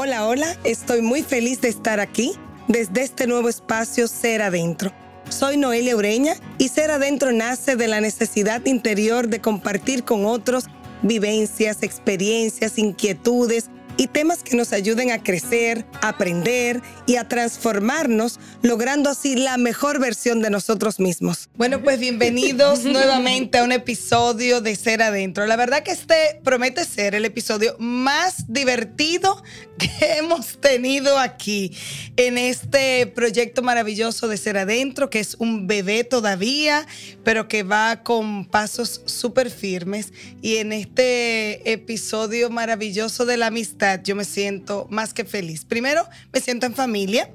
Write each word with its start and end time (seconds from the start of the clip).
Hola, 0.00 0.28
hola, 0.28 0.56
estoy 0.62 1.02
muy 1.02 1.24
feliz 1.24 1.60
de 1.60 1.66
estar 1.66 1.98
aquí 1.98 2.30
desde 2.68 3.02
este 3.02 3.26
nuevo 3.26 3.48
espacio 3.48 4.06
Ser 4.06 4.42
Adentro. 4.42 4.92
Soy 5.28 5.56
Noelia 5.56 5.96
Ureña 5.96 6.34
y 6.56 6.68
Ser 6.68 6.92
Adentro 6.92 7.32
nace 7.32 7.74
de 7.74 7.88
la 7.88 8.00
necesidad 8.00 8.64
interior 8.64 9.26
de 9.26 9.40
compartir 9.40 10.04
con 10.04 10.24
otros 10.24 10.66
vivencias, 11.02 11.82
experiencias, 11.82 12.78
inquietudes 12.78 13.70
y 13.98 14.06
temas 14.06 14.44
que 14.44 14.56
nos 14.56 14.72
ayuden 14.72 15.10
a 15.10 15.22
crecer, 15.24 15.84
aprender 16.00 16.80
y 17.04 17.16
a 17.16 17.28
transformarnos, 17.28 18.38
logrando 18.62 19.10
así 19.10 19.34
la 19.34 19.58
mejor 19.58 19.98
versión 19.98 20.40
de 20.40 20.50
nosotros 20.50 21.00
mismos. 21.00 21.50
Bueno, 21.56 21.82
pues 21.82 21.98
bienvenidos 21.98 22.84
nuevamente 22.84 23.58
a 23.58 23.64
un 23.64 23.72
episodio 23.72 24.60
de 24.60 24.76
Ser 24.76 25.02
Adentro. 25.02 25.46
La 25.46 25.56
verdad 25.56 25.82
que 25.82 25.90
este 25.90 26.40
promete 26.44 26.84
ser 26.84 27.16
el 27.16 27.24
episodio 27.24 27.74
más 27.80 28.44
divertido 28.46 29.42
que 29.78 30.18
hemos 30.18 30.60
tenido 30.60 31.18
aquí 31.18 31.76
en 32.16 32.38
este 32.38 33.08
proyecto 33.08 33.62
maravilloso 33.62 34.28
de 34.28 34.36
Ser 34.36 34.58
Adentro, 34.58 35.10
que 35.10 35.18
es 35.18 35.34
un 35.40 35.66
bebé 35.66 36.04
todavía, 36.04 36.86
pero 37.24 37.48
que 37.48 37.64
va 37.64 38.04
con 38.04 38.44
pasos 38.44 39.02
súper 39.06 39.50
firmes. 39.50 40.12
Y 40.40 40.58
en 40.58 40.72
este 40.72 41.72
episodio 41.72 42.48
maravilloso 42.48 43.26
de 43.26 43.36
la 43.36 43.48
amistad, 43.48 43.87
yo 43.96 44.14
me 44.14 44.24
siento 44.24 44.86
más 44.90 45.12
que 45.12 45.24
feliz. 45.24 45.64
Primero, 45.64 46.06
me 46.32 46.40
siento 46.40 46.66
en 46.66 46.74
familia 46.74 47.30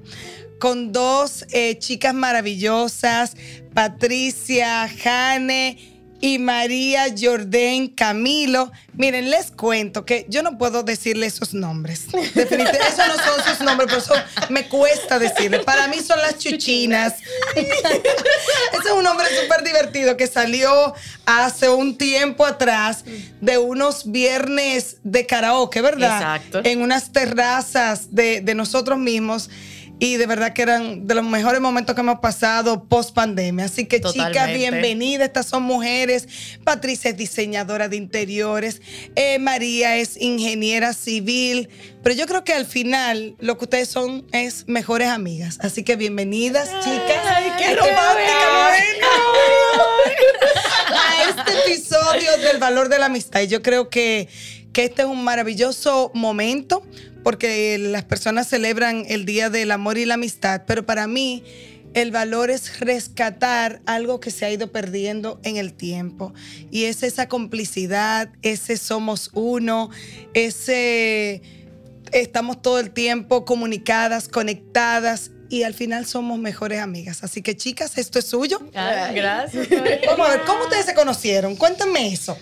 con 0.60 0.92
dos 0.92 1.46
eh, 1.52 1.78
chicas 1.80 2.14
maravillosas, 2.14 3.36
Patricia, 3.74 4.88
Jane 4.88 5.93
y 6.24 6.40
María 6.40 7.14
Jordén 7.20 7.90
Camilo. 7.90 8.72
Miren, 8.94 9.30
les 9.30 9.52
cuento 9.52 10.06
que 10.06 10.26
yo 10.30 10.42
no 10.42 10.58
puedo 10.58 10.82
decirle 10.82 11.26
esos 11.26 11.54
nombres. 11.54 12.06
Definitivamente, 12.14 12.80
esos 12.88 13.08
no 13.08 13.16
son 13.16 13.44
sus 13.46 13.60
nombres, 13.60 13.90
por 13.90 14.00
eso 14.00 14.14
me 14.50 14.70
cuesta 14.70 15.20
decirle. 15.20 15.60
Para 15.60 15.90
mí 15.90 16.00
son 16.00 16.20
las 16.20 16.38
chuchinas. 16.38 17.16
Ese 17.58 17.68
es 18.86 18.92
un 18.96 19.04
nombre 19.04 19.26
súper 19.42 19.66
divertido 19.66 20.16
que 20.16 20.28
salió 20.28 20.94
hace 21.26 21.68
un 21.68 21.98
tiempo 21.98 22.46
atrás 22.46 23.04
de 23.42 23.58
unos 23.58 24.10
viernes 24.10 25.00
de 25.04 25.26
karaoke, 25.26 25.82
¿verdad? 25.82 26.22
Exacto. 26.22 26.62
En 26.64 26.82
unas 26.82 27.12
terrazas 27.12 28.16
de, 28.16 28.40
de 28.40 28.56
nosotros 28.56 28.98
mismos 28.98 29.50
y 30.04 30.18
de 30.18 30.26
verdad 30.26 30.52
que 30.52 30.64
eran 30.64 31.08
de 31.08 31.16
los 31.16 31.24
mejores 31.24 31.62
momentos 31.62 31.96
que 31.96 32.02
hemos 32.02 32.20
pasado 32.20 32.84
post 32.90 33.14
pandemia. 33.16 33.64
Así 33.64 33.86
que 33.86 34.02
chicas, 34.02 34.54
bienvenidas. 34.54 35.28
Estas 35.28 35.46
son 35.46 35.64
mujeres. 35.64 36.28
Patricia 36.66 37.12
es 37.12 37.16
diseñadora 37.16 37.88
de 37.88 37.96
interiores. 37.96 38.82
Eh, 39.16 39.40
María 39.40 39.96
es 39.96 40.20
ingeniera 40.20 40.92
civil. 40.92 41.70
Pero 42.04 42.16
yo 42.16 42.26
creo 42.26 42.44
que 42.44 42.52
al 42.52 42.66
final 42.66 43.38
lo 43.40 43.58
que 43.58 43.64
ustedes 43.64 43.88
son 43.88 44.28
es 44.34 44.68
mejores 44.68 45.08
amigas. 45.08 45.58
Así 45.62 45.84
que 45.84 45.96
bienvenidas, 45.96 46.68
chicas. 46.84 47.24
Ay, 47.26 47.54
qué 47.58 47.64
Ay, 47.64 47.76
romántica. 47.76 48.74
A 50.90 51.30
este 51.30 51.72
episodio 51.72 52.38
del 52.40 52.58
valor 52.58 52.90
de 52.90 53.00
la 53.00 53.06
amistad. 53.06 53.40
Y 53.40 53.48
yo 53.48 53.62
creo 53.62 53.90
que, 53.90 54.28
que 54.74 54.84
este 54.84 55.04
es 55.04 55.08
un 55.08 55.24
maravilloso 55.24 56.12
momento 56.14 56.84
porque 57.24 57.78
las 57.78 58.04
personas 58.04 58.48
celebran 58.48 59.06
el 59.08 59.26
Día 59.26 59.50
del 59.50 59.72
Amor 59.72 59.98
y 59.98 60.06
la 60.06 60.16
Amistad, 60.16 60.64
pero 60.68 60.86
para 60.86 61.08
mí 61.08 61.44
el 61.94 62.12
valor 62.12 62.50
es 62.50 62.80
rescatar 62.80 63.82
algo 63.86 64.20
que 64.20 64.32
se 64.32 64.46
ha 64.46 64.52
ido 64.52 64.72
perdiendo 64.72 65.40
en 65.44 65.58
el 65.58 65.74
tiempo. 65.74 66.34
Y 66.72 66.86
es 66.86 67.04
esa 67.04 67.28
complicidad, 67.28 68.30
ese 68.42 68.78
somos 68.78 69.30
uno, 69.34 69.90
ese 70.34 71.42
estamos 72.12 72.62
todo 72.62 72.80
el 72.80 72.92
tiempo 72.92 73.46
comunicadas, 73.46 74.28
conectadas 74.28 75.32
y 75.54 75.62
al 75.62 75.76
final 75.76 76.08
somos 76.08 76.40
mejores 76.40 76.82
amigas. 76.82 77.24
Así 77.24 77.44
que 77.44 77.56
chicas, 77.56 78.00
esto 78.00 78.18
es 78.18 78.26
suyo. 78.26 78.60
Ay, 78.74 79.14
gracias. 79.14 79.68
Vamos 80.08 80.28
a 80.28 80.32
ver, 80.32 80.42
¿cómo 80.46 80.64
ustedes 80.64 80.88
se 80.88 80.96
conocieron? 80.96 81.56
Cuéntame 81.56 82.12
eso. 82.12 82.36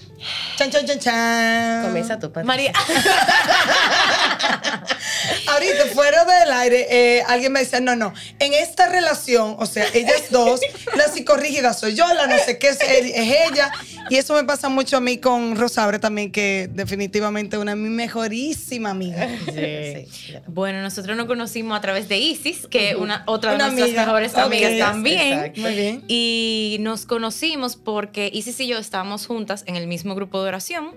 Chan, 0.56 0.72
chan, 0.72 0.86
chan, 0.86 1.00
chan. 1.00 1.84
Comienza 1.84 2.18
tú, 2.18 2.32
Patricia. 2.32 2.48
María. 2.48 2.72
Ahorita, 5.52 5.88
fuera 5.94 6.24
del 6.24 6.54
aire, 6.54 6.88
eh, 6.90 7.22
alguien 7.28 7.52
me 7.52 7.60
decía, 7.60 7.82
no, 7.82 7.98
no, 7.98 8.14
en 8.40 8.54
esta 8.54 8.88
relación, 8.88 9.58
o 9.60 9.66
sea, 9.66 9.86
ellas 9.94 10.24
dos, 10.30 10.62
la 10.96 11.10
psicorrígida 11.10 11.74
soy 11.74 11.96
yo, 11.96 12.08
la 12.14 12.28
no 12.28 12.38
sé 12.38 12.58
qué 12.58 12.70
es, 12.70 12.80
es 12.80 13.50
ella. 13.50 13.74
Y 14.10 14.18
eso 14.18 14.34
me 14.34 14.44
pasa 14.44 14.70
mucho 14.70 14.98
a 14.98 15.02
mí 15.02 15.18
con 15.18 15.58
Rosabre 15.58 16.00
también, 16.00 16.32
que 16.32 16.70
definitivamente 16.72 17.56
es 17.56 17.62
una 17.62 17.76
de 17.76 17.82
mis 17.82 17.92
mejorísimas 17.92 18.92
amigas. 18.92 19.30
Sí. 19.46 20.08
Bueno, 20.48 20.82
nosotros 20.82 21.16
nos 21.16 21.28
conocimos 21.28 21.78
a 21.78 21.82
través 21.82 22.10
de 22.10 22.18
Isis, 22.18 22.68
que 22.68 22.92
es 22.92 22.96
una, 23.04 23.24
otra 23.28 23.52
de 23.52 23.56
Una 23.58 23.66
nuestras 23.68 23.88
amiga. 23.90 24.06
mejores 24.06 24.32
Ok, 24.34 24.38
amigas 24.40 24.78
también. 24.80 25.34
exacto. 25.34 25.62
Muy 25.62 25.74
bien. 25.76 26.04
Y 26.08 26.78
nos 26.82 27.06
conocimos 27.06 27.76
porque 27.76 28.30
Isis 28.34 28.60
y 28.60 28.68
yo 28.68 28.78
estábamos 28.78 29.26
juntas 29.28 29.64
en 29.68 29.76
el 29.76 29.88
mismo 29.88 30.16
grupo 30.16 30.42
de 30.42 30.48
oración. 30.50 30.92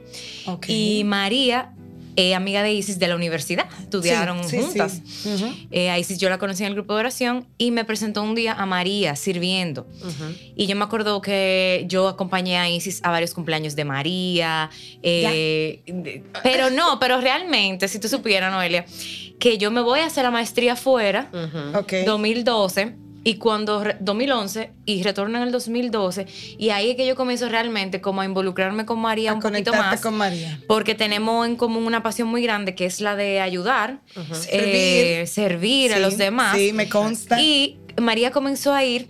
Ok. 0.46 0.66
Y 0.68 1.04
María, 1.04 1.72
eh, 2.16 2.36
amiga 2.36 2.62
de 2.62 2.72
Isis 2.72 3.00
de 3.00 3.08
la 3.08 3.16
universidad, 3.16 3.66
estudiaron 3.80 4.44
Sí, 4.44 4.58
sí, 4.58 4.62
juntas. 4.62 5.00
sí. 5.04 5.28
Ujú. 5.34 5.46
Eh, 5.72 5.90
a 5.90 5.98
Isis 5.98 6.18
yo 6.18 6.28
la 6.30 6.38
conocí 6.38 6.62
en 6.62 6.68
el 6.68 6.74
grupo 6.74 6.94
de 6.94 7.00
oración 7.00 7.48
y 7.58 7.72
me 7.72 7.84
presentó 7.84 8.22
un 8.22 8.36
día 8.36 8.52
a 8.52 8.66
María 8.66 9.16
sirviendo. 9.16 9.88
Y 10.54 10.66
yo 10.68 10.76
me 10.76 10.84
acuerdo 10.84 11.20
que 11.20 11.84
yo 11.88 12.06
acompañé 12.06 12.56
a 12.58 12.70
Isis 12.70 13.00
a 13.02 13.10
varios 13.10 13.34
cumpleaños 13.34 13.74
de 13.74 13.84
María. 13.84 14.70
eh, 15.02 15.82
de- 15.86 16.22
pero 16.44 16.70
no, 16.70 17.00
pero 17.00 17.20
realmente, 17.20 17.88
si 17.88 17.98
tú 17.98 18.06
supieras, 18.08 18.52
Noelia, 18.52 18.86
que 19.38 19.58
yo 19.58 19.70
me 19.70 19.80
voy 19.80 20.00
a 20.00 20.06
hacer 20.06 20.24
la 20.24 20.30
maestría 20.30 20.74
afuera, 20.74 21.30
Ujú. 21.32 21.78
Ok. 21.78 21.92
2012. 22.06 22.96
Y 23.26 23.36
cuando, 23.36 23.82
re- 23.82 23.96
2011, 24.00 24.70
y 24.84 25.02
retorno 25.02 25.38
en 25.38 25.44
el 25.44 25.50
2012, 25.50 26.26
y 26.58 26.68
ahí 26.68 26.90
es 26.90 26.96
que 26.96 27.06
yo 27.06 27.16
comienzo 27.16 27.48
realmente 27.48 28.02
como 28.02 28.20
a 28.20 28.26
involucrarme 28.26 28.84
con 28.84 29.00
María 29.00 29.30
A 29.30 29.34
un 29.34 29.40
poquito 29.40 29.72
más. 29.72 29.98
con 30.02 30.14
María. 30.18 30.60
Porque 30.68 30.94
tenemos 30.94 31.46
en 31.46 31.56
común 31.56 31.84
una 31.86 32.02
pasión 32.02 32.28
muy 32.28 32.42
grande 32.42 32.74
que 32.74 32.84
es 32.84 33.00
la 33.00 33.16
de 33.16 33.40
ayudar, 33.40 34.00
Servir. 34.32 34.60
eh, 34.62 35.26
servir 35.26 35.92
a 35.94 35.96
Sí, 35.96 36.02
los 36.02 36.18
demás. 36.18 36.54
Sí, 36.54 36.74
me 36.74 36.86
consta. 36.90 37.40
Y 37.40 37.78
María 37.98 38.30
comenzó 38.30 38.74
a 38.74 38.84
ir 38.84 39.08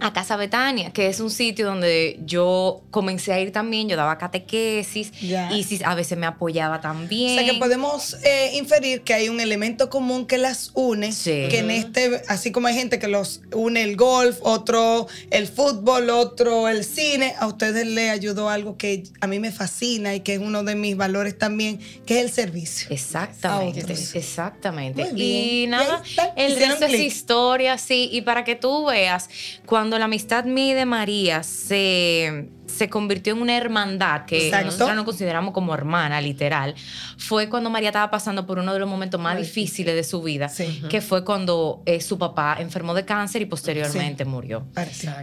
a 0.00 0.12
Casa 0.12 0.36
Betania, 0.36 0.90
que 0.92 1.08
es 1.08 1.20
un 1.20 1.30
sitio 1.30 1.66
donde 1.66 2.18
yo 2.24 2.82
comencé 2.90 3.32
a 3.32 3.40
ir 3.40 3.52
también, 3.52 3.88
yo 3.88 3.96
daba 3.96 4.18
catequesis, 4.18 5.12
Ya. 5.20 5.50
y 5.52 5.64
sí, 5.64 5.80
a 5.84 5.94
veces 5.94 6.16
me 6.18 6.26
apoyaba 6.26 6.76
O 6.76 6.80
también. 6.80 7.38
sea 7.38 7.52
que 7.52 7.58
podemos 7.58 8.14
eh, 8.24 8.52
inferir 8.54 9.02
que 9.02 9.14
hay 9.14 9.28
un 9.28 9.40
elemento 9.40 9.90
común 9.90 10.26
que 10.26 10.38
las 10.38 10.70
une, 10.74 11.12
Sí. 11.12 11.46
que 11.50 11.58
en 11.58 11.70
este, 11.70 12.22
así 12.28 12.52
como 12.52 12.68
hay 12.68 12.74
gente 12.74 12.98
que 12.98 13.08
los 13.08 13.40
une 13.52 13.82
el 13.82 13.96
golf, 13.96 14.38
otro 14.42 15.06
el 15.30 15.46
fútbol, 15.48 16.10
otro 16.10 16.68
el 16.68 16.84
cine, 16.84 17.34
a 17.38 17.46
ustedes 17.46 17.86
le 17.86 18.10
ayudó 18.10 18.48
algo 18.48 18.76
que 18.76 19.04
a 19.20 19.26
mí 19.26 19.38
me 19.40 19.52
fascina 19.52 20.14
y 20.14 20.20
que 20.20 20.34
es 20.34 20.38
uno 20.40 20.64
de 20.64 20.74
mis 20.74 20.96
valores 20.96 21.36
también, 21.38 21.80
que 22.06 22.18
es 22.20 22.24
el 22.26 22.30
servicio. 22.30 22.88
Exactamente, 22.90 23.92
exactamente. 24.14 25.10
Y 25.14 25.62
Y 25.64 25.66
nada, 25.66 26.02
está, 26.06 26.32
el 26.36 26.56
resto 26.56 26.86
es 26.86 27.00
historia, 27.00 27.78
sí. 27.78 28.08
Y 28.12 28.22
para 28.22 28.44
que 28.44 28.54
tú 28.54 28.86
veas, 28.86 29.28
cuando 29.66 29.87
la 29.96 30.06
amistad 30.06 30.44
mía 30.44 30.72
y 30.72 30.74
de 30.74 30.84
María 30.84 31.44
se, 31.44 32.48
se 32.68 32.88
convirtió 32.88 33.32
en 33.32 33.42
una 33.42 33.56
hermandad, 33.56 34.24
que 34.26 34.46
Exacto. 34.46 34.66
nosotros 34.66 34.94
nos 34.96 35.04
consideramos 35.04 35.52
como 35.54 35.74
hermana, 35.74 36.20
literal, 36.20 36.74
fue 37.16 37.48
cuando 37.48 37.70
María 37.70 37.88
estaba 37.88 38.10
pasando 38.10 38.46
por 38.46 38.58
uno 38.58 38.72
de 38.72 38.78
los 38.78 38.88
momentos 38.88 39.20
más 39.20 39.36
difíciles 39.38 39.94
de 39.94 40.04
su 40.04 40.22
vida, 40.22 40.48
Sí. 40.48 40.82
que 40.88 41.00
fue 41.00 41.24
cuando 41.24 41.82
eh, 41.86 42.00
su 42.00 42.18
papá 42.18 42.56
enfermó 42.60 42.94
de 42.94 43.04
cáncer 43.04 43.42
y 43.42 43.46
posteriormente 43.46 44.24
murió. 44.24 44.66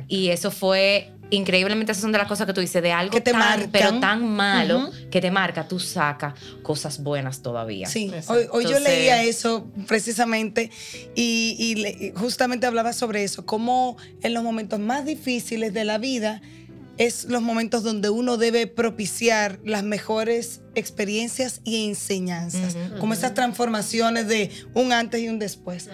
Y 0.07 0.29
eso 0.29 0.51
fue 0.51 1.11
increíblemente, 1.31 1.91
esas 1.91 2.03
son 2.03 2.11
de 2.11 2.19
las 2.19 2.27
cosas 2.27 2.45
que 2.45 2.53
tú 2.53 2.61
dices, 2.61 2.83
de 2.83 2.91
algo 2.91 3.11
Que 3.11 3.19
te 3.21 3.31
tan, 3.31 3.39
marcan. 3.39 3.71
pero 3.71 3.99
tan 3.99 4.27
malo 4.35 4.91
que 5.09 5.21
te 5.21 5.31
marca, 5.31 5.67
tú 5.67 5.79
sacas 5.79 6.35
cosas 6.61 7.01
buenas 7.01 7.41
todavía. 7.41 7.87
Sí, 7.87 8.11
Exacto. 8.13 8.33
hoy, 8.33 8.65
hoy 8.65 8.71
yo 8.71 8.79
leía 8.79 9.23
eso 9.23 9.65
precisamente 9.87 10.69
y, 11.15 11.55
y 11.57 12.11
justamente 12.15 12.67
hablaba 12.67 12.93
sobre 12.93 13.23
eso, 13.23 13.45
cómo 13.45 13.97
en 14.21 14.33
los 14.33 14.43
momentos 14.43 14.79
más 14.79 15.05
difíciles 15.05 15.73
de 15.73 15.83
la 15.85 15.97
vida 15.97 16.41
es 16.97 17.25
los 17.25 17.41
momentos 17.41 17.83
donde 17.83 18.09
uno 18.09 18.37
debe 18.37 18.67
propiciar 18.67 19.59
las 19.63 19.83
mejores 19.83 20.61
experiencias 20.75 21.61
y 21.63 21.85
enseñanzas, 21.85 22.75
como 22.99 23.13
esas 23.13 23.33
transformaciones 23.33 24.27
de 24.27 24.51
un 24.73 24.93
antes 24.93 25.21
y 25.21 25.29
un 25.29 25.39
después. 25.39 25.89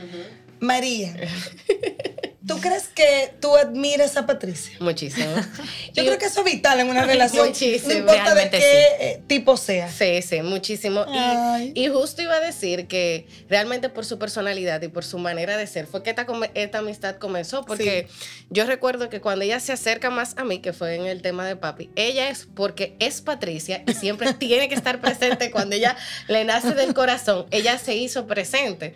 María, 0.60 1.16
¿Tú 2.52 2.60
crees 2.62 2.88
que 2.90 3.34
tú 3.40 3.56
admiras 3.56 4.18
a 4.18 4.26
Patricia? 4.26 4.76
Muchísimo. 4.80 5.34
Yo 5.94 6.04
creo 6.04 6.18
que 6.18 6.26
eso 6.26 6.42
es 6.42 6.46
vital 6.46 6.80
en 6.80 6.90
una 6.90 7.06
relación. 7.06 7.48
Muchísimo. 7.50 7.94
No 7.94 8.00
importa 8.00 8.36
de 8.36 8.50
qué 8.50 8.58
sí. 8.58 8.64
eh, 9.06 9.24
tipo 9.28 9.56
sea. 9.58 9.90
Sí, 9.90 10.22
sí, 10.22 10.42
muchísimo. 10.42 11.06
Y, 11.08 11.84
y 11.84 11.88
justo 11.88 12.22
iba 12.22 12.36
a 12.36 12.40
decir 12.40 12.88
que 12.88 13.28
realmente 13.50 13.90
por 13.90 14.06
su 14.06 14.20
personalidad 14.20 14.82
y 14.82 14.88
por 14.90 15.04
su 15.06 15.18
manera 15.18 15.58
de 15.58 15.68
ser 15.68 15.88
fue 15.88 16.04
que 16.04 16.16
esta 16.56 16.78
amistad 16.78 17.16
comenzó. 17.16 17.64
Porque 17.66 18.08
yo 18.50 18.66
recuerdo 18.66 19.10
que 19.10 19.22
cuando 19.22 19.46
ella 19.46 19.60
se 19.60 19.72
acerca 19.72 20.10
más 20.10 20.38
a 20.38 20.44
mí, 20.44 20.60
que 20.60 20.74
fue 20.74 20.96
en 20.96 21.06
el 21.06 21.22
tema 21.22 21.46
de 21.48 21.56
papi, 21.56 21.90
ella 21.96 22.30
es 22.30 22.48
porque 22.54 22.96
es 23.00 23.22
Patricia 23.22 23.84
y 23.88 23.94
siempre 23.94 24.34
tiene 24.40 24.68
que 24.68 24.76
estar 24.76 25.00
presente 25.00 25.52
cuando 25.52 25.76
ella 25.76 25.96
le 26.28 26.44
nace 26.44 26.74
del 26.74 26.94
corazón. 26.94 27.46
Ella 27.52 27.78
se 27.78 27.96
hizo 27.96 28.28
presente. 28.28 28.94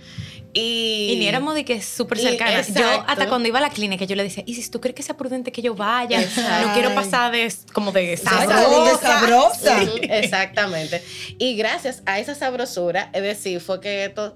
Y, 0.57 1.09
Y 1.11 1.15
ni 1.19 1.27
éramos 1.27 1.53
de 1.53 1.65
que 1.65 1.81
súper 1.81 2.17
Y- 2.17 2.21
cercanas. 2.21 2.67
Yo 2.67 2.73
exacto. 2.79 3.03
hasta 3.11 3.27
cuando 3.27 3.49
iba 3.49 3.59
a 3.59 3.61
la 3.61 3.69
clínica, 3.69 4.05
yo 4.05 4.15
le 4.15 4.23
decía, 4.23 4.41
Isis, 4.47 4.71
¿tú 4.71 4.79
crees 4.79 4.95
que 4.95 5.03
sea 5.03 5.17
prudente 5.17 5.51
que 5.51 5.61
yo 5.61 5.75
vaya? 5.75 6.21
Exacto. 6.21 6.67
No 6.67 6.73
quiero 6.73 6.95
pasar 6.95 7.33
de 7.33 7.53
como 7.73 7.91
de 7.91 8.15
Sabrosa, 8.15 8.97
sabrosa. 9.01 9.79
Sí, 9.81 9.91
exactamente. 10.03 11.03
Y 11.37 11.57
gracias 11.57 12.01
a 12.05 12.19
esa 12.19 12.35
sabrosura, 12.35 13.09
es 13.11 13.21
decir, 13.21 13.59
fue 13.59 13.81
que 13.81 14.05
esto 14.05 14.33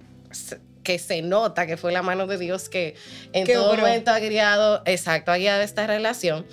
que 0.89 0.97
se 0.97 1.21
nota 1.21 1.68
que 1.68 1.77
fue 1.77 1.91
la 1.91 2.01
mano 2.01 2.25
de 2.25 2.39
Dios 2.39 2.68
que 2.68 2.95
en 3.31 3.45
Que 3.45 3.53
todo 3.53 3.75
momento 3.75 4.09
ha 4.09 4.18
guiado, 4.18 4.81
exacto, 4.86 5.31
ha 5.31 5.38
guiado 5.38 5.62
esta 5.62 5.86
relación. 5.86 6.47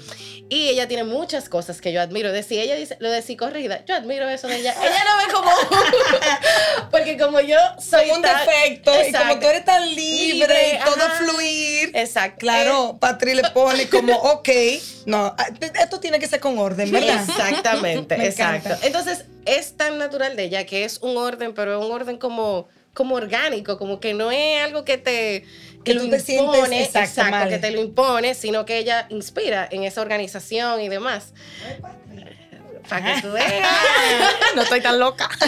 Y 0.50 0.68
ella 0.68 0.86
tiene 0.86 1.04
muchas 1.04 1.48
cosas 1.48 1.80
que 1.80 1.90
yo 1.90 2.02
admiro. 2.02 2.30
Decir, 2.32 2.60
ella 2.60 2.74
dice, 2.76 2.98
lo 3.00 3.10
de 3.10 3.22
psicorrida, 3.22 3.82
yo 3.86 3.94
admiro 3.94 4.28
eso 4.28 4.46
de 4.46 4.56
ella. 4.58 4.74
Ella 4.82 5.04
no 5.04 5.26
ve 5.26 5.32
como, 5.32 5.50
porque 6.90 7.16
como 7.16 7.40
yo 7.40 7.56
soy 7.80 8.02
Como 8.10 8.16
un 8.16 8.22
tan- 8.22 8.44
defecto. 8.46 8.90
Y 8.90 8.94
como 8.94 9.06
Exacto. 9.06 9.38
tú 9.40 9.46
eres 9.48 9.64
tan 9.64 9.88
libre, 9.94 10.34
Libre, 10.34 10.74
y 10.80 10.84
todo 10.84 11.02
ajá. 11.02 11.14
fluir. 11.16 11.90
Exacto. 11.94 12.36
Claro, 12.40 12.98
Patri 13.00 13.34
le 13.34 13.44
pone 13.50 13.88
como, 13.88 14.14
ok, 14.32 14.48
no, 15.06 15.34
ah, 15.38 15.46
esto 15.82 15.98
tiene 15.98 16.18
que 16.18 16.28
ser 16.28 16.40
con 16.40 16.58
orden, 16.58 16.92
¿verdad? 16.92 17.24
Exactamente, 17.26 18.18
Me 18.18 18.26
exacto. 18.26 18.70
Entonces, 18.82 19.24
es 19.46 19.78
tan 19.78 19.96
natural 19.98 20.36
de 20.36 20.44
ella 20.44 20.66
que 20.66 20.84
es 20.84 20.98
un 20.98 21.16
orden, 21.16 21.54
pero 21.54 21.78
es 21.80 21.84
un 21.86 21.90
orden 21.90 22.18
como, 22.18 22.68
como 22.96 23.14
orgánico, 23.14 23.76
como 23.76 24.00
que 24.00 24.14
no 24.14 24.32
es 24.32 24.64
algo 24.64 24.84
que 24.84 24.96
te 24.96 25.44
Que 25.84 25.92
lo 25.92 26.08
te 26.08 26.18
sientes, 26.18 26.56
impone, 26.56 26.82
exacto, 26.82 27.48
que 27.50 27.58
te 27.58 27.70
lo 27.70 27.80
impone, 27.82 28.34
sino 28.34 28.64
que 28.64 28.78
ella 28.78 29.06
inspira 29.10 29.68
en 29.70 29.84
esa 29.84 30.00
organización 30.00 30.80
y 30.80 30.88
demás. 30.88 31.34
Para 32.88 33.14
que 33.16 33.22
tú 33.22 33.32
veas. 33.32 33.68
no 34.56 34.62
estoy 34.62 34.80
tan 34.80 34.98
loca. 34.98 35.28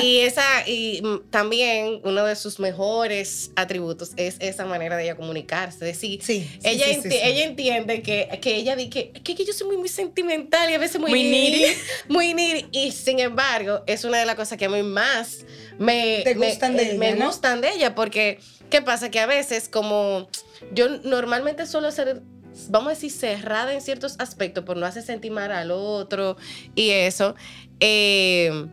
Y 0.00 0.18
esa, 0.20 0.44
y 0.64 1.02
también 1.30 2.00
uno 2.04 2.24
de 2.24 2.36
sus 2.36 2.60
mejores 2.60 3.50
atributos 3.56 4.10
es 4.16 4.36
esa 4.38 4.64
manera 4.64 4.96
de 4.96 5.02
ella 5.02 5.16
comunicarse. 5.16 5.84
Decir, 5.84 6.20
Sí, 6.22 6.42
sí, 6.44 6.58
ella, 6.62 6.86
sí, 6.86 7.00
enti- 7.00 7.18
ella 7.20 7.44
entiende 7.44 8.00
que, 8.02 8.28
que 8.40 8.54
ella 8.54 8.76
di 8.76 8.90
que, 8.90 9.10
que, 9.10 9.34
yo 9.44 9.52
soy 9.52 9.66
muy, 9.66 9.76
muy 9.76 9.88
sentimental 9.88 10.70
y 10.70 10.74
a 10.74 10.78
veces 10.78 11.00
muy, 11.00 11.10
Muy 11.10 11.24
needy. 11.24 11.64
Muy 12.08 12.32
needy. 12.32 12.66
Y 12.70 12.92
sin 12.92 13.18
embargo, 13.18 13.82
es 13.88 14.04
una 14.04 14.18
de 14.18 14.26
las 14.26 14.36
cosas 14.36 14.56
que 14.56 14.66
a 14.66 14.68
mí 14.68 14.84
más 14.84 15.38
me, 15.78 16.20
Te 16.22 16.36
me- 16.36 16.46
gustan 16.48 16.76
de 16.76 16.92
eh, 16.92 16.94
me 16.94 17.08
ella, 17.08 17.16
¿no? 17.18 17.26
gustan 17.26 17.60
de 17.60 17.72
ella. 17.72 17.96
Porque, 17.96 18.38
¿qué 18.70 18.80
pasa? 18.82 19.10
Que 19.10 19.18
a 19.18 19.26
veces, 19.26 19.68
como 19.68 20.28
yo 20.72 20.88
normalmente 21.02 21.66
suelo 21.66 21.90
ser 21.90 22.22
vamos 22.68 22.88
a 22.88 22.90
decir, 22.90 23.10
cerrada 23.10 23.72
en 23.72 23.80
ciertos 23.80 24.16
aspectos 24.18 24.64
por 24.64 24.76
no 24.76 24.86
hacer 24.86 25.02
sentir 25.02 25.32
mal 25.32 25.50
al 25.52 25.70
otro 25.70 26.36
y 26.74 26.90
eso. 26.90 27.34
Eh, 27.80 28.66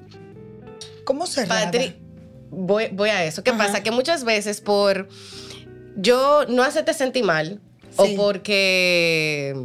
¿Cómo 1.04 1.28
se 1.28 1.46
Patri, 1.46 1.96
voy, 2.50 2.88
voy 2.92 3.10
a 3.10 3.24
eso. 3.26 3.44
¿Qué 3.44 3.52
Ajá. 3.52 3.60
pasa? 3.68 3.84
Que 3.84 3.92
muchas 3.92 4.24
veces 4.24 4.60
por 4.62 5.08
yo 5.96 6.46
no 6.50 6.64
hacerte 6.64 6.94
sentir 6.94 7.24
mal 7.24 7.62
o 7.96 8.08
porque 8.18 9.56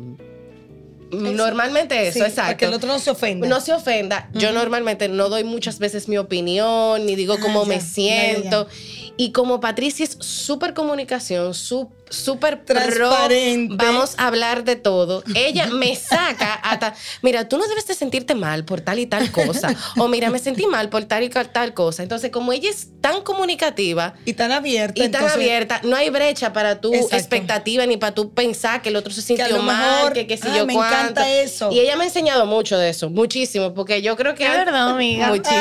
normalmente 1.10 2.06
eso, 2.08 2.20
Para 2.20 2.28
exacto. 2.30 2.56
que 2.58 2.64
el 2.66 2.74
otro 2.74 2.88
no 2.88 2.98
se 2.98 3.10
ofenda. 3.10 3.48
no 3.48 3.60
se 3.60 3.72
ofenda, 3.72 4.30
yo 4.32 4.52
normalmente 4.52 5.08
no 5.08 5.28
doy 5.28 5.42
muchas 5.44 5.78
veces 5.80 6.08
mi 6.08 6.18
opinión, 6.18 7.04
ni 7.06 7.16
digo 7.16 7.34
Ah, 7.34 7.42
cómo 7.42 7.62
ya, 7.64 7.68
me 7.68 7.74
ya, 7.76 7.80
ya, 7.80 7.86
siento. 7.86 8.68
Y 9.16 9.32
como 9.32 9.58
Patricia 9.60 10.04
es 10.04 10.16
súper 10.20 10.72
comunicación, 10.72 11.52
su- 11.54 11.90
súper 12.10 12.64
pro, 12.64 12.76
Transparente. 12.76 13.76
vamos 13.84 14.14
a 14.18 14.26
hablar 14.26 14.64
de 14.64 14.76
todo. 14.76 15.22
Ella 15.34 15.66
me 15.68 15.94
saca 16.10 16.54
hasta, 16.54 16.94
mira, 17.22 17.48
tú 17.48 17.56
no 17.56 17.66
debes 17.66 17.86
de 17.86 17.94
sentirte 17.94 18.34
mal 18.34 18.64
por 18.64 18.80
tal 18.80 18.98
y 18.98 19.06
tal 19.06 19.30
cosa. 19.32 19.74
o 19.96 20.08
mira, 20.08 20.28
me 20.30 20.38
sentí 20.38 20.66
mal 20.66 20.88
por 20.88 21.04
tal 21.04 21.22
y 21.22 21.28
tal 21.28 21.72
cosa. 21.74 22.02
Entonces, 22.02 22.30
como 22.30 22.52
ella 22.52 22.68
es 22.68 22.88
tan 23.00 23.22
comunicativa, 23.22 24.14
y 24.24 24.32
tan 24.34 24.52
abierta. 24.52 24.98
y 24.98 25.08
tan 25.08 25.22
entonces, 25.22 25.32
abierta, 25.36 25.80
no 25.84 25.96
hay 25.96 26.10
brecha 26.10 26.52
para 26.52 26.80
tu 26.80 26.92
Exacto. 26.92 27.16
expectativa 27.16 27.86
ni 27.86 27.96
para 27.96 28.14
tu 28.14 28.32
pensar 28.34 28.82
que 28.82 28.88
el 28.90 28.96
otro 28.96 29.12
se 29.12 29.22
sintió 29.22 29.62
mal, 29.62 29.94
mejor, 29.96 30.12
que 30.12 30.26
qué 30.26 30.36
sé 30.36 30.48
ah, 30.50 30.56
yo 30.58 30.66
me 30.66 30.74
cuánto. 30.74 30.96
encanta 30.96 31.30
eso. 31.30 31.70
Y 31.72 31.80
ella 31.80 31.96
me 31.96 32.04
ha 32.04 32.06
enseñado 32.08 32.44
mucho 32.46 32.76
de 32.76 32.90
eso, 32.90 33.08
muchísimo, 33.10 33.72
porque 33.74 34.02
yo 34.02 34.16
creo 34.16 34.34
que 34.34 34.44
Es 34.46 34.52
verdad, 34.52 34.90
amiga. 34.90 35.28
muchísimo. 35.28 35.60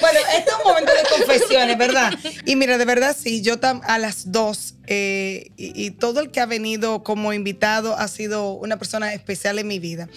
Bueno, 0.00 0.18
este 0.36 0.50
es 0.50 0.56
un 0.56 0.64
momento 0.64 0.92
de 0.92 1.08
confesiones, 1.18 1.78
¿verdad? 1.78 2.12
Y 2.46 2.56
mira, 2.56 2.78
de 2.78 2.84
verdad 2.84 3.16
sí, 3.18 3.42
yo 3.42 3.58
tam- 3.60 3.82
a 3.86 3.98
las 3.98 4.32
dos, 4.32 4.74
eh, 4.92 5.52
y, 5.56 5.86
y 5.86 5.90
todo 5.92 6.18
el 6.18 6.32
que 6.32 6.40
ha 6.40 6.46
venido 6.46 7.04
como 7.04 7.32
invitado 7.32 7.96
ha 7.96 8.08
sido 8.08 8.54
una 8.54 8.76
persona 8.76 9.14
especial 9.14 9.60
en 9.60 9.68
mi 9.68 9.78
vida. 9.78 10.08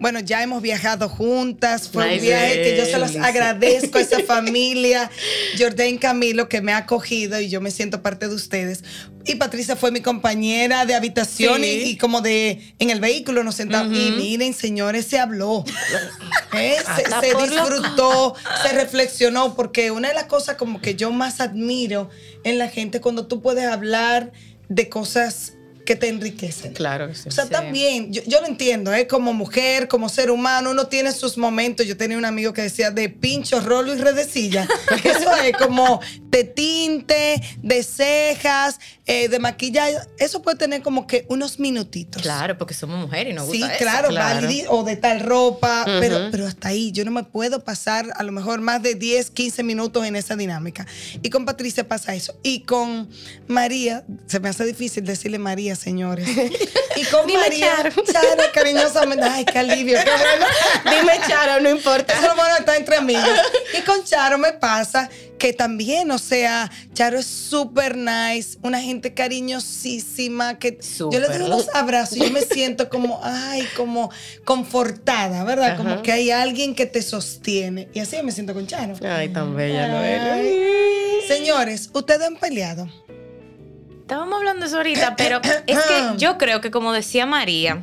Bueno, 0.00 0.20
ya 0.20 0.42
hemos 0.42 0.60
viajado 0.60 1.08
juntas, 1.08 1.88
fue 1.88 2.04
Ay, 2.04 2.18
un 2.18 2.22
viaje 2.26 2.54
que 2.62 2.76
yo 2.76 2.84
se 2.84 2.98
los 2.98 3.16
agradezco 3.16 3.96
a 3.96 4.02
esa 4.02 4.20
familia, 4.26 5.10
Jordán 5.58 5.96
Camilo, 5.96 6.46
que 6.48 6.60
me 6.60 6.72
ha 6.72 6.76
acogido 6.78 7.40
y 7.40 7.48
yo 7.48 7.62
me 7.62 7.70
siento 7.70 8.02
parte 8.02 8.28
de 8.28 8.34
ustedes. 8.34 8.84
Y 9.24 9.34
Patricia 9.34 9.76
fue 9.76 9.90
mi 9.90 10.00
compañera 10.00 10.84
de 10.86 10.94
habitación 10.94 11.62
Sí. 11.62 11.68
y, 11.84 11.90
y 11.90 11.96
como 11.96 12.20
de 12.22 12.74
en 12.78 12.90
el 12.90 13.00
vehículo 13.00 13.42
nos 13.44 13.54
sentamos. 13.56 13.96
Y 13.96 14.10
miren, 14.12 14.52
señores, 14.54 15.06
se 15.06 15.18
habló. 15.18 15.64
¿Eh? 16.52 16.76
Se, 16.96 17.02
Hasta 17.04 17.20
se 17.20 17.32
loco. 17.32 17.46
disfrutó, 17.46 18.34
se 18.62 18.72
reflexionó, 18.72 19.54
porque 19.54 19.90
una 19.90 20.08
de 20.08 20.14
las 20.14 20.24
cosas 20.24 20.56
como 20.56 20.80
que 20.80 20.94
yo 20.94 21.10
más 21.12 21.40
admiro 21.40 22.08
en 22.44 22.58
la 22.58 22.68
gente 22.68 23.00
cuando 23.00 23.26
tú 23.26 23.42
puedes 23.42 23.66
hablar 23.66 24.17
de 24.68 24.88
cosas 24.88 25.57
que 25.88 25.96
te 25.96 26.08
enriquecen. 26.08 26.74
Claro 26.74 27.14
sí. 27.14 27.28
O 27.28 27.32
sea, 27.32 27.44
Sí. 27.44 27.50
también, 27.50 28.12
yo, 28.12 28.20
yo 28.26 28.42
lo 28.42 28.46
entiendo, 28.46 28.92
¿eh? 28.92 29.06
como 29.06 29.32
mujer, 29.32 29.88
como 29.88 30.10
ser 30.10 30.30
humano, 30.30 30.70
uno 30.72 30.86
tiene 30.88 31.12
sus 31.12 31.38
momentos. 31.38 31.86
Yo 31.86 31.96
tenía 31.96 32.18
un 32.18 32.26
amigo 32.26 32.52
que 32.52 32.60
decía 32.60 32.90
de 32.90 33.08
pincho, 33.08 33.58
rolo 33.60 33.94
y 33.94 33.96
redecilla. 33.98 34.68
Eso 35.02 35.34
es 35.42 35.56
como 35.56 35.98
de 36.24 36.44
tinte, 36.44 37.40
de 37.62 37.82
cejas, 37.82 38.78
eh, 39.06 39.28
de 39.28 39.38
maquillaje. 39.38 39.96
Eso 40.18 40.42
puede 40.42 40.58
tener 40.58 40.82
como 40.82 41.06
que 41.06 41.24
unos 41.30 41.58
minutitos. 41.58 42.20
Claro, 42.20 42.58
porque 42.58 42.74
somos 42.74 42.98
mujeres 43.00 43.32
y 43.32 43.34
nos 43.34 43.50
Sí, 43.50 43.60
gusta 43.60 43.74
eso. 43.74 43.82
claro, 43.82 44.08
claro. 44.10 44.46
o 44.68 44.84
de 44.84 44.96
tal 44.96 45.20
ropa, 45.20 45.84
pero, 46.00 46.28
pero 46.30 46.46
hasta 46.46 46.68
ahí 46.68 46.92
yo 46.92 47.06
no 47.06 47.10
me 47.12 47.24
puedo 47.24 47.64
pasar 47.64 48.06
a 48.14 48.22
lo 48.24 48.32
mejor 48.32 48.60
más 48.60 48.82
de 48.82 48.94
10, 48.94 49.30
15 49.30 49.62
minutos 49.62 50.04
en 50.04 50.16
esa 50.16 50.36
dinámica. 50.36 50.86
Y 51.22 51.30
con 51.30 51.46
Patricia 51.46 51.88
pasa 51.88 52.14
eso. 52.14 52.38
Y 52.42 52.60
con 52.64 53.08
María, 53.46 54.04
se 54.26 54.38
me 54.38 54.50
hace 54.50 54.66
difícil 54.66 55.04
decirle 55.06 55.38
María, 55.38 55.76
señores. 55.78 56.28
Y 56.96 57.04
con 57.04 57.28
Dime 57.28 57.38
María, 57.38 57.76
Charo. 57.76 58.02
Charo, 58.04 58.42
cariñosamente, 58.52 59.24
ay, 59.24 59.44
qué 59.44 59.60
alivio, 59.60 59.98
qué 60.02 60.10
bueno. 60.10 60.46
Dime, 60.84 61.20
Charo, 61.28 61.62
no 61.62 61.70
importa. 61.70 62.12
Eso 62.12 62.34
bueno 62.34 62.56
estar 62.58 62.76
entre 62.76 62.96
amigos. 62.96 63.22
Y 63.78 63.82
con 63.82 64.02
Charo 64.02 64.36
me 64.36 64.52
pasa 64.54 65.08
que 65.38 65.52
también, 65.52 66.10
o 66.10 66.18
sea, 66.18 66.68
Charo 66.94 67.18
es 67.18 67.26
súper 67.26 67.96
nice, 67.96 68.58
una 68.62 68.80
gente 68.80 69.14
cariñosísima, 69.14 70.58
que 70.58 70.78
yo 70.98 71.20
le 71.20 71.28
doy 71.28 71.42
unos 71.42 71.68
abrazos 71.72 72.16
y 72.16 72.20
yo 72.20 72.30
me 72.30 72.42
siento 72.42 72.88
como, 72.88 73.20
ay, 73.22 73.66
como 73.76 74.10
confortada, 74.44 75.44
¿verdad? 75.44 75.76
Como 75.76 76.02
que 76.02 76.10
hay 76.10 76.30
alguien 76.32 76.74
que 76.74 76.86
te 76.86 77.00
sostiene. 77.02 77.88
Y 77.94 78.00
así 78.00 78.20
me 78.24 78.32
siento 78.32 78.54
con 78.54 78.66
Charo. 78.66 78.94
Ay, 79.08 79.28
tan 79.28 79.54
bella. 79.54 79.86
Noelia. 79.86 81.28
Señores, 81.28 81.90
ustedes 81.92 82.22
han 82.22 82.36
peleado. 82.36 82.88
Estábamos 84.08 84.38
hablando 84.38 84.60
de 84.62 84.68
eso 84.68 84.78
ahorita, 84.78 85.16
pero 85.16 85.38
es 85.66 85.78
que 85.80 86.16
yo 86.16 86.38
creo 86.38 86.62
que 86.62 86.70
como 86.70 86.94
decía 86.94 87.26
María, 87.26 87.82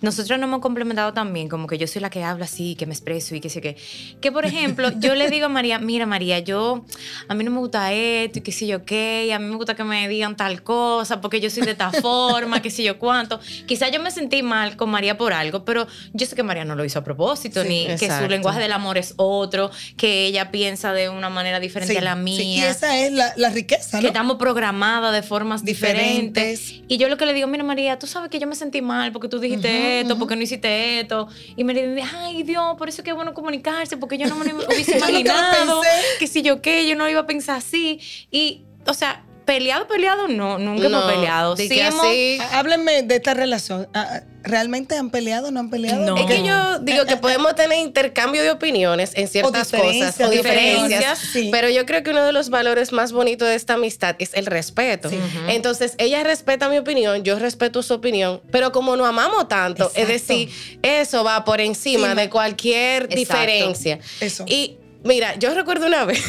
nosotros 0.00 0.38
nos 0.38 0.48
hemos 0.48 0.60
complementado 0.60 1.12
también, 1.12 1.48
como 1.48 1.66
que 1.66 1.78
yo 1.78 1.86
soy 1.86 2.02
la 2.02 2.10
que 2.10 2.22
habla 2.22 2.44
así, 2.44 2.74
que 2.74 2.86
me 2.86 2.92
expreso 2.94 3.34
y 3.34 3.40
que 3.40 3.48
sé 3.48 3.60
qué. 3.60 3.76
Que 4.20 4.32
por 4.32 4.44
ejemplo, 4.44 4.90
yo 4.98 5.14
le 5.14 5.30
digo 5.30 5.46
a 5.46 5.48
María, 5.48 5.78
mira 5.78 6.06
María, 6.06 6.38
yo, 6.40 6.84
a 7.28 7.34
mí 7.34 7.44
no 7.44 7.50
me 7.50 7.58
gusta 7.58 7.92
esto 7.92 8.38
y 8.38 8.42
qué 8.42 8.52
sé 8.52 8.66
yo 8.66 8.84
qué, 8.84 9.26
y 9.28 9.30
a 9.30 9.38
mí 9.38 9.46
me 9.46 9.56
gusta 9.56 9.74
que 9.74 9.84
me 9.84 10.08
digan 10.08 10.36
tal 10.36 10.62
cosa, 10.62 11.20
porque 11.20 11.40
yo 11.40 11.50
soy 11.50 11.62
de 11.64 11.72
esta 11.72 11.90
forma, 11.90 12.62
qué 12.62 12.70
sé 12.70 12.82
yo 12.82 12.98
cuánto. 12.98 13.40
Quizás 13.66 13.90
yo 13.92 14.00
me 14.00 14.10
sentí 14.10 14.42
mal 14.42 14.76
con 14.76 14.90
María 14.90 15.16
por 15.16 15.32
algo, 15.32 15.64
pero 15.64 15.86
yo 16.12 16.26
sé 16.26 16.34
que 16.36 16.42
María 16.42 16.64
no 16.64 16.74
lo 16.74 16.84
hizo 16.84 16.98
a 16.98 17.04
propósito, 17.04 17.62
Sí, 17.62 17.68
ni 17.68 17.86
que 17.96 18.10
su 18.10 18.28
lenguaje 18.28 18.60
del 18.60 18.72
amor 18.72 18.98
es 18.98 19.14
otro, 19.16 19.70
que 19.96 20.26
ella 20.26 20.50
piensa 20.50 20.92
de 20.92 21.08
una 21.08 21.30
manera 21.30 21.60
diferente 21.60 21.92
Sí, 21.94 21.98
a 21.98 22.02
la 22.02 22.14
sí, 22.14 22.20
mía 22.22 22.42
y 22.44 22.60
esa 22.60 22.98
es 22.98 23.12
la, 23.12 23.32
la 23.36 23.50
riqueza, 23.50 23.98
que 23.98 24.02
¿no? 24.04 24.08
estamos 24.08 24.36
programadas 24.36 25.12
de 25.14 25.22
formas 25.22 25.64
diferentes. 25.64 26.60
Diferentes. 26.68 26.84
Y 26.88 26.96
yo 26.98 27.08
lo 27.08 27.16
que 27.16 27.26
le 27.26 27.32
digo, 27.34 27.46
mira 27.46 27.64
María, 27.64 27.98
tú 27.98 28.06
sabes 28.06 28.30
que 28.30 28.38
yo 28.38 28.46
me 28.46 28.54
sentí 28.54 28.82
mal 28.82 29.12
porque 29.12 29.28
tú 29.28 29.38
dijiste 29.38 29.68
esto, 29.84 30.18
porque 30.18 30.36
no 30.36 30.42
hiciste 30.42 31.00
esto. 31.00 31.28
Y 31.56 31.64
María 31.64 31.86
dice, 31.88 32.08
ay 32.16 32.42
Dios, 32.42 32.76
por 32.76 32.88
eso 32.88 33.00
es 33.00 33.04
que 33.04 33.10
es 33.10 33.16
bueno 33.16 33.34
comunicarse, 33.34 33.96
porque 33.96 34.18
yo 34.18 34.26
no 34.26 34.36
me 34.36 34.52
hubiese 34.66 34.98
imaginado 34.98 35.80
que 36.18 36.26
si 36.26 36.42
yo 36.42 36.62
qué, 36.62 36.86
yo 36.86 36.96
no 36.96 37.08
iba 37.08 37.20
a 37.20 37.26
pensar 37.26 37.56
así. 37.56 38.00
Y, 38.30 38.62
o 38.86 38.94
sea, 38.94 39.23
peleado, 39.44 39.86
peleado, 39.86 40.28
no, 40.28 40.58
nunca 40.58 40.88
No, 40.88 40.98
hemos 41.00 41.12
peleado. 41.12 41.56
Sí 41.56 41.68
que 41.68 41.80
hemos- 41.86 42.04
así- 42.06 42.38
Háblenme 42.52 43.02
de 43.02 43.16
esta 43.16 43.34
relación. 43.34 43.88
Ah, 43.94 44.20
¿Realmente 44.46 44.94
han 44.96 45.08
peleado 45.08 45.48
o 45.48 45.50
no 45.50 45.60
han 45.60 45.70
peleado? 45.70 46.04
No. 46.04 46.18
Es 46.18 46.26
que 46.26 46.42
yo 46.44 46.78
digo 46.80 47.06
que 47.06 47.16
podemos 47.16 47.54
tener 47.54 47.78
intercambio 47.78 48.42
de 48.42 48.50
opiniones 48.50 49.12
en 49.14 49.26
ciertas 49.26 49.70
cosas 49.70 50.20
o 50.20 50.28
diferencias, 50.28 51.18
sí. 51.18 51.48
pero 51.50 51.70
yo 51.70 51.86
creo 51.86 52.02
que 52.02 52.10
uno 52.10 52.24
de 52.26 52.32
los 52.32 52.50
valores 52.50 52.92
más 52.92 53.12
bonitos 53.12 53.48
de 53.48 53.54
esta 53.54 53.74
amistad 53.74 54.16
es 54.18 54.34
el 54.34 54.44
respeto. 54.44 55.08
Entonces, 55.48 55.94
ella 55.96 56.22
respeta 56.24 56.68
mi 56.68 56.76
opinión, 56.76 57.24
yo 57.24 57.38
respeto 57.38 57.82
su 57.82 57.94
opinión, 57.94 58.42
pero 58.50 58.70
como 58.70 58.96
no 58.96 59.06
amamos 59.06 59.48
tanto, 59.48 59.90
es 59.94 60.08
decir, 60.08 60.50
eso 60.82 61.24
va 61.24 61.42
por 61.46 61.62
encima 61.62 62.14
de 62.14 62.28
cualquier 62.28 63.04
Exacto. 63.04 63.16
diferencia. 63.16 63.98
Eso. 64.20 64.44
Y 64.46 64.76
mira, 65.04 65.36
yo 65.36 65.54
recuerdo 65.54 65.86
una 65.86 66.04
vez 66.04 66.22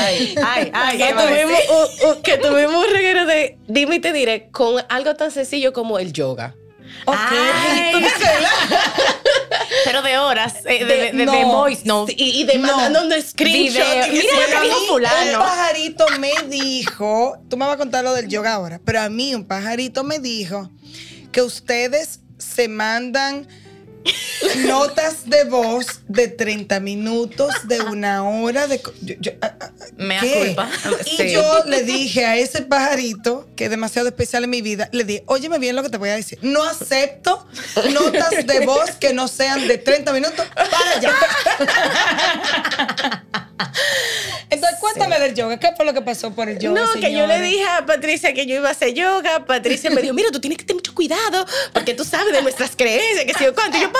Ay, 0.00 0.34
ay, 0.44 0.70
ay, 0.74 0.98
que 0.98 1.04
¿qué 1.06 1.12
va 1.14 1.22
a 1.22 1.26
tuvimos, 1.26 2.16
que 2.22 2.38
tuvimos 2.38 2.86
un 2.86 2.92
reguero 2.92 3.26
de 3.26 3.58
dime 3.68 3.96
y 3.96 4.00
te 4.00 4.12
diré 4.12 4.48
con 4.50 4.82
algo 4.88 5.14
tan 5.14 5.30
sencillo 5.30 5.72
como 5.72 5.98
el 5.98 6.12
yoga. 6.12 6.54
Ay, 7.06 7.92
pero 9.84 10.02
de 10.02 10.16
horas, 10.18 10.54
eh, 10.66 10.84
de, 10.84 10.84
de, 10.84 10.96
de- 11.12 11.12
de 11.12 11.24
no. 11.26 11.46
voice, 11.48 11.82
no. 11.84 12.06
Y, 12.08 12.40
y 12.42 12.44
de 12.44 12.58
No. 12.58 12.76
mandando 12.76 13.16
un 13.16 13.22
screenshot. 13.22 13.82
Video. 13.82 14.06
Mira 14.12 14.22
sí, 14.22 14.28
lo 14.32 14.46
que 14.46 14.54
a 14.56 14.60
mí- 14.60 14.66
dijo 14.68 14.80
fulano. 14.86 15.38
Un 15.38 15.44
pajarito 15.44 16.06
me 16.20 16.32
dijo, 16.48 17.36
tú 17.48 17.56
me 17.56 17.66
vas 17.66 17.74
a 17.74 17.78
contar 17.78 18.04
lo 18.04 18.14
del 18.14 18.28
yoga 18.28 18.54
ahora, 18.54 18.80
pero 18.84 19.00
a 19.00 19.08
mí 19.08 19.34
un 19.34 19.44
pajarito 19.46 20.04
me 20.04 20.18
dijo 20.18 20.70
que 21.32 21.42
ustedes 21.42 22.20
se 22.38 22.68
mandan 22.68 23.48
notas 24.56 25.28
de 25.28 25.44
voz 25.44 25.86
de 26.08 26.28
30 26.28 26.80
minutos, 26.80 27.52
de 27.64 27.80
una 27.82 28.28
hora, 28.28 28.66
de... 28.66 28.80
yo- 29.02 29.14
yo- 29.20 29.32
ah, 29.42 29.54
ah, 29.60 29.70
Me 29.96 30.18
culpa. 30.18 30.68
Y 31.06 31.16
Sí. 31.16 31.30
yo 31.32 31.64
le 31.66 31.82
dije 31.82 32.24
a 32.26 32.36
ese 32.36 32.62
pajarito, 32.62 33.48
que 33.56 33.64
es 33.64 33.70
demasiado 33.70 34.08
especial 34.08 34.44
en 34.44 34.50
mi 34.50 34.62
vida, 34.62 34.88
le 34.92 35.04
dije, 35.04 35.24
óyeme 35.26 35.58
bien 35.58 35.76
lo 35.76 35.82
que 35.82 35.90
te 35.90 35.96
voy 35.98 36.08
a 36.10 36.16
decir. 36.16 36.38
No 36.42 36.62
acepto 36.64 37.46
notas 37.92 38.46
de 38.46 38.60
voz 38.66 38.92
que 38.92 39.12
no 39.12 39.28
sean 39.28 39.66
de 39.68 39.78
30 39.78 40.12
minutos 40.12 40.46
para 40.54 40.90
allá. 40.96 41.14
Entonces, 44.50 44.78
cuéntame 44.80 45.18
del 45.18 45.34
yoga. 45.34 45.58
¿Qué 45.58 45.70
fue 45.76 45.84
lo 45.84 45.92
que 45.94 46.02
pasó 46.02 46.32
por 46.32 46.48
el 46.48 46.58
yoga? 46.58 46.80
No, 46.80 46.92
que 47.00 47.12
yo 47.12 47.26
le 47.26 47.40
dije 47.40 47.64
a 47.64 47.84
Patricia 47.86 48.32
que 48.34 48.46
yo 48.46 48.56
iba 48.56 48.68
a 48.68 48.72
hacer 48.72 48.94
yoga. 48.94 49.44
Patricia 49.46 49.90
me 49.90 50.00
dijo, 50.02 50.14
mira, 50.14 50.30
tú 50.30 50.40
tienes 50.40 50.58
que 50.58 50.64
tener 50.64 50.76
mucho 50.76 50.94
cuidado 50.94 51.44
porque 51.72 51.94
tú 51.94 52.04
sabes 52.04 52.32
de 52.32 52.42
nuestras 52.42 52.76
creencias, 52.76 53.24
que 53.26 53.34
si 53.34 53.44
yo 53.44 53.54
cuánto. 53.54 53.76
Y 53.78 53.80
yo, 53.82 53.90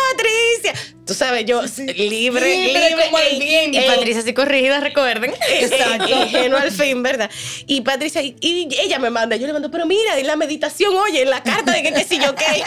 Patricia. 0.63 0.95
Tú 1.07 1.13
sabes, 1.15 1.45
yo 1.45 1.67
Sí, 1.69 1.87
sí. 1.87 1.93
libre, 2.09 2.57
Libre 2.67 2.91
libre. 2.91 3.05
como 3.07 3.19
el 3.19 3.39
viento. 3.39 3.79
Y 3.79 3.83
Patricia 3.83 4.23
sí 4.23 4.33
corrigida, 4.33 4.81
recuerden. 4.81 5.33
Exacto. 5.51 6.09
ingenuo 6.23 6.59
al 6.59 6.71
fin, 6.73 7.03
¿verdad? 7.03 7.31
Y 7.67 7.83
Patricia, 7.83 8.23
y, 8.23 8.37
y 8.41 8.69
ella 8.81 8.99
me 8.99 9.11
manda, 9.11 9.37
yo 9.37 9.47
le 9.47 9.53
mando, 9.53 9.71
pero 9.71 9.87
mira, 9.87 10.19
en 10.19 10.27
la 10.27 10.37
meditación, 10.37 10.95
oye, 10.97 11.23
en 11.23 11.31
la 11.31 11.43
carta 11.43 11.73
de 11.73 11.83
que 11.83 11.93
qué 11.93 12.05
sé 12.05 12.19
yo 12.19 12.35
qué. 12.35 12.63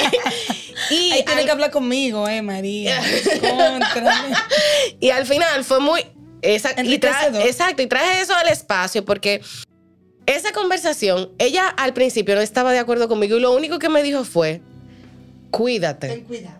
y, 0.93 1.11
Ahí 1.13 1.25
tiene 1.25 1.45
que 1.45 1.51
hablar 1.51 1.71
conmigo, 1.71 2.27
eh, 2.27 2.41
María. 2.41 3.01
Y 4.99 5.09
al 5.09 5.25
final 5.25 5.63
fue 5.63 5.79
muy. 5.79 6.01
esa- 6.41 6.73
y 6.83 6.93
exacto, 6.95 7.81
y 7.81 7.87
traje 7.87 8.21
eso 8.21 8.35
al 8.35 8.47
espacio 8.49 9.03
porque 9.05 9.41
esa 10.25 10.51
conversación, 10.51 11.31
ella 11.39 11.67
al 11.69 11.93
principio 11.93 12.35
no 12.35 12.41
estaba 12.41 12.71
de 12.71 12.79
acuerdo 12.79 13.07
conmigo 13.07 13.37
y 13.37 13.39
lo 13.39 13.53
único 13.55 13.79
que 13.79 13.89
me 13.89 14.03
dijo 14.03 14.23
fue: 14.23 14.61
cuídate. 15.51 16.07
Ten 16.09 16.21
cuidado. 16.25 16.56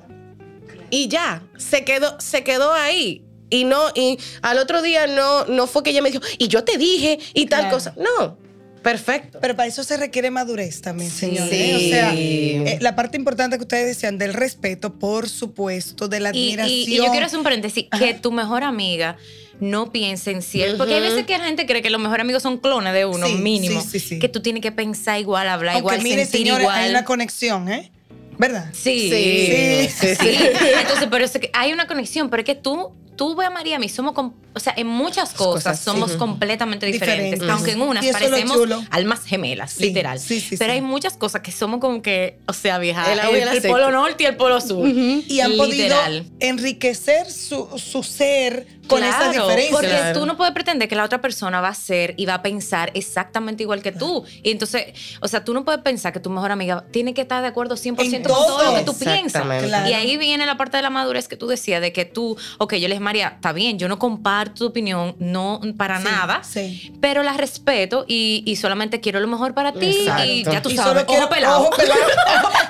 Y 0.90 1.08
ya, 1.08 1.44
se 1.58 1.84
quedó, 1.84 2.20
se 2.20 2.44
quedó 2.44 2.72
ahí. 2.74 3.24
Y 3.50 3.64
no, 3.64 3.82
y 3.96 4.18
al 4.42 4.58
otro 4.58 4.82
día 4.82 5.08
no, 5.08 5.46
no 5.46 5.68
fue 5.68 5.84
que 5.84 5.92
ella 5.92 6.02
me 6.02 6.12
dijo, 6.12 6.24
y 6.38 6.48
yo 6.50 6.64
te 6.64 6.78
dije, 6.78 7.18
y 7.34 7.46
tal 7.46 7.62
Claro. 7.62 7.76
cosa. 7.78 7.94
No, 7.98 8.38
perfecto. 8.82 9.40
Pero 9.42 9.56
para 9.56 9.68
eso 9.68 9.84
se 9.86 9.96
requiere 9.98 10.30
madurez 10.32 10.82
también, 10.82 11.10
Sí. 11.10 11.18
señores. 11.20 11.52
¿eh? 11.54 11.76
O 11.76 11.80
sea, 11.80 12.14
eh, 12.16 12.78
la 12.82 12.96
parte 12.96 13.16
importante 13.18 13.56
que 13.58 13.62
ustedes 13.64 13.86
decían 13.88 14.18
del 14.18 14.34
respeto, 14.34 15.00
por 15.00 15.30
supuesto, 15.30 16.08
de 16.10 16.20
la 16.20 16.30
Y, 16.36 16.54
admiración. 16.54 16.78
y- 16.78 16.94
y 16.94 16.98
yo 16.98 17.10
quiero 17.12 17.26
hacer 17.26 17.38
un 17.38 17.44
paréntesis, 17.44 17.86
que 17.98 18.14
tu 18.16 18.32
mejor 18.34 18.64
amiga 18.64 19.16
no 19.62 19.92
piense 19.94 20.32
en 20.32 20.42
sí. 20.42 20.62
Porque 20.78 20.96
hay 20.96 21.02
veces 21.02 21.26
que 21.26 21.38
la 21.38 21.46
gente 21.46 21.66
cree 21.66 21.82
que 21.82 21.90
los 21.90 22.00
mejores 22.02 22.22
amigos 22.24 22.44
son 22.44 22.58
clones 22.58 22.94
de 22.94 23.06
uno, 23.06 23.28
Sí, 23.28 23.34
mínimo. 23.36 23.82
sí, 23.82 24.00
sí, 24.00 24.00
sí. 24.00 24.20
Que 24.20 24.28
tú 24.30 24.42
tienes 24.42 24.62
que 24.62 24.72
pensar 24.74 25.20
igual, 25.20 25.48
hablar 25.48 25.76
Aunque 25.76 25.94
igual, 25.96 26.02
mire, 26.04 26.24
sentir 26.24 26.42
señores, 26.42 26.64
igual. 26.64 26.80
hay 26.80 26.90
una 26.92 27.04
conexión, 27.06 27.70
¿eh? 27.70 27.92
¿Verdad? 28.38 28.70
Sí, 28.74 29.10
Sí, 29.10 29.90
sí, 29.90 30.16
sí. 30.16 30.38
Entonces, 30.82 31.08
pero 31.10 31.26
es 31.26 31.32
que 31.32 31.50
hay 31.54 31.74
una 31.74 31.88
conexión, 31.88 32.30
pero 32.30 32.42
es 32.42 32.46
que 32.46 32.56
tú, 32.56 32.94
tú 33.16 33.36
ve 33.36 33.46
a 33.46 33.50
María 33.50 33.78
a 33.78 33.80
mí, 33.80 33.90
somos, 33.90 34.14
o 34.16 34.60
sea, 34.60 34.74
en 34.78 34.88
muchas 34.88 35.34
cosas, 35.34 35.64
cosas, 35.64 35.80
somos 35.80 36.12
sí. 36.12 36.18
completamente 36.18 36.86
diferentes, 36.86 37.40
Diferentes. 37.40 37.50
aunque 37.50 37.72
en 37.72 37.82
unas 37.82 38.06
parecemos 38.06 38.58
almas 38.92 39.24
gemelas, 39.26 39.72
Sí, 39.74 39.86
literal. 39.86 40.20
sí, 40.20 40.40
sí, 40.40 40.56
pero 40.58 40.72
sí. 40.72 40.76
hay 40.76 40.82
muchas 40.82 41.18
cosas 41.18 41.42
que 41.42 41.52
somos 41.52 41.80
como 41.80 42.02
que, 42.02 42.38
o 42.48 42.54
sea, 42.54 42.78
vieja, 42.78 43.06
El 43.12 43.62
polo 43.64 43.92
norte 43.92 44.24
y 44.24 44.26
el 44.28 44.36
polo 44.38 44.62
sur. 44.62 44.88
Y 44.88 45.40
han 45.42 45.52
Literal. 45.58 46.24
podido 46.24 46.26
enriquecer 46.40 47.30
su, 47.32 47.68
su 47.78 48.04
ser 48.04 48.68
con 48.88 49.04
esas 49.04 49.18
Claro, 49.18 49.32
diferencias. 49.48 49.72
Porque 49.72 49.88
Claro. 49.90 50.20
tú 50.20 50.26
no 50.26 50.38
puedes 50.38 50.54
pretender 50.54 50.88
que 50.88 50.96
la 50.96 51.04
otra 51.04 51.20
persona 51.22 51.60
va 51.60 51.68
a 51.70 51.74
ser 51.74 52.14
y 52.18 52.26
va 52.26 52.36
a 52.36 52.42
pensar 52.42 52.92
exactamente 52.94 53.64
igual 53.64 53.82
que 53.82 53.92
tú. 53.92 54.24
Y 54.44 54.52
entonces, 54.52 54.86
o 55.22 55.28
sea, 55.28 55.44
tú 55.44 55.54
no 55.54 55.66
puedes 55.66 55.82
pensar 55.82 56.14
que 56.14 56.20
tu 56.22 56.30
mejor 56.30 56.52
amiga 56.52 56.86
tiene 56.92 57.14
que 57.14 57.22
estar 57.22 57.42
de 57.42 57.48
acuerdo 57.50 57.76
100% 57.76 58.00
En 58.06 58.24
todo 58.28 58.64
lo 58.64 58.76
que 58.76 58.84
tú 58.84 58.98
piensas. 58.98 59.42
Claro. 59.44 59.90
Y 59.90 59.94
ahí 59.94 60.18
viene 60.18 60.46
la 60.46 60.58
parte 60.58 60.78
de 60.78 60.84
la 60.84 60.90
madurez 60.90 61.28
que 61.28 61.38
tú 61.38 61.48
decías, 61.48 61.82
de 61.82 61.92
que 61.94 62.06
tú, 62.06 62.38
ok, 62.58 62.74
yo 62.76 62.88
le 62.88 62.96
dije, 62.96 63.00
María, 63.00 63.34
está 63.36 63.54
bien, 63.54 63.78
yo 63.80 63.88
no 63.88 63.98
comparto 64.00 64.54
tu 64.60 64.66
opinión, 64.68 65.16
no 65.20 65.62
para 65.78 65.98
Sí, 66.00 66.04
nada, 66.06 66.44
sí. 66.44 66.94
pero 67.02 67.24
la 67.24 67.34
respeto 67.34 68.06
y, 68.08 68.44
y 68.46 68.56
solamente 68.56 69.00
quiero 69.02 69.20
lo 69.20 69.28
mejor 69.28 69.54
para 69.54 69.74
ti. 69.74 69.90
Exacto. 70.02 70.24
Y 70.26 70.44
ya 70.44 70.62
tú 70.62 70.70
Y 70.70 70.76
sabes, 70.76 70.94
solo 70.94 71.06
quiero- 71.06 71.24
ojo 71.26 71.30
pelado. 71.34 71.62
ojo 71.62 71.70
pelado. 71.78 72.00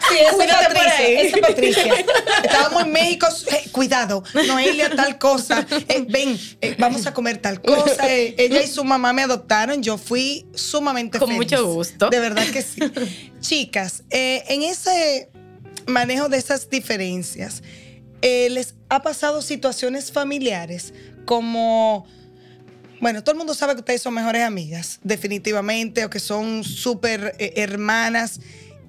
Sí, 0.10 0.16
esa 0.20 0.38
por 0.38 0.48
Patricia, 0.48 0.98
ahí. 1.00 1.14
esa 1.28 1.38
Patricia. 1.40 1.94
Estábamos 2.44 2.84
en 2.84 2.92
México, 2.94 3.28
eh, 3.52 3.68
cuidado, 3.74 4.24
Noelia 4.48 4.90
tal 4.96 5.18
cosa, 5.18 5.68
eh, 5.90 6.06
ven, 6.08 6.40
eh, 6.62 6.76
vamos 6.80 7.06
a 7.08 7.14
comer 7.14 7.40
tal 7.40 7.62
cosa. 7.62 8.08
eh, 8.10 8.34
ella 8.38 8.62
y 8.64 8.68
su 8.68 8.86
mamá 8.86 9.12
me 9.12 9.24
adoptaron, 9.24 9.84
yo 9.84 9.98
fui 9.98 10.46
sumamente 10.56 11.20
Con 11.20 11.28
feliz. 11.28 11.40
mucho 11.52 11.66
gusto. 11.74 12.10
De 12.10 12.20
verdad 12.22 12.46
que 12.54 12.62
sí. 12.62 12.80
Chicas, 13.42 14.04
eh, 14.10 14.44
en 14.48 14.64
ese 14.64 15.30
manejo 15.86 16.30
de 16.30 16.38
esas 16.38 16.70
diferencias, 16.70 17.62
eh, 18.22 18.50
¿les 18.50 18.76
ha 18.90 19.02
pasado 19.02 19.42
situaciones 19.42 20.12
familiares 20.12 20.94
como... 21.26 22.06
Bueno, 23.00 23.24
todo 23.24 23.34
el 23.34 23.38
mundo 23.38 23.54
sabe 23.54 23.74
que 23.74 23.82
ustedes 23.82 24.02
son 24.02 24.16
mejores 24.16 24.42
amigas, 24.42 25.00
definitivamente, 25.04 26.04
o 26.04 26.10
que 26.10 26.20
son 26.20 26.64
súper 26.64 27.36
eh, 27.38 27.54
hermanas. 27.58 28.40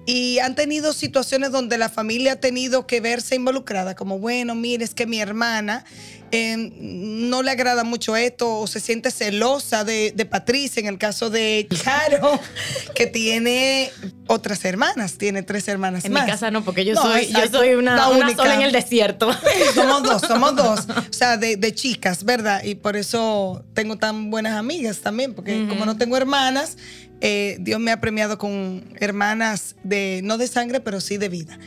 Y 0.05 0.39
han 0.39 0.55
tenido 0.55 0.93
situaciones 0.93 1.51
donde 1.51 1.77
la 1.77 1.89
familia 1.89 2.33
ha 2.33 2.35
tenido 2.37 2.87
que 2.87 2.99
verse 2.99 3.35
involucrada, 3.35 3.95
como, 3.95 4.17
bueno, 4.17 4.55
mire, 4.55 4.83
es 4.83 4.95
que 4.95 5.05
mi 5.05 5.19
hermana 5.19 5.85
eh, 6.31 6.55
no 6.79 7.43
le 7.43 7.51
agrada 7.51 7.83
mucho 7.83 8.15
esto, 8.15 8.59
o 8.59 8.65
se 8.67 8.79
siente 8.79 9.11
celosa 9.11 9.83
de, 9.83 10.11
de 10.15 10.25
Patricia, 10.25 10.79
en 10.79 10.87
el 10.87 10.97
caso 10.97 11.29
de 11.29 11.67
Charo, 11.83 12.39
que 12.95 13.05
tiene 13.07 13.91
otras 14.27 14.65
hermanas, 14.65 15.17
tiene 15.17 15.43
tres 15.43 15.67
hermanas 15.67 16.05
En 16.05 16.13
más. 16.13 16.25
mi 16.25 16.31
casa 16.31 16.49
no, 16.49 16.63
porque 16.63 16.85
yo 16.85 16.93
No, 16.95 17.01
soy, 17.03 17.27
yo 17.27 17.47
soy 17.51 17.75
una, 17.75 18.09
una 18.09 18.35
sola 18.35 18.55
en 18.55 18.61
el 18.61 18.71
desierto. 18.71 19.29
Somos 19.75 20.03
dos, 20.03 20.21
somos 20.23 20.55
dos. 20.55 20.87
O 20.89 21.13
sea, 21.13 21.37
de, 21.37 21.55
de 21.55 21.73
chicas, 21.75 22.23
¿verdad? 22.23 22.63
Y 22.63 22.75
por 22.75 22.95
eso 22.95 23.63
tengo 23.73 23.97
tan 23.97 24.31
buenas 24.31 24.53
amigas 24.57 24.99
también, 24.99 25.33
porque 25.35 25.67
como 25.67 25.85
no 25.85 25.97
tengo 25.97 26.17
hermanas, 26.17 26.77
eh, 27.21 27.57
Dios 27.59 27.79
me 27.79 27.91
ha 27.91 27.99
premiado 27.99 28.37
con 28.37 28.83
hermanas 28.99 29.75
de, 29.83 30.21
no 30.23 30.37
de 30.37 30.47
sangre, 30.47 30.79
pero 30.79 31.01
sí 31.01 31.17
de 31.17 31.29
vida. 31.29 31.57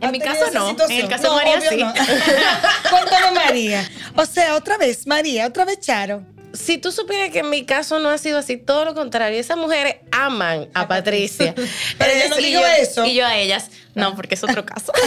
En 0.00 0.06
¿Han 0.08 0.12
mi 0.12 0.18
caso 0.20 0.50
no, 0.52 0.70
situación? 0.70 0.98
en 0.98 1.04
el 1.04 1.08
caso 1.10 1.30
de 1.30 1.44
María 1.44 1.60
sí. 1.70 1.76
no. 1.76 1.92
Cuéntame, 2.90 3.30
María. 3.34 3.88
O 4.16 4.26
sea, 4.26 4.54
otra 4.56 4.76
vez, 4.76 5.06
María, 5.06 5.46
otra 5.46 5.64
vez 5.64 5.80
Charo. 5.80 6.22
Si 6.52 6.78
tú 6.78 6.92
supieras 6.92 7.30
que 7.30 7.40
en 7.40 7.50
mi 7.50 7.64
caso 7.64 7.98
no 7.98 8.10
ha 8.10 8.18
sido 8.18 8.38
así, 8.38 8.56
todo 8.56 8.84
lo 8.84 8.94
contrario, 8.94 9.40
esas 9.40 9.56
mujeres 9.56 9.96
aman 10.12 10.68
a 10.74 10.86
Patricia. 10.86 11.52
Pero 11.98 12.12
ella 12.12 12.28
no 12.28 12.38
yo- 12.38 12.64
eso. 12.80 13.04
Y 13.06 13.14
yo 13.14 13.26
a 13.26 13.36
ellas, 13.36 13.70
no, 13.94 14.14
porque 14.14 14.34
es 14.36 14.44
otro 14.44 14.64
caso. 14.66 14.92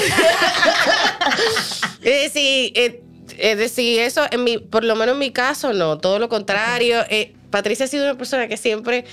Es 2.02 2.34
decir, 2.34 2.72
eh, 2.76 3.02
es 3.38 3.58
decir, 3.58 4.00
eso, 4.00 4.26
en 4.32 4.44
mi, 4.44 4.58
por 4.58 4.84
lo 4.84 4.96
menos 4.96 5.14
en 5.14 5.20
mi 5.20 5.32
caso, 5.32 5.74
no, 5.74 5.98
todo 5.98 6.20
lo 6.20 6.30
contrario. 6.30 7.04
Eh, 7.10 7.34
Patricia 7.50 7.86
ha 7.86 7.88
sido 7.88 8.04
una 8.06 8.18
persona 8.18 8.48
que 8.48 8.58
siempre 8.58 9.06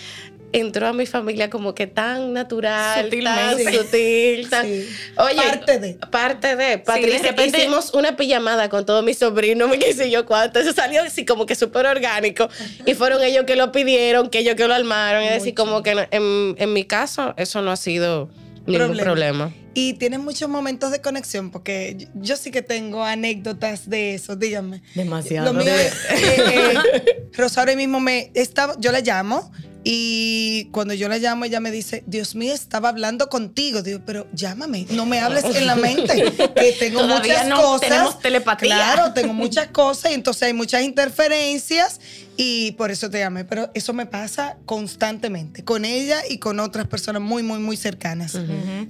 entró 0.55 0.87
a 0.87 0.93
mi 0.93 1.05
familia 1.05 1.51
como 1.51 1.75
que 1.75 1.87
tan 1.87 2.33
natural, 2.33 2.95
tan 2.95 3.05
Sutilmente. 3.05 3.73
sutil, 3.79 4.49
tan- 4.49 4.65
Sí. 4.67 4.89
Oye, 5.19 5.37
Parte 5.37 5.79
de. 5.79 5.95
Parte 6.11 6.57
de. 6.57 6.79
Patricia, 6.79 7.31
repente- 7.31 7.59
hicimos 7.59 7.93
una 7.93 8.17
pijamada 8.17 8.69
con 8.69 8.87
todos 8.87 9.05
mis 9.05 9.19
sobrinos, 9.19 9.69
me 9.69 9.79
qué 9.79 9.93
sé 9.93 10.11
yo 10.11 10.25
cuánto. 10.27 10.61
Eso 10.61 10.73
salió 10.73 11.03
así 11.03 11.25
como 11.25 11.45
que 11.47 11.55
súper 11.55 11.87
orgánico. 11.87 12.49
Y 12.87 12.95
fueron 12.95 13.23
ellos 13.23 13.45
que 13.47 13.57
lo 13.57 13.73
pidieron, 13.73 14.31
que 14.31 14.39
ellos 14.39 14.55
que 14.55 14.67
lo 14.69 14.75
armaron. 14.75 15.23
Es 15.25 15.35
decir, 15.35 15.55
como 15.55 15.83
que 15.83 15.91
en, 16.11 16.55
en 16.59 16.73
mi 16.73 16.85
caso, 16.85 17.35
eso 17.37 17.61
no 17.63 17.71
ha 17.73 17.77
sido 17.77 18.31
ningún 18.67 18.97
problema. 18.97 19.53
Y 19.77 19.95
tienen 19.95 20.21
muchos 20.21 20.49
momentos 20.49 20.93
de 20.93 21.01
conexión, 21.01 21.51
porque 21.51 21.97
yo, 21.99 22.07
yo 22.15 22.37
sí 22.37 22.53
que 22.53 22.63
tengo 22.63 23.03
anécdotas 23.03 23.91
de 23.91 24.15
eso, 24.15 24.37
díganme. 24.37 24.83
Demasiado. 24.95 25.53
Lo 25.53 25.59
mío 25.59 25.75
es, 25.75 25.93
eh, 26.11 26.37
eh, 26.39 27.29
Rosa 27.37 27.61
ahora 27.63 27.75
mismo 27.75 27.99
me 27.99 28.31
estaba, 28.35 28.77
yo 28.79 28.93
la 28.93 29.01
llamo 29.01 29.51
Y 29.87 30.65
cuando 30.73 30.95
yo 30.95 31.11
la 31.11 31.19
llamo, 31.19 31.45
ella 31.45 31.61
me 31.61 31.71
dice, 31.71 32.03
Dios 32.07 32.35
mío, 32.35 32.55
estaba 32.55 32.89
hablando 32.89 33.29
contigo. 33.29 33.83
Digo, 33.83 34.01
pero 34.07 34.27
llámame, 34.33 34.87
no 34.91 35.05
me 35.05 35.21
hables 35.21 35.45
en 35.45 35.67
la 35.67 35.77
mente, 35.77 36.33
que 36.57 36.73
tengo 36.79 37.01
Todavía 37.05 37.35
muchas 37.35 37.49
no 37.49 37.57
cosas. 37.57 37.81
tenemos 37.89 38.19
telepatía. 38.21 38.75
Claro, 38.75 39.13
tengo 39.13 39.33
muchas 39.35 39.69
cosas 39.69 40.13
y 40.13 40.15
entonces 40.15 40.45
hay 40.45 40.55
muchas 40.55 40.83
interferencias 40.83 42.01
y 42.39 42.73
por 42.73 42.91
eso 42.91 43.11
te 43.11 43.19
llamé. 43.19 43.45
Pero 43.45 43.71
eso 43.75 43.93
me 43.93 44.07
pasa 44.07 44.57
constantemente, 44.65 45.65
con 45.65 45.85
ella 45.85 46.21
y 46.31 46.39
con 46.39 46.61
otras 46.61 46.87
personas 46.87 47.21
muy, 47.21 47.43
muy, 47.43 47.59
muy 47.59 47.77
cercanas. 47.77 48.39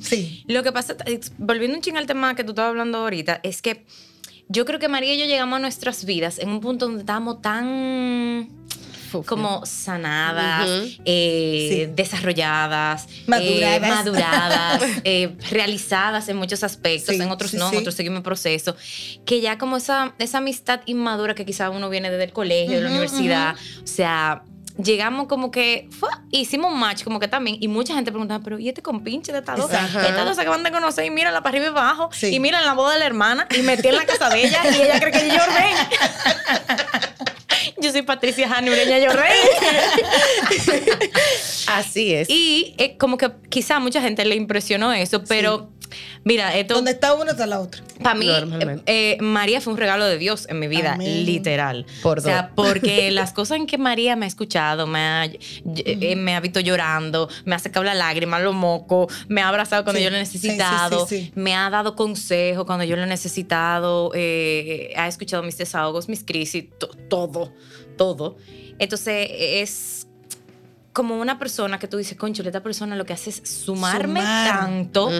Sí. 0.00 0.44
Lo 0.46 0.62
que 0.62 0.70
pasa, 0.70 0.94
eh, 1.06 1.18
volviendo 1.38 1.76
un 1.76 1.82
ching 1.82 1.96
al 1.96 2.06
tema 2.06 2.36
que 2.36 2.44
tú 2.44 2.50
estabas 2.50 2.70
hablando 2.70 2.98
ahorita, 2.98 3.40
es 3.42 3.62
que 3.62 3.84
yo 4.48 4.64
creo 4.64 4.78
que 4.78 4.88
María 4.88 5.14
y 5.14 5.18
yo 5.18 5.26
llegamos 5.26 5.56
a 5.56 5.60
nuestras 5.60 6.04
vidas 6.04 6.38
en 6.38 6.50
un 6.50 6.60
punto 6.60 6.86
donde 6.86 7.00
estábamos 7.00 7.42
tan 7.42 8.48
como 9.22 9.64
sanadas, 9.66 10.68
Ujú. 10.68 11.02
eh, 11.04 11.68
Sí. 11.86 11.92
desarrolladas, 11.94 13.06
Maduradas. 13.26 13.76
eh, 13.76 13.80
maduradas, 13.80 14.82
eh, 15.04 15.36
realizadas 15.50 16.28
en 16.28 16.36
muchos 16.36 16.64
aspectos, 16.64 17.14
Sí, 17.14 17.20
en 17.22 17.30
otros 17.30 17.52
sí, 17.52 17.56
no, 17.56 17.70
en 17.72 17.78
otros 17.78 17.94
seguimos 17.94 18.18
en 18.18 18.22
proceso, 18.24 18.76
que 19.24 19.40
ya 19.40 19.58
como 19.58 19.76
esa, 19.76 20.14
esa 20.18 20.38
amistad 20.38 20.80
inmadura 20.86 21.34
que 21.34 21.44
quizá 21.44 21.70
uno 21.70 21.88
viene 21.90 22.10
desde 22.10 22.24
el 22.24 22.32
colegio, 22.32 22.76
de 22.76 22.82
la 22.82 22.90
universidad, 22.90 23.54
o 23.82 23.86
sea... 23.86 24.42
Llegamos 24.76 25.28
como 25.28 25.52
que 25.52 25.88
¡fua! 25.96 26.24
hicimos 26.32 26.72
un 26.72 26.80
match 26.80 27.04
como 27.04 27.20
que 27.20 27.28
también 27.28 27.58
y 27.60 27.68
mucha 27.68 27.94
gente 27.94 28.10
preguntaba, 28.10 28.42
pero 28.42 28.58
¿y 28.58 28.68
este 28.68 28.82
compinche 28.82 29.30
de 29.30 29.38
esta 29.38 29.54
dos? 29.54 29.70
Estas 29.70 30.24
dos 30.24 30.34
se 30.34 30.42
acaban 30.42 30.64
de 30.64 30.72
conocer 30.72 31.04
y 31.04 31.10
mírenla 31.10 31.44
para 31.44 31.50
arriba 31.56 31.70
y 31.70 31.72
para 31.72 31.90
abajo 31.90 32.10
Sí. 32.12 32.34
y 32.34 32.40
miran 32.40 32.64
la 32.64 32.72
boda 32.72 32.94
de 32.94 32.98
la 32.98 33.06
hermana 33.06 33.46
y 33.56 33.62
metí 33.62 33.86
en 33.86 33.94
la 33.94 34.04
casa 34.04 34.28
de 34.30 34.44
ella 34.44 34.60
y 34.76 34.82
ella 34.82 34.98
cree 34.98 35.12
que 35.12 35.28
yo 35.28 35.38
Jorben. 35.38 35.76
Yo 37.78 37.90
soy 37.90 38.02
Patricia 38.02 38.48
Janureña 38.48 38.98
Yorrey. 38.98 39.32
Así 41.66 42.14
es. 42.14 42.30
Y 42.30 42.74
eh, 42.78 42.96
como 42.96 43.16
que 43.18 43.30
quizá 43.48 43.76
a 43.76 43.80
mucha 43.80 44.00
gente 44.00 44.24
le 44.24 44.36
impresionó 44.36 44.92
eso, 44.92 45.24
pero 45.24 45.70
mira, 46.24 46.56
esto 46.56 46.74
Donde 46.74 46.92
está 46.92 47.14
una 47.14 47.32
está 47.32 47.46
la 47.46 47.60
otra. 47.60 47.82
para 48.02 48.14
mí, 48.14 48.28
eh, 48.28 48.80
eh, 48.86 49.18
María 49.20 49.60
fue 49.60 49.72
un 49.72 49.78
regalo 49.78 50.04
de 50.04 50.18
Dios 50.18 50.46
en 50.48 50.58
mi 50.58 50.68
vida, 50.68 50.94
Amén. 50.94 51.24
literal. 51.26 51.86
Por 52.02 52.18
o 52.18 52.22
sea, 52.22 52.50
dos. 52.54 52.66
porque 52.68 53.10
las 53.12 53.32
cosas 53.32 53.56
en 53.58 53.66
que 53.66 53.78
María 53.78 54.16
me 54.16 54.24
ha 54.24 54.28
escuchado, 54.28 54.86
me 54.86 54.98
ha, 54.98 55.24
eh, 55.26 56.16
me 56.16 56.34
ha 56.34 56.40
visto 56.40 56.60
llorando, 56.60 57.28
me 57.44 57.54
ha 57.54 57.58
sacado 57.58 57.84
la 57.84 57.94
lágrima, 57.94 58.38
los 58.40 58.54
mocos, 58.54 59.12
me 59.28 59.40
ha 59.42 59.48
abrazado 59.48 59.84
cuando 59.84 59.98
Sí, 59.98 60.04
yo 60.04 60.10
lo 60.10 60.16
he 60.16 60.26
sí, 60.26 60.38
sí, 60.38 60.46
necesitado, 60.48 61.06
sí, 61.06 61.16
sí. 61.26 61.32
me 61.34 61.54
ha 61.54 61.70
dado 61.70 61.94
consejo 61.96 62.66
cuando 62.66 62.84
yo 62.84 62.96
lo 62.96 63.02
he 63.02 63.06
necesitado, 63.06 64.10
eh, 64.14 64.92
ha 64.96 65.08
escuchado 65.08 65.42
mis 65.42 65.56
desahogos, 65.58 66.08
mis 66.08 66.24
crisis, 66.24 66.64
to- 66.78 66.88
todo, 67.08 67.52
todo. 67.96 68.36
Entonces, 68.78 69.28
es 69.30 70.06
como 70.94 71.18
una 71.18 71.38
persona 71.38 71.78
que 71.78 71.88
tú 71.88 71.98
dices, 71.98 72.16
concho, 72.16 72.42
esta 72.42 72.62
persona 72.62 72.96
lo 72.96 73.04
que 73.04 73.12
hace 73.12 73.28
es 73.30 73.42
sumarme 73.44 74.20
Sumar. 74.20 74.60
tanto 74.60 75.10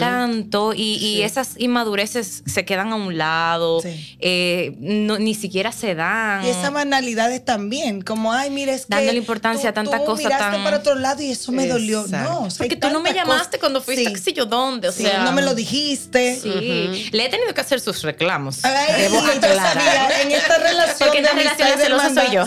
tanto 0.00 0.72
y, 0.74 0.94
y 0.96 1.22
esas 1.22 1.50
inmadureces 1.58 2.42
se 2.46 2.64
quedan 2.64 2.92
a 2.92 2.96
un 2.96 3.16
lado, 3.18 3.80
Sí. 3.82 4.16
eh, 4.20 4.74
no- 4.80 5.18
ni 5.18 5.34
siquiera 5.34 5.70
se 5.72 5.94
dan. 5.94 6.44
Y 6.44 6.48
esas 6.48 6.72
banalidades 6.72 7.44
también, 7.44 8.00
como, 8.02 8.32
ay, 8.32 8.50
mira, 8.50 8.72
es 8.72 8.86
que. 8.86 8.94
Dándole 8.94 9.18
importancia 9.18 9.70
a 9.70 9.72
tanta 9.72 9.98
tú 9.98 10.04
cosa 10.06 10.22
miraste 10.24 10.44
tan- 10.56 10.64
para 10.64 10.78
otro 10.78 10.94
lado 10.94 11.22
y 11.22 11.30
eso 11.30 11.52
me 11.52 11.66
dolió. 11.66 12.06
No, 12.08 12.42
o 12.44 12.50
sea, 12.50 12.58
Porque 12.58 12.76
tú 12.76 12.88
no 12.90 13.00
me 13.00 13.12
llamaste 13.12 13.58
cuando 13.58 13.82
fuiste 13.82 14.04
Sí. 14.04 14.10
a 14.10 14.12
qué 14.14 14.18
sé 14.18 14.32
yo 14.32 14.46
dónde, 14.46 14.88
o 14.88 14.92
Sí, 14.92 15.02
sea. 15.04 15.24
no 15.24 15.32
me 15.32 15.42
lo 15.42 15.54
dijiste. 15.54 16.38
Sí, 16.40 17.10
le 17.12 17.24
he 17.24 17.28
tenido 17.28 17.52
que 17.54 17.60
hacer 17.60 17.80
sus 17.80 18.02
reclamos. 18.02 18.64
Ay, 18.64 19.02
Debo 19.02 19.20
sí, 19.20 19.26
yo 19.26 19.32
aclarar. 19.32 19.72
sabía, 19.74 20.22
en 20.22 20.32
esta 20.32 20.58
relación 20.58 20.96
Porque 20.98 21.18
en 21.18 21.24
de 21.24 21.30
esta 21.30 21.38
relación 21.42 21.68
la 21.68 21.76
celosa 21.76 22.08
soy 22.14 22.36
hermandad, 22.36 22.46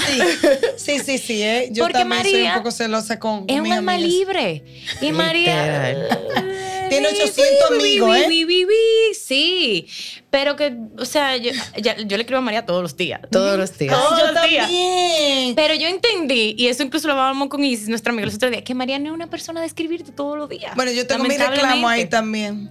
Sí, 0.77 0.97
sí, 0.97 0.99
sí, 1.05 1.17
sí, 1.17 1.43
¿eh? 1.43 1.69
yo 1.71 1.83
Porque 1.83 1.99
también 1.99 2.23
soy 2.39 2.47
un 2.47 2.53
María 2.53 2.57
poco 2.57 2.71
celosa 2.71 3.19
con, 3.19 3.39
con 3.41 3.49
Es 3.49 3.61
un 3.61 3.71
alma 3.71 3.97
libre. 3.97 4.63
Y 5.01 5.11
María. 5.11 5.95
Tiene 6.89 7.07
Uy, 7.09 7.15
800 7.15 7.71
uy, 7.71 7.77
amigos, 7.77 8.17
¿eh? 8.17 9.13
Sí. 9.13 9.87
Pero 10.31 10.55
que, 10.55 10.77
o 10.97 11.05
sea, 11.05 11.37
yo, 11.37 11.51
ya- 11.77 11.97
yo 11.97 12.15
le 12.17 12.21
escribo 12.23 12.37
a 12.37 12.41
María 12.41 12.63
todos 12.65 12.83
los 12.83 12.95
días. 12.95 13.19
Todos 13.31 13.57
los 13.57 13.75
días. 13.77 13.95
Todos 13.95 14.19
yo 14.19 14.31
los 14.31 14.43
días. 14.47 14.65
también. 14.67 15.55
Pero 15.55 15.73
yo 15.73 15.87
entendí, 15.87 16.53
y 16.57 16.67
eso 16.67 16.83
incluso 16.83 17.07
lo 17.07 17.13
hablábamos 17.13 17.47
con 17.49 17.63
Isis, 17.63 17.89
nuestra 17.89 18.11
amiga, 18.11 18.27
los 18.27 18.35
otros 18.35 18.51
días, 18.51 18.63
que 18.63 18.75
María 18.75 18.99
no 18.99 19.07
es 19.07 19.11
una 19.13 19.27
persona 19.27 19.59
de 19.61 19.65
escribirte 19.67 20.11
todos 20.11 20.37
los 20.37 20.47
días. 20.47 20.75
Bueno, 20.75 20.91
yo 20.91 21.07
tengo 21.07 21.23
mi 21.23 21.35
reclamo 21.35 21.87
ahí 21.89 22.05
también. 22.05 22.69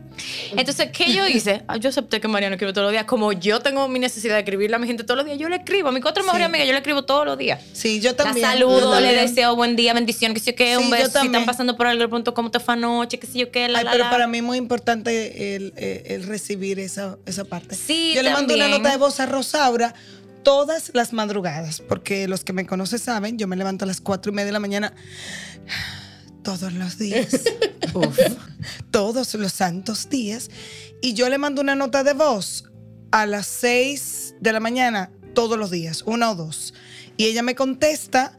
Entonces, 0.57 0.91
¿qué 0.93 1.13
yo 1.13 1.27
hice? 1.27 1.63
Ah, 1.69 1.77
Yo 1.77 1.91
acepté 1.91 2.21
que 2.21 2.27
María 2.29 2.49
no 2.49 2.55
escribe 2.55 2.73
todos 2.73 2.87
los 2.87 2.93
días. 2.93 3.05
Como 3.05 3.33
yo 3.33 3.61
tengo 3.61 3.87
mi 3.89 3.99
necesidad 4.01 4.35
de 4.35 4.41
escribirle 4.41 4.75
a 4.77 4.79
mi 4.79 4.87
gente 4.87 5.05
todos 5.05 5.17
los 5.19 5.27
días, 5.27 5.39
yo 5.39 5.49
le 5.49 5.57
escribo. 5.57 5.89
A 5.89 5.93
mi 5.93 6.01
otra 6.01 6.23
mejor 6.23 6.39
Sí. 6.39 6.43
amiga, 6.45 6.65
yo 6.65 6.73
le 6.73 6.79
escribo 6.79 7.05
todos 7.05 7.25
los 7.25 7.39
días. 7.39 7.61
Sí, 7.73 8.01
yo 8.01 8.11
La 8.11 8.17
también. 8.17 8.47
saludo, 8.47 8.95
yo 8.95 9.01
le 9.01 9.15
deseo 9.15 9.55
buen 9.57 9.77
día, 9.77 9.95
bendición, 9.95 10.35
que 10.35 10.41
sé 10.41 10.53
yo 10.53 10.57
qué, 10.57 10.71
Sí, 10.73 10.77
un 10.77 10.85
yo 10.85 10.91
beso. 10.91 11.21
Si 11.21 11.27
están 11.27 11.45
pasando 11.45 11.77
por 11.77 11.87
algo, 11.87 12.03
le 12.03 12.09
pregunto 12.09 12.35
cómo 12.35 12.51
te 12.51 12.59
fue 12.61 12.75
anoche, 12.75 13.19
que 13.19 13.27
sé 13.29 13.39
yo 13.39 13.51
qué, 13.53 13.69
la, 13.69 13.79
Ay, 13.81 13.85
la, 13.85 13.91
pero 13.93 14.05
la. 14.05 14.11
para 14.11 14.27
mí 14.27 14.39
es 14.39 14.45
muy 14.45 14.59
importante 14.59 15.55
el, 15.57 15.73
el- 15.77 16.03
el 16.07 16.23
recibir 16.27 16.79
esa, 16.81 17.17
esa 17.27 17.45
parte. 17.49 17.75
Sí, 17.75 18.13
Yo 18.15 18.23
le 18.23 18.31
mando 18.31 18.55
una 18.55 18.65
también. 18.65 18.83
nota 18.83 18.93
de 18.93 18.99
voz 18.99 19.21
a 19.21 19.27
Rosaura 19.27 19.95
todas 20.43 20.93
las 20.95 21.13
madrugadas, 21.13 21.81
porque 21.81 22.29
los 22.29 22.45
que 22.45 22.53
me 22.53 22.67
conocen 22.67 22.99
saben, 22.99 23.39
yo 23.39 23.47
me 23.47 23.57
levanto 23.57 23.85
a 23.85 23.89
las 23.89 24.01
cuatro 24.01 24.33
y 24.33 24.35
media 24.35 24.47
de 24.47 24.53
la 24.53 24.61
mañana 24.61 24.95
todos 26.43 26.73
los 26.73 26.99
días. 26.99 27.43
Uf. 27.95 28.19
todos 28.91 29.35
los 29.35 29.53
santos 29.53 30.09
días. 30.09 30.51
Y 31.03 31.15
yo 31.15 31.29
le 31.29 31.39
mando 31.39 31.61
una 31.61 31.75
nota 31.75 32.05
de 32.05 32.13
voz 32.13 32.65
a 33.11 33.27
las 33.27 33.47
seis 33.47 34.35
de 34.41 34.53
la 34.53 34.61
mañana 34.61 35.11
todos 35.35 35.59
los 35.59 35.71
días, 35.71 36.03
una 36.07 36.31
o 36.31 36.35
dos. 36.35 36.75
Y 37.17 37.25
ella 37.27 37.43
me 37.43 37.55
contesta 37.55 38.37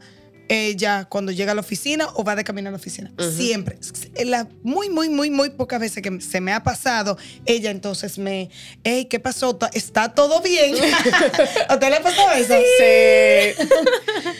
ella 0.50 1.06
cuando 1.08 1.30
llega 1.30 1.52
a 1.52 1.54
la 1.54 1.60
oficina 1.60 2.08
o 2.14 2.24
va 2.24 2.34
de 2.34 2.42
camino 2.42 2.68
a 2.68 2.72
la 2.72 2.76
oficina. 2.76 3.12
Siempre. 3.36 3.78
La- 4.24 4.48
muy, 4.64 4.90
muy, 4.90 5.08
muy, 5.08 5.30
muy 5.30 5.50
pocas 5.50 5.78
veces 5.80 6.02
que 6.02 6.20
se 6.20 6.40
me 6.40 6.52
ha 6.52 6.62
pasado, 6.64 7.16
ella 7.46 7.70
entonces 7.70 8.18
me, 8.18 8.50
hey, 8.82 9.06
¿qué 9.08 9.20
pasó? 9.20 9.56
¿Está 9.72 10.12
todo 10.12 10.42
bien? 10.42 10.74
¿A 11.68 11.74
usted 11.74 11.88
le 11.88 11.96
ha 11.96 12.02
pasado 12.02 12.32
eso? 12.32 12.54
Sí. 12.78 13.66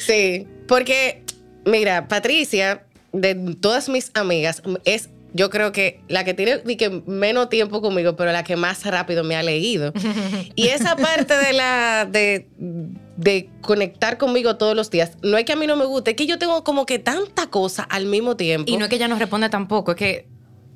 sí. 0.07 0.49
Porque, 0.66 1.23
mira, 1.64 2.09
Patricia, 2.09 2.85
de 3.12 3.35
todas 3.61 3.88
mis 3.88 4.11
amigas, 4.14 4.62
es 4.85 5.11
yo 5.33 5.51
creo 5.51 5.73
que 5.73 6.01
la 6.09 6.25
que 6.25 6.35
tiene 6.35 6.61
ni 6.64 6.77
que 6.77 6.90
menos 7.07 7.49
tiempo 7.49 7.81
conmigo, 7.81 8.16
pero 8.16 8.33
la 8.33 8.45
que 8.45 8.57
más 8.57 8.85
rápido 8.85 9.25
me 9.25 9.37
ha 9.37 9.43
leído. 9.43 9.93
Y 10.57 10.69
esa 10.69 10.97
parte 10.97 11.35
de 11.37 11.53
la 11.53 12.07
de, 12.11 12.49
de 13.16 13.49
conectar 13.61 14.19
conmigo 14.19 14.57
todos 14.57 14.75
los 14.77 14.90
días, 14.90 15.12
no 15.23 15.38
es 15.38 15.45
que 15.45 15.53
a 15.53 15.57
mí 15.57 15.66
no 15.66 15.77
me 15.77 15.85
guste, 15.85 16.11
es 16.12 16.16
que 16.16 16.27
yo 16.27 16.38
tengo 16.38 16.64
como 16.64 16.87
que 16.87 16.99
tanta 16.99 17.47
cosa 17.49 17.83
al 17.85 18.07
mismo 18.07 18.37
tiempo. 18.37 18.71
Y 18.71 18.77
no 18.77 18.85
es 18.85 18.88
que 18.90 18.97
ella 18.97 19.09
no 19.09 19.19
responde 19.19 19.49
tampoco, 19.49 19.93
es 19.93 19.97
que 19.97 20.27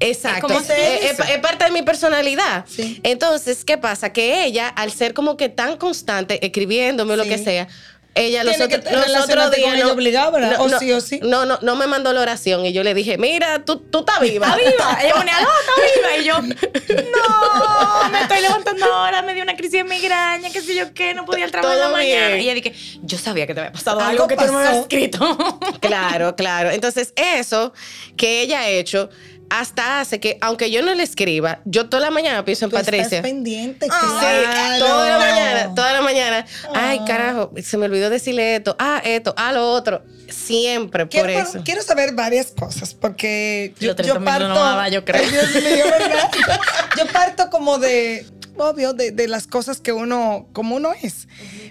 Exacto. 0.01 0.49
Es 0.49 0.53
como 0.53 0.59
Es, 0.61 0.67
se 0.67 1.07
es- 1.07 1.19
es 1.21 1.39
parte 1.39 1.65
de 1.67 1.71
mi 1.71 1.83
personalidad. 1.83 2.65
Sí. 2.69 3.01
Entonces, 3.05 3.65
¿qué 3.65 3.79
pasa? 3.79 4.13
Que 4.13 4.45
ella, 4.45 4.69
al 4.69 4.91
ser 4.91 5.15
como 5.15 5.37
que 5.37 5.49
tan 5.49 5.77
constante, 5.77 6.45
escribiéndome 6.45 7.15
o 7.15 7.17
lo 7.17 7.23
Sí. 7.23 7.29
que 7.31 7.39
sea, 7.39 7.69
ella 8.15 8.45
los, 8.45 8.55
otros 8.61 9.51
días. 9.51 9.75
ella 9.75 9.89
obligado, 9.89 10.33
¿verdad? 10.33 10.61
O 10.61 10.69
no, 10.69 10.79
sí 10.79 10.93
o 10.93 11.01
sí. 11.01 11.21
No, 11.23 11.45
no, 11.45 11.59
no 11.63 11.77
me 11.77 11.87
mandó 11.87 12.13
la 12.13 12.21
oración 12.21 12.65
y 12.65 12.73
yo 12.73 12.85
le 12.85 12.95
dije, 12.95 13.19
mira, 13.19 13.65
tú, 13.65 13.79
tú 13.79 14.01
estás 14.01 14.21
viva. 14.21 14.47
¡Está 14.47 14.71
viva! 14.71 14.99
Ella 15.03 15.15
ponía, 15.15 15.35
¡no, 15.41 15.49
está 15.49 16.01
viva! 16.01 16.17
Y 16.19 16.25
yo, 16.25 16.41
¡no! 16.41 18.09
Me 18.11 18.21
estoy 18.21 18.41
levantando 18.41 18.87
ahora, 18.87 19.23
me 19.23 19.35
dio 19.35 19.43
una 19.43 19.57
crisis 19.57 19.73
de 19.73 19.85
migraña, 19.85 20.51
qué 20.51 20.61
sé 20.61 20.75
yo 20.75 20.95
qué, 20.95 21.15
no 21.15 21.25
podía 21.25 21.49
trabajo 21.49 21.75
en 21.75 21.81
la 21.81 21.89
mañana. 21.89 22.29
bien. 22.29 22.41
Y 22.41 22.45
ella 22.45 22.55
dije, 22.55 22.73
yo 23.03 23.19
sabía 23.19 23.47
que 23.47 23.55
te 23.55 23.61
había 23.61 23.73
pasado 23.73 23.99
Algo 23.99 24.25
algo, 24.25 24.29
que 24.29 24.37
tú 24.37 24.47
no 24.47 24.53
me 24.53 24.59
habías 24.61 24.83
escrito. 24.83 25.39
Claro, 25.81 26.37
claro. 26.37 26.71
Entonces, 26.71 27.13
eso 27.17 27.73
que 28.17 28.43
ella 28.43 28.61
ha 28.61 28.69
hecho 28.69 29.11
hasta 29.51 30.01
hace 30.01 30.21
que, 30.21 30.39
aunque 30.41 30.71
yo 30.71 30.83
no 30.83 30.95
le 30.95 31.03
escriba, 31.03 31.61
yo 31.65 31.89
toda 31.89 32.01
la 32.03 32.11
mañana 32.11 32.45
pienso 32.45 32.65
en 32.65 32.71
Tú 32.71 32.77
Patricia. 32.77 33.05
estás 33.05 33.21
pendiente, 33.23 33.87
Sí, 33.87 33.91
claro. 33.93 34.85
toda 34.85 35.09
la 35.11 35.19
mañana, 35.19 35.75
toda 35.75 35.93
la 35.93 36.03
mañana. 36.03 36.47
Ay, 36.75 37.01
carajo, 37.07 37.53
se 37.63 37.77
me 37.77 37.87
olvidó 37.87 38.11
decirle 38.11 38.57
esto, 38.57 38.75
ah, 38.79 39.01
esto, 39.05 39.35
ah, 39.37 39.53
lo 39.53 39.71
otro. 39.71 40.03
Siempre 40.29 41.07
por 41.07 41.31
eso. 41.31 41.63
quiero 41.65 41.83
saber 41.83 42.15
varias 42.15 42.51
cosas 42.53 42.95
porque 42.95 43.75
yo, 43.79 43.89
Los 43.89 43.97
30 43.97 44.15
yo 44.15 44.21
minutos 44.21 44.59
parto. 44.59 44.83
no 44.83 44.89
yo 44.89 45.05
creo. 45.05 45.23
Ay, 45.23 45.31
Dios 45.31 45.55
mío, 45.55 45.85
¿verdad? 45.91 46.31
yo 46.99 47.07
parto 47.13 47.51
como 47.51 47.79
de, 47.79 48.27
obvio, 48.57 48.93
de, 48.95 49.11
de 49.11 49.29
las 49.29 49.47
cosas 49.47 49.81
que 49.81 49.93
uno, 49.93 50.49
como 50.53 50.77
uno 50.77 50.93
es. 51.03 51.29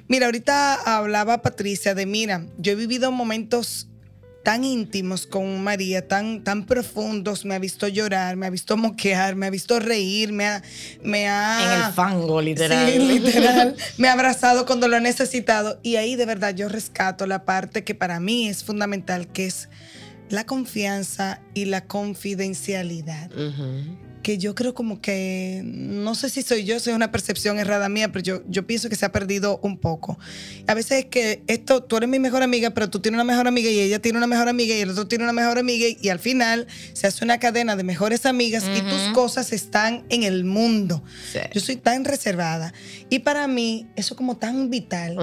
Mira, 0.08 0.28
ahorita 0.28 0.76
hablaba 0.98 1.42
Patricia 1.42 1.96
de, 1.96 2.06
mira, 2.06 2.46
yo 2.58 2.74
he 2.74 2.76
vivido 2.76 3.12
momentos 3.12 3.88
tan 4.44 4.66
íntimos 4.66 5.26
con 5.26 5.64
María, 5.64 6.08
tan, 6.08 6.44
tan 6.44 6.66
profundos, 6.66 7.46
me 7.46 7.56
ha 7.56 7.60
visto 7.60 7.88
llorar, 7.88 8.36
me 8.36 8.46
ha 8.46 8.50
visto 8.50 8.76
moquear, 8.76 9.36
me 9.36 9.48
ha 9.48 9.50
visto 9.50 9.80
reír, 9.80 10.34
me 10.34 10.46
ha... 10.46 10.62
Me 11.02 11.30
ha 11.30 11.78
en 11.78 11.86
el 11.86 11.94
fango, 11.94 12.42
literal. 12.42 12.92
Sí, 12.92 13.00
literal. 13.20 13.76
Me 13.98 14.10
ha 14.10 14.14
abrazado 14.14 14.66
cuando 14.66 14.90
lo 14.90 14.98
he 14.98 15.02
necesitado. 15.02 15.80
Y 15.82 15.96
ahí 15.96 16.18
de 16.18 16.26
verdad 16.26 16.54
yo 16.54 16.68
rescato 16.68 17.26
la 17.26 17.46
parte 17.46 17.86
que 17.86 17.96
para 17.96 18.20
mí 18.20 18.50
es 18.50 18.64
fundamental, 18.66 19.28
que 19.28 19.46
es 19.46 19.70
la 20.30 20.46
confianza 20.46 21.40
y 21.54 21.66
la 21.66 21.86
confidencialidad. 21.86 23.32
Ujú. 23.32 23.98
Que 24.24 24.40
yo 24.40 24.56
creo 24.56 24.74
como 24.74 25.02
que, 25.02 25.62
no 25.64 26.16
sé 26.16 26.30
si 26.30 26.42
soy 26.42 26.64
yo, 26.64 26.80
soy 26.80 26.94
una 26.94 27.12
percepción 27.12 27.60
errada 27.60 27.90
mía, 27.90 28.12
pero 28.12 28.24
yo, 28.24 28.42
yo 28.48 28.66
pienso 28.66 28.90
que 28.90 28.96
se 28.96 29.06
ha 29.06 29.12
perdido 29.12 29.60
un 29.62 29.78
poco. 29.78 30.18
A 30.66 30.74
veces 30.74 31.00
es 31.00 31.06
que 31.06 31.44
esto, 31.48 31.84
tú 31.84 31.98
eres 31.98 32.10
mi 32.10 32.18
mejor 32.18 32.42
amiga, 32.42 32.72
pero 32.72 32.90
tú 32.90 33.00
tienes 33.00 33.18
una 33.18 33.24
mejor 33.24 33.48
amiga 33.48 33.70
y 33.70 33.80
ella 33.80 34.00
tiene 34.00 34.18
una 34.18 34.28
mejor 34.28 34.48
amiga 34.48 34.76
y 34.76 34.80
el 34.80 34.90
otro 34.90 35.08
tiene 35.08 35.26
una 35.26 35.34
mejor 35.34 35.60
amiga 35.60 35.86
y, 36.02 36.10
al 36.10 36.20
final 36.20 36.68
se 36.94 37.08
hace 37.08 37.24
una 37.26 37.40
cadena 37.40 37.76
de 37.76 37.84
mejores 37.84 38.26
amigas 38.26 38.64
y 38.76 38.82
tus 38.82 39.14
cosas 39.14 39.52
están 39.52 40.06
en 40.10 40.24
el 40.24 40.46
mundo. 40.46 41.04
Yo 41.54 41.60
soy 41.62 41.76
tan 41.76 42.06
reservada 42.06 42.74
y 43.10 43.20
para 43.20 43.48
mí 43.48 43.88
eso 43.96 44.16
como 44.16 44.38
tan 44.38 44.70
vital. 44.70 45.18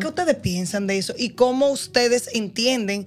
¿Qué 0.00 0.06
ustedes 0.06 0.36
piensan 0.36 0.86
de 0.86 0.98
eso 0.98 1.14
y 1.16 1.30
cómo 1.30 1.70
ustedes 1.70 2.30
entienden? 2.32 3.06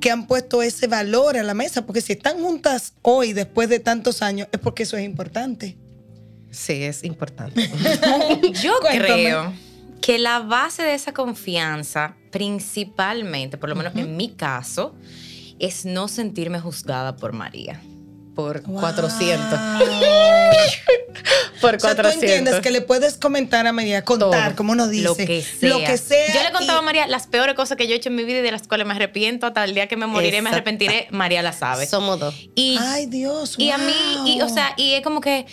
Que 0.00 0.10
han 0.10 0.26
puesto 0.26 0.62
ese 0.62 0.86
valor 0.86 1.36
a 1.36 1.42
la 1.42 1.54
mesa, 1.54 1.86
porque 1.86 2.00
si 2.00 2.12
están 2.14 2.38
juntas 2.38 2.94
hoy, 3.02 3.32
después 3.32 3.68
de 3.68 3.80
tantos 3.80 4.22
años, 4.22 4.48
es 4.52 4.60
porque 4.60 4.84
eso 4.84 4.96
es 4.96 5.04
importante. 5.04 5.76
Sí, 6.50 6.84
es 6.84 7.04
importante. 7.04 7.68
Yo 8.62 8.78
creo 8.80 9.52
que 10.00 10.18
la 10.18 10.40
base 10.40 10.82
de 10.82 10.94
esa 10.94 11.12
confianza, 11.12 12.16
principalmente, 12.30 13.58
por 13.58 13.68
lo 13.68 13.74
menos 13.74 13.94
en 13.96 14.16
mi 14.16 14.30
caso, 14.30 14.94
es 15.58 15.84
no 15.84 16.08
sentirme 16.08 16.60
juzgada 16.60 17.16
por 17.16 17.32
María 17.32 17.80
por 18.36 18.62
400. 18.62 19.58
por 21.60 21.78
400. 21.78 21.82
O 21.82 21.94
sea, 21.94 22.02
tú 22.02 22.08
entiendes 22.08 22.60
que 22.60 22.70
le 22.70 22.82
puedes 22.82 23.16
comentar 23.16 23.66
a 23.66 23.72
María, 23.72 24.04
contar, 24.04 24.54
como 24.54 24.72
uno 24.72 24.88
dice. 24.88 25.04
Lo 25.04 25.16
que 25.16 25.42
sea. 25.42 25.68
Lo 25.68 25.78
que 25.78 25.96
sea 25.96 26.34
yo 26.34 26.42
le 26.42 26.52
contaba 26.52 26.80
a 26.80 26.82
María 26.82 27.06
las 27.06 27.26
peores 27.26 27.54
cosas 27.54 27.76
que 27.76 27.86
yo 27.86 27.94
he 27.94 27.96
hecho 27.96 28.10
en 28.10 28.16
mi 28.16 28.24
vida 28.24 28.40
y 28.40 28.42
de 28.42 28.52
las 28.52 28.68
cuales 28.68 28.86
me 28.86 28.94
arrepiento 28.94 29.46
hasta 29.46 29.64
el 29.64 29.74
día 29.74 29.86
que 29.86 29.96
me 29.96 30.06
moriré, 30.06 30.42
me 30.42 30.50
arrepentiré. 30.50 31.08
María 31.10 31.42
la 31.42 31.52
sabe. 31.52 31.86
Somos 31.86 32.20
dos. 32.20 32.34
Y, 32.54 32.78
Ay, 32.80 33.06
Dios. 33.06 33.54
Y 33.58 33.70
a 33.70 33.78
mí, 33.78 33.94
y, 34.26 34.42
o 34.42 34.48
sea, 34.48 34.74
y 34.76 34.92
es 34.92 35.02
como 35.02 35.20
que. 35.20 35.46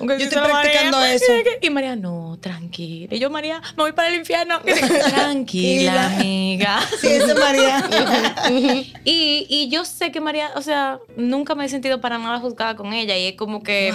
yo 0.00 0.14
estoy 0.14 0.38
practicando 0.42 1.02
eso. 1.04 1.32
Y 1.60 1.70
María, 1.70 1.96
no, 1.96 2.38
tranquila. 2.40 3.14
Y 3.14 3.18
yo, 3.18 3.30
María, 3.30 3.62
me 3.76 3.82
voy 3.82 3.92
para 3.92 4.08
el 4.08 4.16
infierno. 4.16 4.60
tranquila, 5.08 6.06
amiga. 6.16 6.80
Sí, 7.00 7.08
es 7.08 7.38
María. 7.38 7.88
y, 9.04 9.46
y 9.48 9.68
yo 9.68 9.84
sé 9.84 10.10
que 10.12 10.20
María, 10.20 10.50
o 10.54 10.62
sea, 10.62 10.98
nunca 11.16 11.54
me 11.54 11.64
he 11.64 11.68
sentido 11.68 12.00
para 12.00 12.18
nada 12.18 12.26
nada 12.26 12.40
juzgada 12.40 12.76
con 12.76 12.92
ella 12.92 13.16
y 13.16 13.28
es 13.28 13.36
como 13.36 13.62
que 13.62 13.94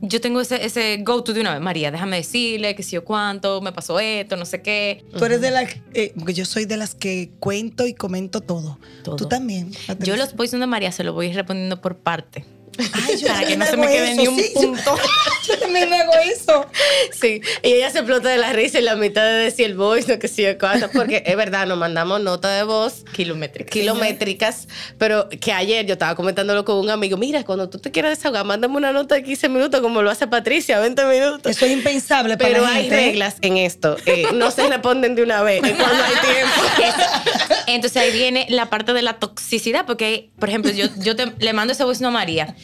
yo 0.00 0.20
tengo 0.20 0.40
ese, 0.40 0.64
ese 0.64 0.98
go-to 1.02 1.32
de 1.32 1.40
una 1.40 1.52
vez, 1.52 1.60
María, 1.60 1.90
déjame 1.90 2.16
decirle 2.16 2.74
que 2.74 2.82
si 2.82 2.92
yo 2.92 3.04
cuánto, 3.04 3.60
me 3.60 3.72
pasó 3.72 4.00
esto, 4.00 4.36
no 4.36 4.44
sé 4.44 4.62
qué. 4.62 5.04
Tú 5.16 5.24
eres 5.24 5.40
de 5.40 5.50
las, 5.50 5.76
eh, 5.94 6.12
yo 6.16 6.44
soy 6.44 6.64
de 6.64 6.76
las 6.76 6.94
que 6.94 7.30
cuento 7.38 7.86
y 7.86 7.94
comento 7.94 8.40
todo. 8.40 8.78
Tú 9.02 9.28
también. 9.28 9.72
Yo 10.00 10.16
los 10.16 10.34
voy 10.34 10.48
de 10.48 10.66
María 10.66 10.90
se 10.92 11.04
lo 11.04 11.12
voy 11.12 11.32
respondiendo 11.32 11.80
por 11.80 11.98
parte. 11.98 12.44
Ay, 12.92 13.22
para 13.26 13.46
que 13.46 13.56
no 13.56 13.66
se 13.66 13.76
me 13.76 13.86
quede 13.86 14.14
ni 14.14 14.28
un 14.28 14.40
punto. 14.54 14.96
Yo, 15.46 15.58
también 15.58 15.92
hago 15.92 16.12
eso. 16.14 16.66
Sí, 17.12 17.40
y 17.62 17.72
ella 17.72 17.90
se 17.90 17.98
explota 17.98 18.28
de 18.28 18.38
la 18.38 18.52
risa 18.52 18.78
en 18.78 18.84
la 18.84 18.96
mitad 18.96 19.24
de 19.24 19.32
decir 19.32 19.66
el 19.66 19.74
voice, 19.74 20.12
no 20.12 20.18
que 20.18 20.28
sí, 20.28 20.44
porque 20.92 21.22
es 21.26 21.36
verdad, 21.36 21.66
nos 21.66 21.78
mandamos 21.78 22.20
notas 22.20 22.56
de 22.56 22.64
voz 22.64 23.04
kilométricas. 23.12 23.72
kilométricas, 23.72 24.68
pero 24.98 25.28
que 25.28 25.52
ayer 25.52 25.86
yo 25.86 25.94
estaba 25.94 26.14
comentándolo 26.14 26.64
con 26.64 26.76
un 26.76 26.90
amigo, 26.90 27.16
mira, 27.16 27.44
cuando 27.44 27.68
tú 27.68 27.78
te 27.78 27.90
quieras 27.90 28.18
desahogar, 28.18 28.44
mándame 28.44 28.76
una 28.76 28.92
nota 28.92 29.14
de 29.16 29.22
15 29.22 29.48
minutos 29.48 29.80
como 29.80 30.02
lo 30.02 30.10
hace 30.10 30.26
Patricia, 30.26 30.78
20 30.80 31.04
minutos. 31.06 31.50
Eso 31.50 31.66
es 31.66 31.72
impensable 31.72 32.36
para 32.36 32.50
Pero 32.50 32.66
hay 32.66 32.86
¿eh? 32.86 32.90
reglas 32.90 33.36
en 33.42 33.56
esto, 33.56 33.96
eh, 34.06 34.26
no 34.34 34.50
se 34.50 34.66
responden 34.68 35.14
de 35.14 35.22
una 35.22 35.42
vez, 35.42 35.60
cuando 35.60 36.04
hay 36.04 36.14
tiempo. 36.20 37.54
Entonces 37.66 38.02
ahí 38.02 38.12
viene 38.12 38.46
la 38.48 38.70
parte 38.70 38.92
de 38.92 39.02
la 39.02 39.14
toxicidad, 39.14 39.86
porque, 39.86 40.30
por 40.38 40.48
ejemplo, 40.48 40.70
yo, 40.72 40.86
yo 40.98 41.14
le 41.38 41.52
mando 41.52 41.72
ese 41.72 41.84
voice 41.84 42.02
no 42.02 42.08
a 42.08 42.12
María. 42.12 42.54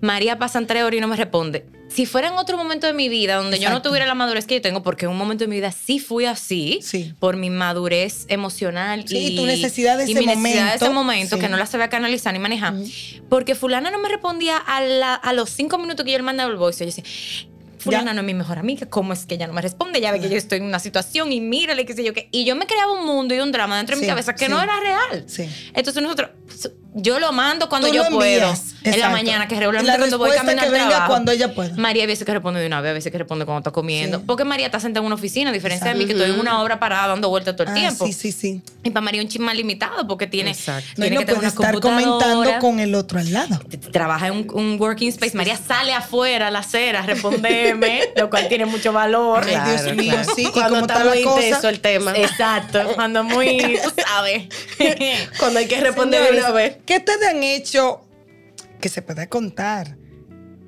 María 0.00 0.38
pasan 0.38 0.66
tres 0.66 0.82
horas 0.82 0.98
y 0.98 1.00
no 1.00 1.08
me 1.08 1.16
responde. 1.16 1.66
Si 1.88 2.04
fuera 2.04 2.28
en 2.28 2.34
otro 2.34 2.56
momento 2.56 2.86
de 2.86 2.92
mi 2.92 3.08
vida 3.08 3.36
donde 3.36 3.58
yo 3.58 3.70
no 3.70 3.80
tuviera 3.80 4.06
la 4.06 4.14
madurez 4.14 4.46
que 4.46 4.56
yo 4.56 4.60
tengo, 4.60 4.82
porque 4.82 5.06
en 5.06 5.12
un 5.12 5.16
momento 5.16 5.44
de 5.44 5.48
mi 5.48 5.56
vida 5.56 5.72
sí 5.72 5.98
fui 5.98 6.24
así, 6.24 6.80
por 7.18 7.36
mi 7.36 7.48
madurez 7.48 8.26
emocional 8.28 9.04
y, 9.08 9.36
tu 9.36 9.46
necesidad 9.46 9.96
de 9.96 10.04
ese 10.04 10.14
mi 10.14 10.26
momento, 10.26 10.40
necesidad 10.40 10.70
de 10.70 10.76
ese 10.76 10.90
momento, 10.90 11.38
que 11.38 11.48
no 11.48 11.56
la 11.56 11.66
sabía 11.66 11.88
canalizar 11.88 12.32
ni 12.32 12.38
manejar, 12.38 12.74
porque 13.28 13.54
fulana 13.54 13.90
no 13.90 13.98
me 13.98 14.08
respondía 14.08 14.56
a, 14.58 15.32
los 15.32 15.50
cinco 15.50 15.78
minutos 15.78 16.04
que 16.04 16.12
yo 16.12 16.18
le 16.18 16.24
mandaba 16.24 16.50
el 16.50 16.56
voice. 16.56 16.84
Yo 16.84 16.86
decía, 16.86 17.04
fulana 17.78 18.12
no 18.14 18.20
es 18.20 18.26
mi 18.26 18.34
mejor 18.34 18.58
amiga, 18.58 18.86
¿cómo 18.88 19.12
es 19.12 19.26
que 19.26 19.34
ella 19.34 19.46
no 19.46 19.52
me 19.52 19.62
responde? 19.62 20.00
Ya 20.00 20.12
ve 20.12 20.20
que 20.20 20.28
yo 20.28 20.36
estoy 20.36 20.58
en 20.58 20.64
una 20.64 20.78
situación 20.78 21.32
y 21.32 21.40
mírale, 21.40 21.84
qué 21.86 21.94
sé 21.94 22.04
yo 22.04 22.12
qué. 22.12 22.28
Y 22.32 22.44
yo 22.44 22.56
me 22.56 22.66
creaba 22.66 22.92
un 22.92 23.06
mundo 23.06 23.34
y 23.34 23.40
un 23.40 23.52
drama 23.52 23.76
dentro 23.76 23.96
de 23.96 24.02
mi 24.02 24.08
cabeza 24.08 24.34
que 24.34 24.48
no 24.48 24.62
era 24.62 24.78
real. 24.80 25.26
Entonces 25.74 26.02
nosotros, 26.02 26.30
yo 26.96 27.20
lo 27.20 27.30
mando 27.32 27.68
cuando 27.68 27.88
yo 27.88 28.04
puedo. 28.10 28.54
En 28.84 29.00
la 29.00 29.10
mañana, 29.10 29.48
que 29.48 29.58
regularmente 29.58 29.98
cuando 29.98 30.18
voy 30.18 30.30
caminando 30.30 30.72
que 30.72 30.78
venga 30.78 31.06
cuando 31.06 31.32
ella 31.32 31.54
pueda. 31.54 31.74
María 31.76 32.04
a 32.04 32.06
veces 32.06 32.24
que 32.24 32.32
responde 32.32 32.60
de 32.60 32.66
una 32.66 32.80
vez, 32.80 32.90
a 32.90 32.94
veces 32.94 33.12
que 33.12 33.18
responde 33.18 33.44
cuando 33.44 33.58
está 33.58 33.70
comiendo. 33.70 34.22
Porque 34.22 34.44
María 34.44 34.66
está 34.66 34.80
sentada 34.80 35.02
en 35.02 35.06
una 35.06 35.16
oficina, 35.16 35.50
a 35.50 35.52
diferencia 35.52 35.88
de 35.88 35.94
mí, 35.94 36.06
que 36.06 36.12
estoy 36.12 36.30
en 36.30 36.40
una 36.40 36.62
obra 36.62 36.78
parada 36.78 37.08
dando 37.08 37.28
vueltas 37.28 37.54
todo 37.56 37.64
el 37.64 37.70
ah, 37.70 37.74
tiempo. 37.74 38.06
Sí, 38.06 38.12
sí, 38.12 38.32
sí. 38.32 38.62
Y 38.82 38.90
para 38.90 39.02
María 39.02 39.20
un 39.20 39.28
chisme 39.28 39.54
limitado 39.54 40.06
porque 40.06 40.26
tiene, 40.26 40.54
tiene 40.94 41.18
que 41.18 41.24
tener 41.24 41.38
una 41.38 41.48
estar 41.48 41.80
comentando 41.80 42.58
con 42.60 42.80
el 42.80 42.94
otro 42.94 43.18
al 43.18 43.32
lado. 43.32 43.60
Trabaja 43.92 44.28
en 44.28 44.46
un, 44.52 44.76
working 44.80 45.08
space. 45.08 45.36
María 45.36 45.56
sale 45.56 45.92
afuera 45.92 46.48
a 46.48 46.50
la 46.50 46.60
acera 46.60 47.00
a 47.00 47.06
responderme, 47.06 48.02
lo 48.16 48.30
cual 48.30 48.48
tiene 48.48 48.66
mucho 48.66 48.92
valor. 48.92 49.44
Ay, 49.44 49.56
Dios 49.70 49.96
mío, 49.96 50.14
sí. 50.34 50.48
Cuando 50.52 50.80
está, 50.80 51.04
muy 51.04 51.18
intenso 51.18 51.68
el 51.68 51.80
tema. 51.80 52.12
Exacto. 52.16 52.80
Cuando 52.94 53.24
muy, 53.24 53.78
tú 53.82 53.92
sabes. 54.06 54.44
cuando 55.38 55.58
hay 55.58 55.66
que 55.66 55.80
responder 55.80 56.22
de 56.32 56.38
una 56.38 56.50
vez. 56.50 56.76
¿Qué 56.86 57.00
te 57.00 57.12
han 57.28 57.42
hecho? 57.42 58.06
que 58.80 58.88
se 58.88 59.02
puede 59.02 59.28
contar 59.28 59.96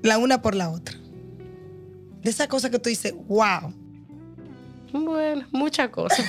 la 0.02 0.18
una 0.18 0.42
por 0.42 0.54
la 0.54 0.70
otra. 0.70 0.96
De 2.22 2.30
esa 2.30 2.48
cosa 2.48 2.70
que 2.70 2.78
tú 2.78 2.88
dices, 2.88 3.14
wow. 3.26 3.74
Bueno, 4.92 5.46
muchas 5.52 5.90
cosas. 5.90 6.24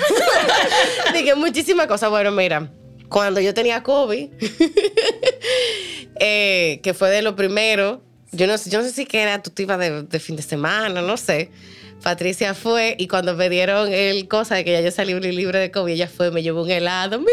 Dije, 1.14 1.36
muchísimas 1.36 1.88
cosas. 1.88 2.10
Bueno, 2.10 2.32
mira, 2.32 2.72
cuando 3.08 3.40
yo 3.40 3.54
tenía 3.54 3.84
COVID, 3.84 4.30
eh, 6.20 6.80
que 6.84 6.94
fue 6.94 7.10
de 7.10 7.22
lo 7.22 7.36
primero, 7.36 8.04
yo 8.32 8.48
no, 8.48 8.56
yo 8.58 8.80
no 8.80 8.86
sé 8.86 8.92
si 8.92 9.06
que 9.06 9.22
era 9.22 9.42
tu 9.42 9.50
tipa 9.50 9.78
de 9.78 10.20
fin 10.20 10.36
de 10.36 10.42
semana, 10.42 11.02
no 11.02 11.18
sé. 11.18 11.52
Patricia 12.04 12.54
fue 12.54 12.96
y 12.98 13.08
cuando 13.08 13.36
me 13.36 13.50
dieron 13.50 13.92
el 13.92 14.28
cosa 14.28 14.56
de 14.56 14.64
que 14.64 14.72
ya 14.72 14.82
yo 14.82 14.92
salí 14.92 15.14
un 15.14 15.22
libre 15.22 15.60
de 15.60 15.72
COVID, 15.72 15.94
ella 15.94 16.08
fue, 16.08 16.32
me 16.32 16.42
llevó 16.42 16.64
un 16.64 16.72
helado. 16.72 17.20
Mira, 17.20 17.28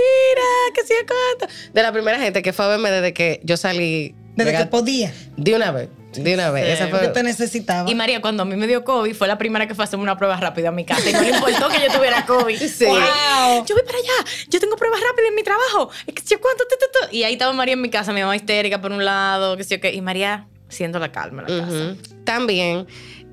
que 0.74 0.82
sí, 0.82 0.94
cuánto. 1.06 1.54
De 1.72 1.82
la 1.82 1.92
primera 1.92 2.18
gente 2.18 2.42
que 2.42 2.52
fue 2.52 2.64
a 2.64 2.68
verme 2.68 2.90
desde 2.90 3.12
que 3.12 3.40
yo 3.44 3.56
salí. 3.56 4.14
Desde 4.34 4.56
que 4.56 4.66
podía. 4.66 5.14
De 5.36 5.54
una 5.54 5.70
vez. 5.72 5.88
De 6.12 6.34
una 6.34 6.50
vez. 6.50 6.78
Esa 6.78 6.88
fue. 6.88 7.08
Te 7.08 7.22
necesitaba. 7.22 7.90
Y 7.90 7.94
María, 7.94 8.20
cuando 8.20 8.42
a 8.42 8.46
mí 8.46 8.56
me 8.56 8.66
dio 8.66 8.84
COVID, 8.84 9.14
fue 9.14 9.28
la 9.28 9.38
primera 9.38 9.66
que 9.66 9.74
fue 9.74 9.84
a 9.84 9.86
hacerme 9.86 10.02
una 10.02 10.18
prueba 10.18 10.36
rápida 10.36 10.68
en 10.68 10.74
mi 10.74 10.84
casa. 10.84 11.08
Y 11.08 11.12
no 11.12 11.22
le 11.22 11.30
importó 11.30 11.68
que 11.68 11.80
yo 11.80 11.92
tuviera 11.92 12.26
COVID. 12.26 12.56
Sí. 12.66 12.84
Wow. 12.84 13.64
Yo 13.64 13.74
voy 13.74 13.84
para 13.86 13.98
allá. 13.98 14.30
Yo 14.48 14.60
tengo 14.60 14.76
pruebas 14.76 15.00
rápidas 15.00 15.30
en 15.30 15.34
mi 15.34 15.42
trabajo. 15.42 15.90
Es 16.06 16.14
que 16.14 16.22
yo 16.22 16.40
cuánto. 16.40 16.64
Y 17.12 17.22
ahí 17.22 17.34
estaba 17.34 17.52
María 17.52 17.74
en 17.74 17.80
mi 17.80 17.88
casa, 17.88 18.12
mi 18.12 18.20
mamá 18.20 18.36
histérica 18.36 18.80
por 18.80 18.92
un 18.92 19.04
lado, 19.04 19.56
que 19.56 19.64
sé 19.64 19.76
yo 19.76 19.80
qué. 19.80 19.94
Y 19.94 20.00
María 20.00 20.46
siendo 20.68 20.98
la 20.98 21.12
calma 21.12 21.44
en 21.46 21.58
la 21.58 21.64
casa. 21.64 21.96
También 22.24 22.86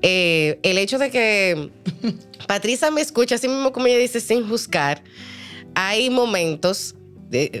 eh, 0.06 0.58
el 0.62 0.76
hecho 0.76 0.98
de 0.98 1.10
que 1.10 1.70
Patricia 2.46 2.90
me 2.90 3.00
escucha, 3.00 3.36
así 3.36 3.48
mismo 3.48 3.72
como 3.72 3.86
ella 3.86 3.96
dice, 3.96 4.20
sin 4.20 4.46
juzgar, 4.46 5.02
hay 5.74 6.10
momentos 6.10 6.94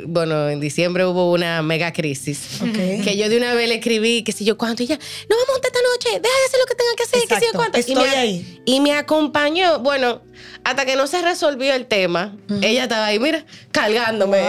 bueno, 0.06 0.48
en 0.48 0.60
diciembre 0.60 1.04
hubo 1.04 1.32
una 1.32 1.62
mega 1.62 1.92
crisis. 1.92 2.60
Que 3.02 3.16
yo 3.16 3.28
de 3.28 3.36
una 3.36 3.54
vez 3.54 3.68
le 3.68 3.76
escribí, 3.76 4.22
que 4.22 4.32
si 4.32 4.44
yo 4.44 4.56
cuánto, 4.56 4.82
y 4.82 4.86
ella, 4.86 4.98
no 5.28 5.36
vamos 5.36 5.60
a 5.62 5.66
esta 5.66 5.78
noche, 5.92 6.20
deja 6.20 6.34
de 6.38 6.44
hacer 6.46 6.60
lo 6.60 6.66
que 6.66 6.74
tenga 6.74 6.94
que 6.96 7.02
hacer, 7.02 7.28
que 7.28 7.34
si 7.36 7.52
yo 7.52 7.58
cuánto. 7.58 7.78
Estoy 7.78 7.94
y 7.94 7.98
me, 7.98 8.16
ahí. 8.16 8.62
Y 8.64 8.80
me 8.80 8.92
acompañó, 8.92 9.80
bueno, 9.80 10.22
hasta 10.64 10.86
que 10.86 10.96
no 10.96 11.06
se 11.06 11.20
resolvió 11.22 11.74
el 11.74 11.86
tema, 11.86 12.36
ella 12.62 12.84
estaba 12.84 13.06
ahí, 13.06 13.18
mira, 13.18 13.44
cargándome. 13.70 14.40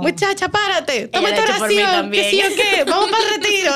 Muchacha, 0.00 0.48
párate, 0.48 1.08
toma 1.08 1.34
tu 1.34 1.40
oración, 1.40 2.10
que 2.10 2.30
sí 2.30 2.40
o 2.42 2.54
qué, 2.54 2.84
vamos 2.84 3.10
para 3.10 3.24
el 3.24 3.30
retiro. 3.42 3.72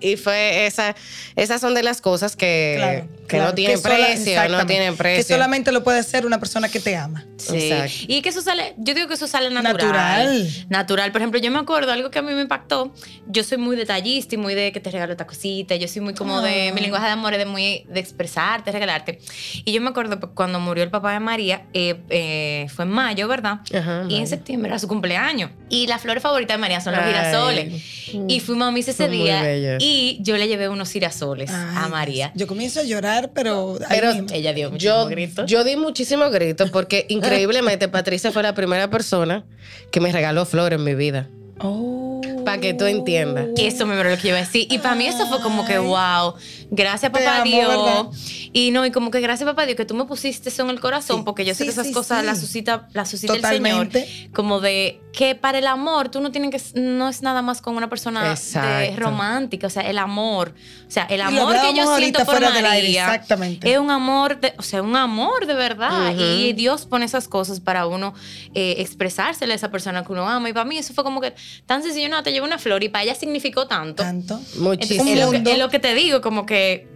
y 0.00 0.16
fue 0.16 0.66
esa, 0.66 0.94
esas 1.36 1.60
son 1.60 1.74
de 1.74 1.82
las 1.82 2.00
cosas 2.00 2.36
que, 2.36 3.04
que 3.28 3.38
no 3.38 3.54
tienen 3.54 3.80
precio, 3.80 4.48
no 4.48 4.66
tienen 4.66 4.96
precio. 4.96 5.24
Que 5.24 5.34
solamente 5.34 5.70
lo 5.72 5.84
puede 5.84 5.98
hacer 5.98 6.26
una 6.26 6.38
persona 6.38 6.68
que 6.68 6.80
te 6.80 6.96
ama. 6.96 7.24
Sí. 7.36 7.72
Y 8.08 8.22
que 8.22 8.30
eso 8.30 8.42
sale, 8.42 8.74
yo 8.78 8.94
digo 8.94 9.06
que 9.06 9.14
eso 9.14 9.28
sale 9.28 9.50
natural. 9.50 9.76
Natural. 9.76 10.66
Natural. 10.68 11.12
Por 11.12 11.20
ejemplo, 11.20 11.40
yo 11.40 11.50
me 11.50 11.58
acuerdo 11.58 11.92
algo 11.92 12.10
que 12.10 12.18
a 12.18 12.22
mí 12.22 12.32
me 12.32 12.42
impactó. 12.42 12.92
Yo 13.26 13.44
soy 13.44 13.58
muy 13.58 13.76
detallista 13.76 14.34
y 14.34 14.38
muy 14.38 14.54
de 14.54 14.72
que 14.72 14.80
te 14.80 14.90
regalo 14.90 15.12
esta 15.12 15.26
cosita. 15.26 15.76
Yo 15.76 15.88
soy 15.88 16.02
muy 16.02 16.14
como 16.14 16.40
de. 16.40 16.72
Mi 16.72 16.80
ah. 16.80 16.82
lenguaje 16.82 17.06
de 17.06 17.12
amor 17.12 17.32
es 17.34 17.38
de 17.38 17.46
muy 17.46 17.84
de 17.88 18.00
expresarte, 18.00 18.72
regalarte. 18.72 19.18
Y 19.64 19.72
yo 19.72 19.80
me 19.80 19.90
acuerdo 19.90 20.18
cuando 20.34 20.60
murió 20.60 20.82
el 20.82 20.90
papá 20.90 21.12
de 21.12 21.20
María, 21.20 21.66
eh, 21.72 22.00
eh, 22.10 22.66
fue 22.74 22.84
en 22.84 22.90
mayo, 22.90 23.28
¿verdad? 23.28 23.60
y 24.08 24.16
en 24.16 24.26
septiembre 24.26 24.70
era 24.70 24.78
su 24.78 24.88
cumpleaños. 24.88 25.50
Y 25.68 25.86
las 25.86 26.00
flores 26.00 26.22
favoritas 26.22 26.56
de 26.56 26.60
María 26.60 26.80
son 26.80 26.94
los 26.94 27.04
girasoles. 27.04 27.82
Y 28.28 28.40
fuimos 28.40 28.68
a 28.68 28.70
misa 28.70 28.90
ese 28.90 29.08
día 29.08 29.78
y 29.78 30.18
yo 30.20 30.36
le 30.36 30.48
llevé 30.48 30.68
unos 30.68 30.90
girasoles 30.90 31.50
a 31.50 31.88
María. 31.88 32.32
Yo 32.34 32.46
comienzo 32.46 32.80
a 32.80 32.84
llorar, 32.84 33.17
pero. 33.34 33.78
Pero 33.88 34.12
ella 34.32 34.52
dio 34.52 34.70
muchísimos 34.70 35.08
gritos. 35.08 35.46
Yo 35.50 35.64
di 35.64 35.76
muchísimos 35.76 36.30
gritos 36.30 36.70
porque 36.70 37.06
increíblemente 37.10 37.88
Patricia 37.88 38.32
fue 38.32 38.42
la 38.42 38.54
primera 38.54 38.88
persona 38.90 39.44
que 39.90 40.00
me 40.00 40.12
regaló 40.12 40.44
flores 40.46 40.78
en 40.78 40.84
mi 40.84 40.94
vida. 40.94 41.28
Oh. 41.60 42.20
Para 42.44 42.60
que 42.60 42.72
tú 42.72 42.84
entiendas. 42.86 43.48
Eso 43.56 43.84
me 43.84 43.96
lo 43.96 44.02
que 44.16 44.22
yo 44.22 44.28
iba 44.28 44.38
a 44.38 44.40
decir. 44.42 44.66
Y 44.70 44.78
para 44.78 44.94
mí 44.94 45.06
eso 45.06 45.26
fue 45.26 45.40
como 45.42 45.66
que, 45.66 45.76
wow, 45.78 46.34
gracias 46.70 47.10
papá 47.10 47.42
amo, 47.42 47.50
¿verdad? 47.68 48.04
Dios. 48.10 48.50
Y 48.52 48.70
no, 48.70 48.86
y 48.86 48.90
como 48.92 49.10
que 49.10 49.20
gracias 49.20 49.48
papá 49.48 49.66
Dios 49.66 49.76
que 49.76 49.84
tú 49.84 49.94
me 49.94 50.04
pusiste 50.04 50.48
eso 50.48 50.62
en 50.62 50.70
el 50.70 50.80
corazón, 50.80 51.18
Sí. 51.18 51.22
porque 51.26 51.44
yo 51.44 51.52
sé 51.54 51.58
Sí, 51.58 51.64
que 51.64 51.70
esas 51.72 51.88
sí, 51.88 51.92
cosas 51.92 52.20
sí. 52.20 52.26
las 52.26 52.40
suscita, 52.40 52.88
las 52.92 53.10
suscita 53.10 53.34
el. 53.34 53.42
Señor. 53.44 53.88
Como 54.32 54.60
de 54.60 55.00
que 55.18 55.34
para 55.34 55.58
el 55.58 55.66
amor 55.66 56.10
tú 56.10 56.20
no 56.20 56.30
tienes 56.30 56.72
que, 56.72 56.80
no 56.80 57.08
es 57.08 57.22
nada 57.22 57.42
más 57.42 57.60
con 57.60 57.76
una 57.76 57.88
persona 57.88 58.36
de 58.36 58.94
romántica, 58.96 59.66
o 59.66 59.70
sea, 59.70 59.82
el 59.82 59.98
amor. 59.98 60.54
O 60.86 60.90
sea, 60.92 61.06
el 61.10 61.20
amor 61.20 61.56
que 61.60 61.74
yo 61.74 61.96
siento 61.96 62.24
por 62.24 62.36
fuera 62.36 62.52
del 62.52 62.64
aire, 62.64 62.86
María 62.86 63.14
exactamente. 63.16 63.68
es 63.68 63.78
un 63.80 63.90
amor, 63.90 64.38
de, 64.38 64.54
o 64.58 64.62
sea, 64.62 64.80
un 64.80 64.94
amor 64.94 65.46
de 65.46 65.54
verdad. 65.54 66.14
Y 66.16 66.52
Dios 66.52 66.86
pone 66.86 67.04
esas 67.04 67.26
cosas 67.26 67.58
para 67.58 67.88
uno 67.88 68.14
eh, 68.54 68.76
expresársele 68.78 69.54
a 69.54 69.56
esa 69.56 69.72
persona 69.72 70.04
que 70.04 70.12
uno 70.12 70.28
ama. 70.28 70.50
Y 70.50 70.52
para 70.52 70.64
mí 70.64 70.78
eso 70.78 70.94
fue 70.94 71.02
como 71.02 71.20
que 71.20 71.34
tan 71.66 71.82
sencillo, 71.82 72.08
no, 72.08 72.22
te 72.22 72.30
llevo 72.30 72.46
una 72.46 72.58
flor 72.58 72.84
y 72.84 72.88
para 72.88 73.02
ella 73.02 73.16
significó 73.16 73.66
tanto. 73.66 74.04
Tanto. 74.04 74.40
Muchísimo. 74.58 75.02
es, 75.02 75.18
lo 75.18 75.32
que, 75.32 75.38
mundo. 75.38 75.50
es 75.50 75.58
lo 75.58 75.68
que 75.68 75.80
te 75.80 75.94
digo, 75.94 76.20
como 76.20 76.46
que 76.46 76.86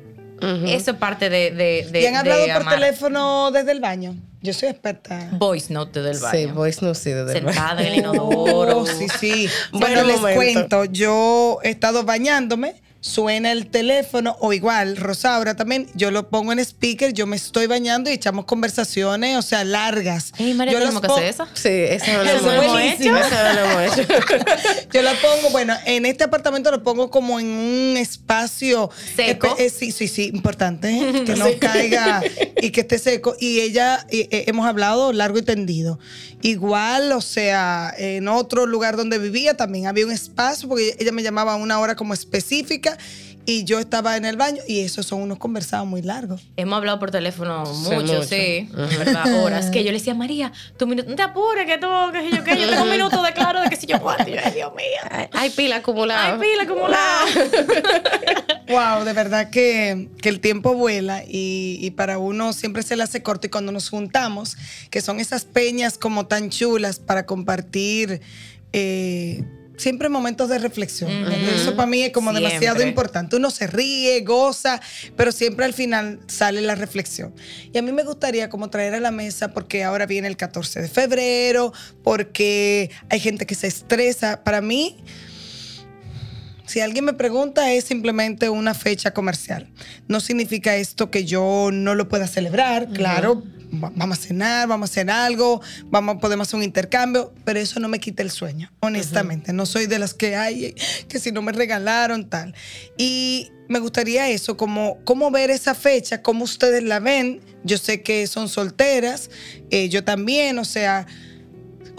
eso 0.69 0.93
es 0.93 0.97
parte 0.97 1.29
de, 1.29 1.51
de, 1.51 1.89
de 1.91 2.03
¿Y 2.03 2.07
han 2.07 2.15
hablado 2.15 2.45
por 2.45 2.63
amar. 2.63 2.75
teléfono 2.77 3.51
desde 3.51 3.73
el 3.73 3.81
baño? 3.81 4.15
Yo 4.43 4.53
soy 4.53 4.71
experta. 4.71 5.29
Voice 5.33 5.73
note 5.73 6.03
del 6.03 6.17
Sí, 6.17 6.23
baño. 6.23 6.55
voice 6.55 6.85
no 6.85 6.95
sí, 6.95 7.11
de 7.11 7.23
verdad. 7.25 7.53
Sentada 7.53 7.81
en 7.83 7.87
el 7.93 7.99
inodoro. 8.01 8.79
Oh, 8.79 8.87
sí, 8.87 9.07
sí. 9.21 9.49
Buen 9.71 9.81
Bueno, 9.95 10.03
les 10.05 10.17
momento. 10.21 10.37
cuento, 10.37 10.85
yo 10.87 11.59
he 11.63 11.71
estado 11.71 12.03
bañándome, 12.05 12.75
suena 13.03 13.51
el 13.51 13.67
teléfono, 13.67 14.37
o 14.39 14.53
igual, 14.53 14.97
Rosaura 14.97 15.57
también, 15.57 15.89
yo 15.95 16.13
lo 16.13 16.29
pongo 16.29 16.53
en 16.53 16.61
speaker, 16.61 17.13
yo 17.13 17.27
me 17.27 17.35
estoy 17.35 17.67
bañando 17.67 18.09
y 18.09 18.13
echamos 18.13 18.45
conversaciones, 18.45 19.37
o 19.37 19.43
sea, 19.43 19.65
largas. 19.65 20.33
Ey, 20.39 20.55
María, 20.55 20.75
yo 20.75 20.79
tenemos 20.79 21.01
que 21.01 21.07
hacer 21.09 21.25
eso. 21.25 21.47
Sí, 21.53 21.69
eso 21.69 22.13
no 22.13 22.23
lo 22.23 22.31
Eso 22.31 22.39
hemos 22.39 22.55
es 22.55 22.63
hecho. 22.63 22.73
buenísimo. 22.73 23.17
Eso 23.19 23.35
no 23.35 23.53
lo 23.55 23.61
hemos 23.83 23.99
hecho. 23.99 24.13
Yo 24.93 25.03
la 25.03 25.15
pongo, 25.15 25.51
bueno, 25.51 25.75
en 25.85 26.07
este 26.07 26.23
apartamento 26.25 26.71
lo 26.71 26.83
pongo 26.85 27.11
como 27.11 27.41
en 27.41 27.47
un 27.47 27.97
espacio 27.97 28.89
Seco. 29.17 29.57
eh, 29.59 29.69
sí, 29.71 29.91
sí, 29.91 30.07
sí, 30.07 30.31
importante, 30.33 30.91
¿eh? 30.91 31.23
que 31.27 31.35
no 31.35 31.47
caiga 31.59 32.23
y 32.61 32.71
que 32.71 32.83
esté 32.83 32.99
seco. 32.99 33.35
Y 33.41 33.61
ella, 33.61 34.07
eh, 34.11 34.45
hemos 34.47 34.67
hablado 34.67 35.13
largo 35.13 35.39
y 35.39 35.43
tendido. 35.43 35.99
Igual, 36.43 37.13
o 37.13 37.21
sea, 37.21 37.93
en 37.97 38.29
otro 38.29 38.67
lugar 38.67 38.97
donde 38.97 39.19
vivía 39.19 39.57
también 39.57 39.87
había 39.87 40.05
un 40.07 40.13
espacio, 40.13 40.69
porque 40.69 40.97
ella 40.99 41.13
me 41.13 41.23
llamaba 41.23 41.53
a 41.55 41.57
una 41.57 41.79
hora 41.79 41.97
como 41.97 42.15
específica 42.15 42.92
y 43.45 43.65
yo 43.65 43.81
estaba 43.81 44.17
en 44.17 44.25
el 44.25 44.37
baño 44.37 44.63
y 44.69 44.81
esos 44.81 45.05
son 45.07 45.21
unos 45.21 45.39
conversados 45.39 45.87
muy 45.87 46.01
largos. 46.03 46.43
Hemos 46.57 46.77
hablado 46.77 46.99
por 47.01 47.11
teléfono 47.11 47.65
mucho, 47.65 47.95
mucho. 48.01 48.23
sí, 48.23 48.69
¿verdad? 48.73 49.43
Horas. 49.43 49.71
Que 49.71 49.83
yo 49.83 49.91
le 49.91 49.99
decía, 49.99 50.15
María, 50.15 50.53
tu 50.77 50.87
minuto, 50.87 51.11
no 51.11 51.17
te 51.17 51.23
apures, 51.23 51.67
que 51.67 51.77
tú, 51.79 51.89
que 52.13 52.21
sé 52.31 52.37
yo, 52.37 52.45
que 52.45 52.57
yo 52.61 52.69
tengo 52.71 52.85
un 52.85 52.91
minuto 52.91 53.21
de 53.23 53.33
claro 53.33 53.61
de 53.61 53.69
que 53.69 53.75
si 53.77 53.87
yo 53.87 54.01
cuánto. 54.01 54.29
Y 54.31 54.35
yo, 54.35 54.39
Ay, 54.45 54.53
Dios 54.53 54.73
mío. 54.77 54.85
Hay- 55.11 55.29
Hay 55.33 55.51
pila 55.51 55.77
acumulada. 55.77 56.35
Ay, 56.35 56.41
pila 56.41 56.63
acumulada. 56.63 57.25
Wow, 58.69 59.05
de 59.05 59.13
verdad 59.13 59.51
que, 59.51 60.09
que 60.23 60.29
el 60.31 60.41
tiempo 60.41 60.73
vuela 60.75 61.25
y, 61.27 61.77
y 61.81 61.91
para 61.91 62.19
uno 62.19 62.53
siempre 62.55 62.83
se 62.83 62.97
le 62.97 63.03
hace 63.03 63.23
corto 63.23 63.47
y 63.47 63.51
cuando 63.51 63.71
nos 63.71 63.91
juntamos, 63.91 64.57
que 64.89 65.03
son 65.03 65.21
esas 65.21 65.45
peñas 65.45 65.99
como 65.99 66.27
tan 66.27 66.49
chulas 66.49 66.99
para 66.99 67.27
compartir 67.27 68.23
eh, 68.73 69.45
siempre 69.77 70.09
momentos 70.09 70.49
de 70.49 70.59
reflexión. 70.59 71.11
Eso 71.33 71.75
para 71.77 71.87
mí 71.87 72.03
es 72.03 72.13
como 72.13 72.31
Siempre. 72.31 72.51
demasiado 72.51 72.83
importante. 72.83 73.37
Uno 73.37 73.51
se 73.51 73.67
ríe, 73.67 74.21
goza, 74.23 74.81
pero 75.17 75.33
siempre 75.33 75.65
al 75.65 75.75
final 75.75 76.21
sale 76.27 76.61
la 76.61 76.75
reflexión. 76.75 77.35
Y 77.73 77.79
a 77.79 77.83
mí 77.83 77.93
me 77.93 78.05
gustaría 78.05 78.49
como 78.49 78.71
traer 78.71 78.95
a 78.95 79.01
la 79.01 79.11
mesa, 79.11 79.53
porque 79.53 79.85
ahora 79.85 80.07
viene 80.07 80.29
el 80.29 80.37
14 80.37 80.83
de 80.83 80.89
febrero, 80.89 81.73
porque 82.03 82.91
hay 83.09 83.21
gente 83.21 83.47
que 83.47 83.55
se 83.55 83.67
estresa. 83.67 84.45
Para 84.45 84.61
mí, 84.61 84.97
si 86.67 86.81
alguien 86.81 87.05
me 87.05 87.13
pregunta, 87.13 87.73
es 87.73 87.85
simplemente 87.85 88.49
una 88.49 88.75
fecha 88.75 89.13
comercial. 89.13 89.69
No 90.09 90.21
significa 90.21 90.77
esto 90.77 91.11
que 91.11 91.25
yo 91.25 91.71
no 91.73 91.95
lo 91.95 92.09
pueda 92.09 92.27
celebrar, 92.27 92.89
claro. 92.89 93.43
Vamos 93.73 94.19
a 94.19 94.21
cenar, 94.21 94.69
vamos 94.69 94.91
a 94.91 94.93
hacer 94.93 95.11
algo, 95.11 95.63
vamos, 95.87 96.17
podemos 96.21 96.47
hacer 96.47 96.59
un 96.59 96.63
intercambio, 96.63 97.33
pero 97.45 97.59
eso 97.59 97.81
no 97.81 97.89
me 97.89 98.01
quita 98.01 98.23
el 98.23 98.31
sueño, 98.31 98.71
honestamente. 98.81 99.55
No 99.55 99.65
soy 99.65 99.87
de 99.87 99.99
las 99.99 100.13
que 100.13 100.37
hay, 100.37 100.75
que 101.09 101.19
si 101.19 101.33
no 101.33 101.41
me 101.41 101.53
regalaron, 101.53 102.29
tal. 102.29 102.55
Y 102.99 103.51
me 103.69 103.79
gustaría 103.79 104.29
eso, 104.29 104.59
como 104.59 104.99
cómo 105.05 105.31
ver 105.31 105.51
esa 105.51 105.75
fecha, 105.75 106.21
cómo 106.21 106.45
ustedes 106.45 106.83
la 106.83 107.01
ven. 107.01 107.41
Yo 107.65 107.79
sé 107.79 108.03
que 108.03 108.27
son 108.27 108.51
solteras, 108.51 109.31
eh, 109.71 109.89
yo 109.89 110.05
también, 110.05 110.59
o 110.59 110.67
sea, 110.67 111.07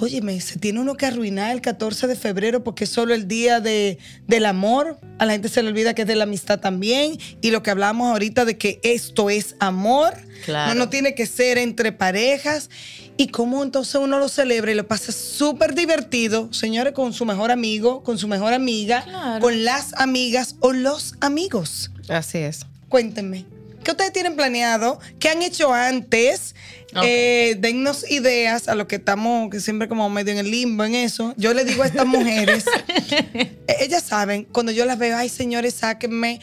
Óyeme, 0.04 0.42
se 0.42 0.60
tiene 0.60 0.82
uno 0.82 0.96
que 0.96 1.06
arruinar 1.06 1.52
el 1.52 1.62
14 1.62 2.08
de 2.08 2.18
febrero 2.18 2.62
porque 2.62 2.84
es 2.84 2.90
solo 2.90 3.14
el 3.14 3.26
día 3.26 3.62
de, 3.62 3.98
del 4.28 4.46
amor. 4.46 4.98
A 5.18 5.26
la 5.26 5.32
gente 5.32 5.48
se 5.48 5.64
le 5.64 5.70
olvida 5.70 5.94
que 5.96 6.02
es 6.02 6.08
de 6.10 6.16
la 6.18 6.26
amistad 6.26 6.60
también. 6.60 7.18
Y 7.40 7.52
lo 7.52 7.64
que 7.64 7.72
hablábamos 7.72 8.12
ahorita 8.12 8.44
de 8.44 8.58
que 8.58 8.82
esto 8.84 9.30
es 9.30 9.56
amor. 9.60 10.14
Claro. 10.44 10.74
No, 10.74 10.80
no 10.80 10.90
tiene 10.90 11.16
que 11.16 11.26
ser 11.26 11.58
entre 11.58 11.94
parejas. 11.94 12.70
Y 13.16 13.28
cómo 13.30 13.64
entonces 13.64 13.96
uno 13.96 14.20
lo 14.20 14.28
celebra 14.28 14.74
y 14.74 14.76
lo 14.76 14.86
pasa 14.90 15.14
súper 15.14 15.74
divertido, 15.74 16.52
señores, 16.52 16.92
con 16.92 17.14
su 17.14 17.26
mejor 17.26 17.52
amigo, 17.52 18.04
con 18.04 18.18
su 18.18 18.28
mejor 18.28 18.52
amiga, 18.52 19.04
Claro. 19.06 19.40
con 19.42 19.64
las 19.64 19.94
amigas 19.94 20.58
o 20.60 20.74
los 20.74 21.16
amigos. 21.22 21.92
Así 22.10 22.40
es. 22.40 22.66
Cuéntenme. 22.90 23.46
¿Qué 23.84 23.92
ustedes 23.92 24.14
tienen 24.14 24.36
planeado? 24.36 25.00
¿Qué 25.20 25.30
han 25.30 25.42
hecho 25.42 25.74
antes? 25.74 26.56
Ok. 26.96 27.02
Eh, 27.06 27.56
dennos 27.58 28.10
ideas 28.12 28.68
a 28.68 28.76
lo 28.76 28.88
que 28.88 28.98
estamos, 28.98 29.50
que 29.50 29.60
siempre 29.60 29.88
como 29.88 30.08
medio 30.12 30.32
en 30.32 30.38
el 30.38 30.52
limbo 30.52 30.84
en 30.86 30.94
eso. 30.94 31.34
Yo 31.38 31.54
le 31.56 31.66
digo 31.66 31.82
a 31.82 31.88
estas 31.88 32.06
mujeres, 32.06 32.66
eh, 33.10 33.52
ellas 33.80 34.04
saben, 34.04 34.44
cuando 34.46 34.72
yo 34.72 34.86
las 34.86 35.00
veo, 35.00 35.18
ay 35.18 35.28
señores, 35.28 35.74
sáquenme, 35.74 36.40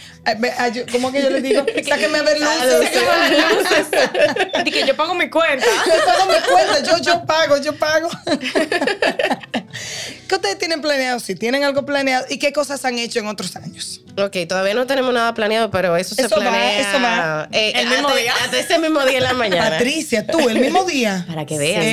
yo- 0.74 0.82
¿cómo 0.90 1.12
que 1.12 1.22
yo 1.22 1.30
les 1.30 1.42
digo? 1.44 1.64
Sáquenme 1.88 2.18
a 2.18 2.22
ver 2.22 2.38
luces. 2.40 2.90
Así 4.54 4.70
que 4.72 4.84
yo 4.86 4.96
pago 4.96 5.14
mi 5.14 5.30
cuenta. 5.30 5.64
Yo 5.86 6.04
pago 6.04 6.26
mi 6.32 6.38
cuenta, 6.52 6.82
yo, 6.82 6.98
yo 6.98 7.24
pago, 7.24 7.56
yo 7.58 7.76
pago. 7.76 8.08
¿Qué 10.30 10.36
ustedes 10.36 10.58
tienen 10.58 10.80
planeado? 10.80 11.18
Si 11.18 11.34
tienen 11.34 11.64
algo 11.64 11.84
planeado 11.84 12.24
y 12.30 12.38
qué 12.38 12.52
cosas 12.52 12.84
han 12.84 12.96
hecho 13.00 13.18
en 13.18 13.26
otros 13.26 13.56
años. 13.56 14.00
Ok, 14.16 14.36
todavía 14.48 14.74
no 14.74 14.86
tenemos 14.86 15.12
nada 15.12 15.34
planeado, 15.34 15.72
pero 15.72 15.96
eso, 15.96 16.14
se 16.14 16.22
Eso 16.22 16.36
va, 16.36 16.40
planea. 16.42 16.78
eso 16.88 17.02
va. 17.02 17.48
eh, 17.50 17.72
El 17.74 17.88
mismo 17.88 18.06
hasta- 18.10 18.20
día. 18.20 18.34
Hasta 18.44 18.58
ese 18.60 18.78
mismo 18.78 19.04
día 19.04 19.18
en 19.18 19.24
la 19.24 19.32
mañana. 19.32 19.70
Patricia, 19.70 20.24
tú, 20.28 20.48
el 20.48 20.60
mismo 20.60 20.84
día. 20.84 21.24
Para 21.28 21.46
que 21.46 21.58
veas. 21.58 21.84
Ey, 21.84 21.92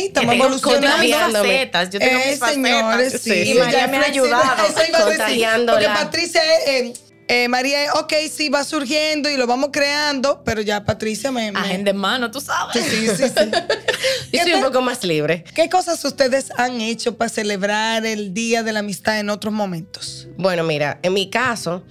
que- 0.00 0.06
estamos 0.06 0.34
evolucionando. 0.34 0.80
Tengo 0.88 0.98
mis 0.98 1.12
Contagiándome. 1.12 1.48
facetas. 1.54 1.90
Yo 1.90 1.98
tengo 2.00 2.18
Eh, 2.20 2.26
mis 2.30 2.38
facetas. 2.40 2.54
señores, 2.64 3.12
sí. 3.22 3.30
Sí. 3.44 3.50
Y 3.50 3.54
María 3.54 3.78
Ya 3.78 3.86
me 3.86 3.96
ha 3.98 4.02
ayudado. 4.02 4.66
Eso 4.66 4.72
iba 4.88 4.98
a 4.98 5.04
decir. 5.04 5.18
contagiándola. 5.18 5.78
Porque 5.78 6.04
Patricia, 6.04 6.42
eh, 6.66 6.92
eh, 7.28 7.48
María, 7.48 7.92
ok, 7.94 8.12
sí, 8.32 8.48
va 8.48 8.62
surgiendo 8.64 9.28
y 9.30 9.36
lo 9.36 9.46
vamos 9.46 9.70
creando, 9.72 10.42
pero 10.44 10.60
ya 10.62 10.84
Patricia 10.84 11.32
me... 11.32 11.50
me- 11.52 11.58
Agenda 11.58 11.90
en 11.90 11.96
mano, 11.96 12.30
tú 12.30 12.40
sabes. 12.40 12.84
Sí, 12.84 13.08
sí, 13.08 13.24
sí. 13.28 13.50
Yo 14.32 14.42
soy 14.42 14.52
un 14.54 14.62
poco 14.62 14.80
más 14.82 15.02
libre. 15.04 15.44
¿Qué 15.54 15.68
cosas 15.68 16.04
ustedes 16.04 16.50
han 16.56 16.80
hecho 16.80 17.16
para 17.16 17.28
celebrar 17.28 18.04
el 18.06 18.32
Día 18.34 18.62
de 18.62 18.72
la 18.72 18.80
Amistad 18.80 19.18
en 19.18 19.30
otros 19.30 19.52
momentos? 19.52 20.28
Bueno, 20.36 20.62
mira, 20.64 20.98
en 21.02 21.14
mi 21.14 21.30
caso, 21.30 21.82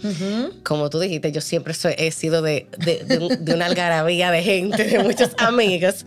como 0.63 0.89
tú 0.89 0.99
dijiste, 0.99 1.31
yo 1.31 1.41
siempre 1.41 1.73
soy- 1.73 1.95
he 1.97 2.11
sido 2.11 2.41
de, 2.41 2.67
de- 2.77 3.37
de 3.39 3.53
una 3.53 3.65
algarabía 3.65 4.31
de 4.31 4.43
gente, 4.43 4.83
de 4.83 4.99
muchos 4.99 5.31
amigos. 5.37 6.05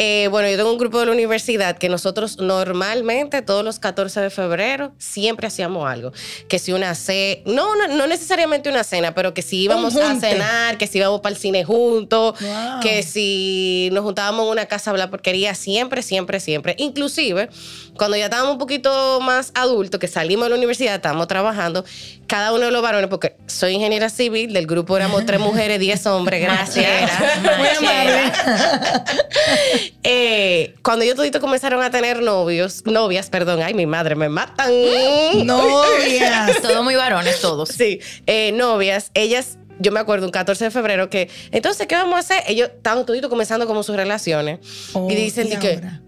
Eh, 0.00 0.28
bueno, 0.30 0.48
yo 0.48 0.56
tengo 0.56 0.70
un 0.70 0.78
grupo 0.78 1.00
de 1.00 1.06
la 1.06 1.12
universidad 1.12 1.76
que 1.76 1.88
nosotros 1.88 2.38
normalmente 2.38 3.42
todos 3.42 3.64
los 3.64 3.80
14 3.80 4.20
de 4.20 4.30
febrero 4.30 4.92
siempre 4.96 5.48
hacíamos 5.48 5.90
algo. 5.90 6.12
Que 6.48 6.60
si 6.60 6.72
una 6.72 6.94
cena, 6.94 7.40
no, 7.46 7.74
no, 7.74 7.88
no 7.88 8.06
necesariamente 8.06 8.68
una 8.70 8.84
cena, 8.84 9.12
pero 9.12 9.34
que 9.34 9.42
si 9.42 9.62
íbamos 9.62 9.96
a 9.96 10.14
cenar, 10.20 10.78
que 10.78 10.86
si 10.86 10.98
íbamos 10.98 11.20
para 11.20 11.34
el 11.34 11.40
cine 11.40 11.64
juntos, 11.64 12.36
Wow. 12.40 12.80
que 12.80 13.02
si 13.02 13.88
nos 13.92 14.04
juntábamos 14.04 14.44
en 14.46 14.52
una 14.52 14.66
casa 14.66 14.90
a 14.90 14.92
hablar 14.92 15.10
porquería, 15.10 15.54
siempre, 15.56 16.02
siempre, 16.02 16.38
siempre. 16.38 16.76
Inclusive, 16.78 17.48
cuando 17.96 18.16
ya 18.16 18.26
estábamos 18.26 18.52
un 18.52 18.58
poquito 18.58 19.18
más 19.20 19.50
adultos, 19.56 19.98
que 19.98 20.06
salimos 20.06 20.44
de 20.44 20.50
la 20.50 20.56
universidad, 20.56 20.94
estábamos 20.94 21.26
trabajando, 21.26 21.84
cada 22.28 22.52
uno 22.52 22.66
de 22.66 22.70
los 22.70 22.82
varones, 22.82 23.08
porque 23.10 23.34
soy 23.48 23.72
ingeniera 23.72 24.10
civil, 24.10 24.52
del 24.52 24.68
grupo 24.68 24.96
éramos 24.96 25.26
tres 25.26 25.40
mujeres, 25.40 25.80
diez 25.80 26.06
hombres, 26.06 26.40
gracias. 26.44 27.10
Muy 27.42 27.88
amable. 27.88 28.32
Eh, 30.02 30.74
cuando 30.82 31.04
ellos 31.04 31.16
toditos 31.16 31.40
comenzaron 31.40 31.82
a 31.82 31.90
tener 31.90 32.22
novios, 32.22 32.82
novias, 32.86 33.30
perdón, 33.30 33.62
ay, 33.62 33.74
mi 33.74 33.86
madre, 33.86 34.14
me 34.16 34.28
matan. 34.28 34.70
Novias. 35.46 36.56
Todos 36.62 36.84
muy 36.84 36.94
varones, 36.94 37.40
todos. 37.40 37.68
Sí, 37.70 38.00
eh, 38.26 38.52
novias, 38.52 39.10
ellas, 39.14 39.58
yo 39.80 39.92
me 39.92 40.00
acuerdo 40.00 40.26
un 40.26 40.32
14 40.32 40.64
de 40.64 40.70
febrero 40.70 41.08
que, 41.08 41.30
entonces, 41.52 41.86
¿qué 41.86 41.94
vamos 41.94 42.16
a 42.16 42.18
hacer? 42.18 42.42
Ellos 42.48 42.68
estaban 42.74 43.06
toditos 43.06 43.30
comenzando 43.30 43.66
como 43.66 43.82
sus 43.82 43.94
relaciones 43.96 44.58
Oh, 44.92 45.08
y 45.10 45.14
dicen 45.14 45.48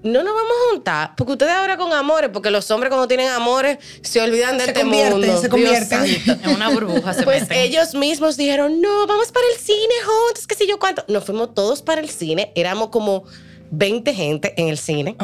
no 0.03 0.23
nos 0.25 0.35
vamos 0.35 0.53
a 0.53 0.71
juntar, 0.73 1.15
porque 1.17 1.33
ustedes 1.33 1.53
ahora 1.53 1.77
con 1.77 1.93
amores, 1.93 2.31
porque 2.33 2.51
los 2.51 2.69
hombres 2.71 2.91
cuando 2.91 3.07
tienen 3.07 3.29
amores 3.29 3.79
se 4.03 4.21
olvidan 4.21 4.59
de 4.59 4.65
Se 4.65 4.71
este 4.71 4.85
mundo. 4.85 5.21
se 5.21 5.27
Dios 5.27 5.49
convierten. 5.49 5.89
santo. 5.89 6.43
En 6.49 6.55
una 6.57 6.71
burbuja 6.71 7.15
se 7.15 7.23
Pues 7.23 7.43
meten. 7.43 7.59
ellos 7.59 7.95
mismos 7.95 8.37
dijeron, 8.37 8.81
no, 8.81 9.07
vamos 9.07 9.31
para 9.31 9.47
el 9.55 9.59
cine 9.61 9.95
juntos, 10.05 10.47
qué 10.47 10.55
sé 10.55 10.67
yo 10.67 10.79
cuánto. 10.79 11.05
Nos 11.09 11.25
fuimos 11.25 11.55
todos 11.55 11.83
para 11.83 12.01
el 12.01 12.09
cine, 12.11 12.53
éramos 12.57 12.89
como 12.89 13.25
20 13.71 14.15
gente 14.15 14.55
en 14.57 14.69
el 14.69 14.79
cine. 14.79 15.17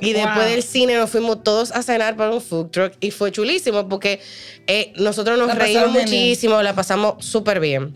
Y 0.00 0.12
después 0.12 0.46
del 0.46 0.62
cine 0.62 0.96
nos 0.96 1.10
fuimos 1.10 1.42
todos 1.42 1.70
a 1.72 1.82
cenar 1.82 2.16
para 2.16 2.30
un 2.30 2.40
food 2.40 2.70
truck 2.70 2.94
y 3.00 3.10
fue 3.10 3.30
chulísimo 3.30 3.88
porque 3.88 4.20
eh, 4.66 4.92
nosotros 4.96 5.38
nos 5.38 5.48
La 5.48 5.54
reímos 5.54 5.90
muchísimo, 5.90 6.62
la 6.62 6.74
pasamos 6.74 7.24
súper 7.24 7.60
bien. 7.60 7.94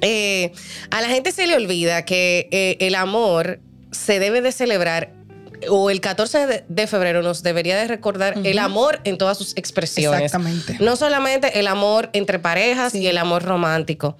Eh, 0.00 0.52
a 0.90 1.00
la 1.00 1.08
gente 1.08 1.32
se 1.32 1.46
le 1.46 1.56
olvida 1.56 2.04
que 2.04 2.48
eh, 2.50 2.76
el 2.80 2.94
amor 2.94 3.60
se 3.92 4.18
debe 4.18 4.40
de 4.40 4.52
celebrar 4.52 5.12
o 5.68 5.90
el 5.90 6.00
14 6.00 6.64
de, 6.68 6.86
febrero 6.88 7.22
nos 7.22 7.44
debería 7.44 7.76
de 7.76 7.86
recordar 7.86 8.34
el 8.42 8.58
amor 8.58 9.00
en 9.04 9.16
todas 9.16 9.38
sus 9.38 9.56
expresiones. 9.56 10.22
Exactamente. 10.22 10.76
No 10.80 10.96
solamente 10.96 11.60
el 11.60 11.68
amor 11.68 12.10
entre 12.14 12.40
parejas 12.40 12.92
Sí. 12.92 12.98
y 12.98 13.06
el 13.06 13.16
amor 13.16 13.44
romántico. 13.44 14.16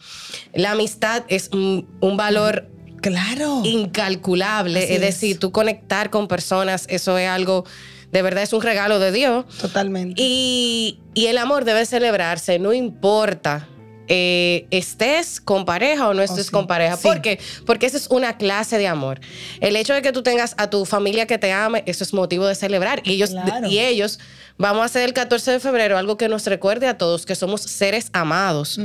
La 0.55 0.73
amistad 0.73 1.25
es 1.27 1.49
un, 1.53 1.89
un 2.01 2.17
valor 2.17 2.69
Claro. 3.03 3.61
incalculable. 3.65 4.79
Así 4.79 4.88
Es 4.95 4.95
es. 4.97 5.01
decir, 5.03 5.38
tú 5.38 5.53
conectar 5.53 6.09
con 6.11 6.27
personas, 6.29 6.87
eso 6.88 7.19
es 7.19 7.29
algo, 7.29 7.65
de 8.11 8.23
verdad 8.23 8.43
es 8.43 8.53
un 8.55 8.62
regalo 8.62 8.99
de 8.99 9.12
Dios. 9.12 9.45
Totalmente. 9.61 10.15
Y, 10.23 10.99
y 11.15 11.27
el 11.27 11.37
amor 11.38 11.65
debe 11.65 11.85
celebrarse, 11.85 12.59
no 12.59 12.73
importa. 12.73 13.69
Eh, 14.14 14.66
estés 14.70 15.40
con 15.40 15.64
pareja 15.64 16.07
o 16.07 16.12
no 16.12 16.20
estés 16.22 16.46
sí. 16.46 16.53
con 16.53 16.66
pareja. 16.66 16.96
Sí. 16.98 17.03
¿Por 17.09 17.22
qué? 17.22 17.40
Porque 17.64 17.87
esa 17.87 17.96
es 17.96 18.09
una 18.09 18.37
clase 18.37 18.77
de 18.77 18.87
amor. 18.87 19.20
El 19.61 19.75
hecho 19.75 19.94
de 19.94 20.03
que 20.03 20.12
tú 20.12 20.22
tengas 20.22 20.55
a 20.59 20.68
tu 20.68 20.85
familia 20.85 21.27
que 21.27 21.38
te 21.38 21.51
ame, 21.51 21.83
eso 21.87 22.05
es 22.05 22.12
motivo 22.12 22.46
de 22.46 22.55
celebrar. 22.55 23.01
Y 23.05 23.12
ellos, 23.14 23.31
Claro. 23.31 23.66
y 23.66 23.79
ellos 23.79 24.18
vamos 24.59 24.83
a 24.83 24.85
hacer 24.85 25.05
el 25.05 25.14
14 25.14 25.53
de 25.53 25.61
febrero 25.61 25.96
algo 25.96 26.18
que 26.18 26.29
nos 26.29 26.44
recuerde 26.46 26.87
a 26.88 26.98
todos 26.98 27.25
que 27.25 27.35
somos 27.35 27.62
seres 27.62 28.11
amados. 28.12 28.79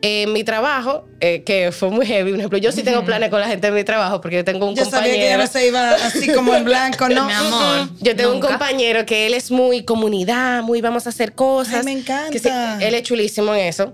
En 0.00 0.32
mi 0.32 0.42
trabajo, 0.42 1.06
eh, 1.20 1.42
que 1.44 1.70
fue 1.70 1.90
muy 1.90 2.06
heavy, 2.06 2.30
por 2.30 2.38
ejemplo, 2.40 2.58
yo 2.58 2.72
sí 2.72 2.82
tengo 2.82 3.04
planes 3.04 3.28
con 3.28 3.40
la 3.40 3.48
gente 3.48 3.66
de 3.70 3.74
mi 3.74 3.84
trabajo 3.84 4.22
porque 4.22 4.36
yo 4.36 4.44
tengo 4.44 4.66
un 4.66 4.74
Yo 4.74 4.84
compañero. 4.84 5.12
sabía 5.12 5.22
que 5.22 5.28
ya 5.28 5.36
no 5.36 5.46
se 5.46 5.66
iba 5.68 5.90
así 5.96 6.32
como 6.32 6.54
en 6.54 6.64
blanco, 6.64 7.10
¿no? 7.10 7.26
Mi 7.26 7.32
amor. 7.34 7.88
Yo 8.00 8.16
tengo 8.16 8.32
Nunca. 8.32 8.46
un 8.46 8.52
compañero 8.54 9.04
que 9.04 9.26
él 9.26 9.34
es 9.34 9.50
muy 9.50 9.84
comunidad, 9.84 10.62
muy 10.62 10.80
vamos 10.80 11.04
a 11.06 11.10
hacer 11.10 11.34
cosas. 11.34 11.74
Ay, 11.74 11.84
me 11.84 11.92
encanta. 11.92 12.30
Que 12.30 12.38
sí, 12.38 12.48
él 12.80 12.94
es 12.94 13.02
chulísimo 13.02 13.54
en 13.54 13.66
eso. 13.66 13.92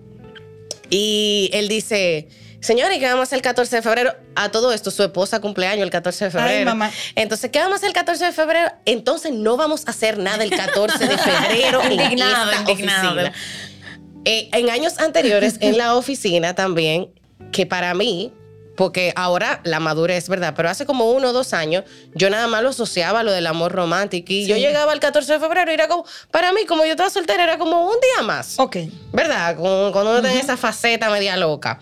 Y 0.90 1.50
él 1.52 1.68
dice, 1.68 2.28
señor, 2.60 2.92
¿y 2.92 2.98
qué 2.98 3.06
vamos 3.06 3.20
a 3.20 3.22
hacer 3.24 3.36
el 3.36 3.42
14 3.42 3.76
de 3.76 3.82
febrero? 3.82 4.14
A 4.34 4.50
todo 4.50 4.72
esto, 4.72 4.90
su 4.90 5.02
esposa 5.02 5.40
cumpleaños 5.40 5.82
el 5.84 5.90
14 5.90 6.26
de 6.26 6.30
febrero. 6.30 6.58
Ay, 6.58 6.64
mamá. 6.64 6.90
Entonces, 7.14 7.50
¿qué 7.50 7.58
vamos 7.58 7.74
a 7.74 7.76
hacer 7.76 7.88
el 7.88 7.94
14 7.94 8.24
de 8.26 8.32
febrero? 8.32 8.70
Entonces, 8.86 9.32
no 9.32 9.56
vamos 9.56 9.86
a 9.86 9.90
hacer 9.90 10.18
nada 10.18 10.44
el 10.44 10.50
14 10.50 11.06
de 11.06 11.18
febrero 11.18 11.82
en 11.82 11.92
Indignado, 11.92 12.50
esta 12.50 12.70
indignado. 12.70 13.12
oficina. 13.12 13.32
Eh, 14.24 14.48
en 14.52 14.70
años 14.70 14.98
anteriores, 14.98 15.56
en 15.60 15.78
la 15.78 15.94
oficina 15.94 16.54
también, 16.54 17.08
que 17.52 17.66
para 17.66 17.94
mí, 17.94 18.32
porque 18.78 19.12
ahora 19.16 19.60
la 19.64 19.80
madurez, 19.80 20.28
¿verdad? 20.28 20.54
Pero 20.56 20.70
hace 20.70 20.86
como 20.86 21.10
uno 21.10 21.30
o 21.30 21.32
dos 21.32 21.52
años, 21.52 21.82
yo 22.14 22.30
nada 22.30 22.46
más 22.46 22.62
lo 22.62 22.68
asociaba 22.68 23.20
a 23.20 23.22
lo 23.24 23.32
del 23.32 23.48
amor 23.48 23.72
romántico. 23.72 24.32
Y 24.32 24.46
yo 24.46 24.56
llegaba 24.56 24.92
el 24.92 25.00
14 25.00 25.32
de 25.32 25.40
febrero 25.40 25.68
y 25.72 25.74
era 25.74 25.88
como, 25.88 26.06
para 26.30 26.52
mí, 26.52 26.60
como 26.64 26.84
yo 26.84 26.92
estaba 26.92 27.10
soltera, 27.10 27.42
era 27.42 27.58
como 27.58 27.86
un 27.88 27.96
día 28.00 28.22
más. 28.22 28.58
Ok. 28.60 28.76
¿Verdad? 29.12 29.56
Con- 29.56 29.90
Cuando 29.90 30.12
uno 30.12 30.22
tiene 30.22 30.38
esa 30.38 30.56
faceta 30.56 31.10
media 31.10 31.36
loca. 31.36 31.80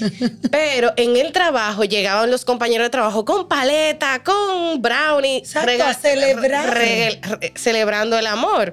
Pero 0.50 0.92
en 0.96 1.16
el 1.16 1.32
trabajo 1.32 1.84
llegaban 1.84 2.30
los 2.30 2.46
compañeros 2.46 2.86
de 2.86 2.90
trabajo 2.90 3.26
con 3.26 3.46
paleta, 3.46 4.22
con 4.24 4.80
brownie. 4.80 5.38
Exacto, 5.38 6.00
celebrar. 6.00 6.72
re- 6.74 7.20
re- 7.22 7.52
celebrando 7.56 8.18
el 8.18 8.26
amor. 8.26 8.72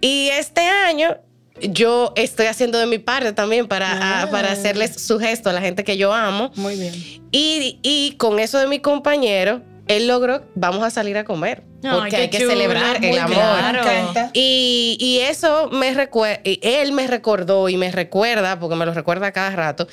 Y 0.00 0.28
este 0.28 0.60
año 0.60 1.16
yo 1.62 2.12
estoy 2.16 2.46
haciendo 2.46 2.78
de 2.78 2.86
mi 2.86 2.98
parte 2.98 3.32
también 3.32 3.68
para, 3.68 4.22
Ah. 4.22 4.30
para 4.30 4.52
hacerles 4.52 5.00
su 5.06 5.18
gesto 5.20 5.50
a 5.50 5.52
la 5.52 5.60
gente 5.60 5.84
que 5.84 5.96
yo 5.96 6.12
amo. 6.12 6.50
Muy 6.56 6.76
bien. 6.76 6.92
Y, 7.30 7.78
y 7.82 8.12
con 8.18 8.38
eso 8.40 8.58
de 8.58 8.66
mi 8.66 8.80
compañero, 8.80 9.62
él 9.86 10.08
logró, 10.08 10.42
vamos 10.54 10.82
a 10.82 10.90
salir 10.90 11.16
a 11.16 11.24
comer. 11.24 11.62
Porque 11.82 12.16
hay 12.16 12.30
que 12.30 12.38
chulo, 12.38 12.50
celebrar 12.50 12.98
muy 13.00 13.10
el 13.10 13.18
amor. 13.18 13.34
claro. 13.36 14.30
Y, 14.32 14.96
y 14.98 15.18
eso 15.20 15.68
me 15.70 15.92
recuerda, 15.92 16.40
él 16.44 16.92
me 16.92 17.06
recordó 17.06 17.68
y 17.68 17.76
me 17.76 17.90
recuerda, 17.92 18.58
porque 18.58 18.74
me 18.74 18.86
lo 18.86 18.94
recuerda 18.94 19.32
cada 19.32 19.50
rato, 19.50 19.86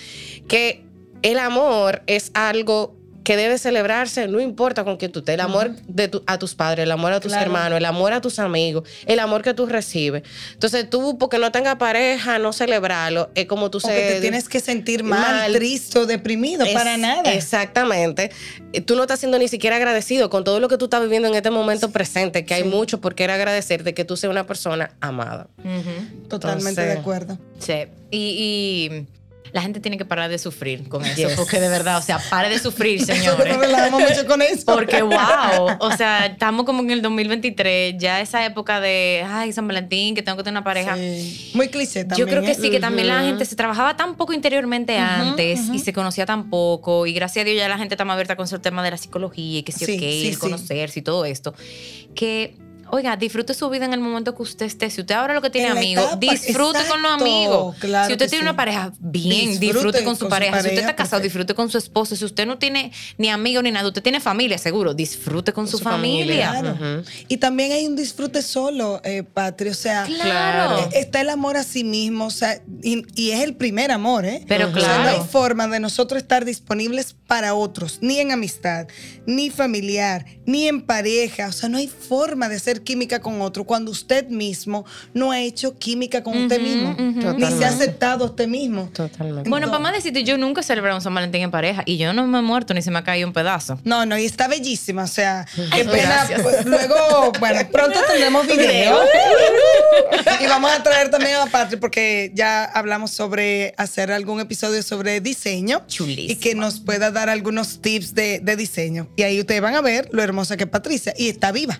que 0.47 0.85
el 1.21 1.37
amor 1.37 2.01
es 2.07 2.31
algo 2.33 2.95
que 3.23 3.37
debe 3.37 3.57
celebrarse, 3.57 4.27
no 4.27 4.39
importa 4.39 4.83
con 4.83 4.97
quién 4.97 5.11
tú 5.11 5.19
estés, 5.19 5.35
el 5.35 5.41
amor 5.41 5.71
de 5.87 6.07
tu- 6.07 6.23
a 6.25 6.39
tus 6.39 6.55
padres, 6.55 6.83
el 6.83 6.91
amor 6.91 7.13
a 7.13 7.19
tus 7.19 7.31
Claro. 7.31 7.45
hermanos, 7.45 7.77
el 7.77 7.85
amor 7.85 8.13
a 8.13 8.21
tus 8.21 8.39
amigos, 8.39 8.87
el 9.05 9.19
amor 9.19 9.43
que 9.43 9.53
tú 9.53 9.65
recibes. 9.67 10.23
Entonces 10.53 10.89
tú, 10.89 11.17
porque 11.19 11.37
no 11.37 11.51
tengas 11.51 11.75
pareja, 11.75 12.39
no 12.39 12.51
celebrarlo, 12.53 13.29
es 13.35 13.45
como 13.45 13.69
tú 13.69 13.77
O 13.77 13.81
que 13.81 13.93
te 13.93 14.21
tienes 14.21 14.49
que 14.49 14.59
sentir 14.59 15.03
mal, 15.03 15.19
mal. 15.21 15.53
triste 15.53 15.99
o 15.99 16.05
deprimido, 16.05 16.65
es- 16.65 16.73
para 16.73 16.97
nada. 16.97 17.31
Exactamente. 17.33 18.31
Tú 18.85 18.95
no 18.95 19.03
estás 19.03 19.19
siendo 19.19 19.37
ni 19.37 19.47
siquiera 19.47 19.75
agradecido 19.75 20.29
con 20.29 20.43
todo 20.43 20.59
lo 20.59 20.67
que 20.67 20.77
tú 20.77 20.85
estás 20.85 21.01
viviendo 21.03 21.27
en 21.27 21.35
este 21.35 21.51
momento 21.51 21.91
presente, 21.91 22.45
que 22.45 22.53
hay 22.55 22.63
mucho 22.63 23.01
por 23.01 23.13
qué 23.15 23.25
agradecer 23.25 23.83
de 23.83 23.93
que 23.93 24.03
tú 24.05 24.17
seas 24.17 24.31
una 24.31 24.47
persona 24.47 24.95
amada. 24.99 25.47
Totalmente 26.27 26.69
Entonces- 26.69 26.75
de 26.95 26.99
acuerdo. 26.99 27.37
Sí. 27.59 27.73
Y, 28.09 28.17
y 28.17 29.07
la 29.53 29.61
gente 29.61 29.79
tiene 29.79 29.97
que 29.97 30.05
parar 30.05 30.29
de 30.29 30.37
sufrir 30.37 30.87
con 30.87 31.03
eso, 31.05 31.27
Yes. 31.27 31.33
porque 31.33 31.59
de 31.59 31.67
verdad, 31.67 31.97
o 31.97 32.01
sea, 32.01 32.19
pare 32.29 32.49
de 32.49 32.57
sufrir, 32.59 33.03
señores. 33.05 33.57
mucho 33.91 34.25
con 34.27 34.41
eso. 34.41 34.63
Porque 34.65 35.01
wow, 35.01 35.77
o 35.79 35.91
sea, 35.97 36.27
estamos 36.27 36.65
como 36.65 36.81
en 36.83 36.91
el 36.91 37.01
2023, 37.01 37.95
ya 37.97 38.21
esa 38.21 38.45
época 38.45 38.79
de, 38.79 39.25
ay, 39.27 39.51
San 39.51 39.67
Valentín, 39.67 40.15
que 40.15 40.21
tengo 40.21 40.37
que 40.37 40.43
tener 40.43 40.57
una 40.59 40.63
pareja. 40.63 40.95
Sí. 40.95 41.51
Muy 41.53 41.67
cliché 41.67 42.05
también. 42.05 42.19
Yo 42.19 42.31
creo 42.31 42.41
que 42.43 42.51
¿eh? 42.51 42.57
sí, 42.59 42.69
que 42.71 42.79
también 42.79 43.07
la 43.07 43.21
gente 43.23 43.45
se 43.45 43.55
trabajaba 43.55 43.97
tan 43.97 44.15
poco 44.15 44.33
interiormente 44.33 44.97
antes 44.97 45.61
y 45.73 45.79
se 45.79 45.93
conocía 45.93 46.25
tan 46.25 46.49
poco 46.49 47.05
y 47.05 47.13
gracias 47.13 47.43
a 47.43 47.45
Dios 47.45 47.57
ya 47.57 47.67
la 47.67 47.77
gente 47.77 47.95
está 47.95 48.05
más 48.05 48.13
abierta 48.13 48.35
con 48.35 48.47
el 48.51 48.61
tema 48.61 48.83
de 48.83 48.91
la 48.91 48.97
psicología 48.97 49.59
y 49.59 49.63
que 49.63 49.71
sí, 49.71 49.85
Sí, 49.85 49.93
ok, 49.95 49.99
sí, 49.99 50.27
el 50.29 50.39
conocerse 50.39 50.99
y 50.99 51.01
todo 51.01 51.25
esto, 51.25 51.53
que... 52.15 52.55
Oiga, 52.93 53.15
disfrute 53.15 53.53
su 53.53 53.69
vida 53.69 53.85
en 53.85 53.93
el 53.93 53.99
momento 54.01 54.35
que 54.35 54.41
usted 54.43 54.65
esté. 54.65 54.89
Si 54.89 55.01
usted 55.01 55.15
ahora 55.15 55.33
lo 55.33 55.41
que 55.41 55.49
tiene 55.49 55.69
amigos, 55.69 56.03
etapa, 56.05 56.17
disfrute 56.19 56.79
con 56.89 57.01
los 57.01 57.11
amigos. 57.11 57.75
claro 57.79 58.07
si 58.07 58.13
usted 58.13 58.29
tiene 58.29 58.43
sí. 58.43 58.47
una 58.49 58.55
pareja, 58.57 58.91
bien, 58.99 59.59
Disfrute 59.59 59.65
disfrute, 59.65 60.03
con 60.03 60.15
su 60.15 60.19
con 60.21 60.27
su 60.27 60.29
pareja. 60.29 60.61
Si 60.61 60.67
usted 60.67 60.79
está 60.79 60.95
casado, 60.95 61.21
perfecto. 61.21 61.23
disfrute 61.23 61.55
con 61.55 61.69
su 61.69 61.77
esposo. 61.77 62.15
Si 62.15 62.25
usted 62.25 62.45
no 62.45 62.57
tiene 62.57 62.91
ni 63.17 63.29
amigos 63.29 63.63
ni 63.63 63.71
nada, 63.71 63.87
usted 63.87 64.03
tiene 64.03 64.19
familia, 64.19 64.57
seguro, 64.57 64.93
disfrute 64.93 65.53
con, 65.53 65.67
su, 65.67 65.77
su 65.77 65.83
familia. 65.83 66.51
familia. 66.53 66.73
Claro. 66.77 67.03
Y 67.27 67.37
también 67.37 67.71
hay 67.71 67.87
un 67.87 67.95
disfrute 67.95 68.41
solo, 68.41 68.99
eh, 69.03 69.23
Patri. 69.23 69.69
O 69.69 69.73
sea, 69.73 70.03
Claro. 70.05 70.79
eh, 70.79 70.89
está 70.99 71.21
el 71.21 71.29
amor 71.29 71.57
a 71.57 71.63
sí 71.63 71.83
mismo. 71.83 72.25
O 72.25 72.31
sea, 72.31 72.61
y, 72.83 73.03
y 73.15 73.31
es 73.31 73.39
el 73.41 73.55
primer 73.55 73.91
amor, 73.91 74.25
¿eh? 74.25 74.43
Pero 74.47 74.67
O 74.67 74.71
sea, 74.73 74.97
no 74.97 75.03
claro. 75.03 75.21
hay 75.21 75.27
forma 75.29 75.67
de 75.67 75.79
nosotros 75.79 76.21
estar 76.21 76.43
disponibles 76.45 77.15
para 77.27 77.53
otros, 77.53 77.99
ni 78.01 78.19
en 78.19 78.31
amistad, 78.31 78.87
ni 79.25 79.49
familiar, 79.49 80.25
ni 80.45 80.67
en 80.67 80.81
pareja. 80.81 81.47
O 81.47 81.51
sea, 81.53 81.69
no 81.69 81.77
hay 81.77 81.87
forma 81.87 82.49
de 82.49 82.59
hacer 82.81 82.83
química 82.83 83.19
con 83.19 83.41
otro 83.41 83.63
cuando 83.63 83.91
usted 83.91 84.27
mismo 84.27 84.85
no 85.13 85.31
ha 85.31 85.39
hecho 85.39 85.77
química 85.77 86.23
con 86.23 86.37
usted 86.37 86.59
mismo, 86.61 86.95
ni 87.37 87.45
se 87.45 87.65
ha 87.65 87.69
aceptado 87.69 88.25
a 88.25 88.27
usted 88.27 88.47
mismo. 88.47 88.89
Totalmente. 88.93 89.49
Bueno, 89.49 89.67
para 89.67 89.79
más 89.79 89.93
decirte, 89.93 90.23
yo 90.23 90.37
nunca 90.37 90.61
he 90.61 90.63
celebrado 90.63 90.97
un 90.97 91.01
San 91.01 91.13
Valentín 91.13 91.41
en 91.41 91.51
pareja 91.51 91.83
y 91.85 91.97
yo 91.97 92.13
no 92.13 92.25
me 92.27 92.39
he 92.39 92.41
muerto 92.41 92.73
ni 92.73 92.81
se 92.81 92.91
me 92.91 92.99
ha 92.99 93.03
caído 93.03 93.27
un 93.27 93.33
pedazo. 93.33 93.79
No, 93.83 94.05
no, 94.05 94.17
y 94.17 94.25
está 94.25 94.47
bellísima. 94.47 95.03
O 95.03 95.07
sea, 95.07 95.45
qué 95.55 95.85
pena. 95.85 96.27
Pues, 96.41 96.65
luego, 96.65 97.31
bueno, 97.39 97.61
pronto 97.71 97.99
tendremos 98.07 98.47
video. 98.47 98.99
y 100.39 100.47
vamos 100.47 100.71
a 100.71 100.83
traer 100.83 101.09
también 101.09 101.35
a 101.35 101.45
Patri 101.47 101.77
porque 101.77 102.31
ya 102.33 102.65
hablamos 102.65 103.11
sobre 103.11 103.73
hacer 103.77 104.11
algún 104.11 104.39
episodio 104.39 104.81
sobre 104.83 105.21
diseño. 105.21 105.83
Chulísimo. 105.87 106.31
Y 106.31 106.35
que 106.35 106.55
nos 106.55 106.79
pueda 106.79 107.11
dar 107.11 107.29
algunos 107.29 107.81
tips 107.81 108.13
de, 108.13 108.39
de 108.39 108.55
diseño. 108.55 109.07
Y 109.15 109.23
ahí 109.23 109.39
ustedes 109.39 109.61
van 109.61 109.75
a 109.75 109.81
ver 109.81 110.09
lo 110.11 110.23
hermosa 110.23 110.57
que 110.57 110.63
es 110.63 110.69
Patricia. 110.69 111.13
Y 111.17 111.29
está 111.29 111.51
viva. 111.51 111.79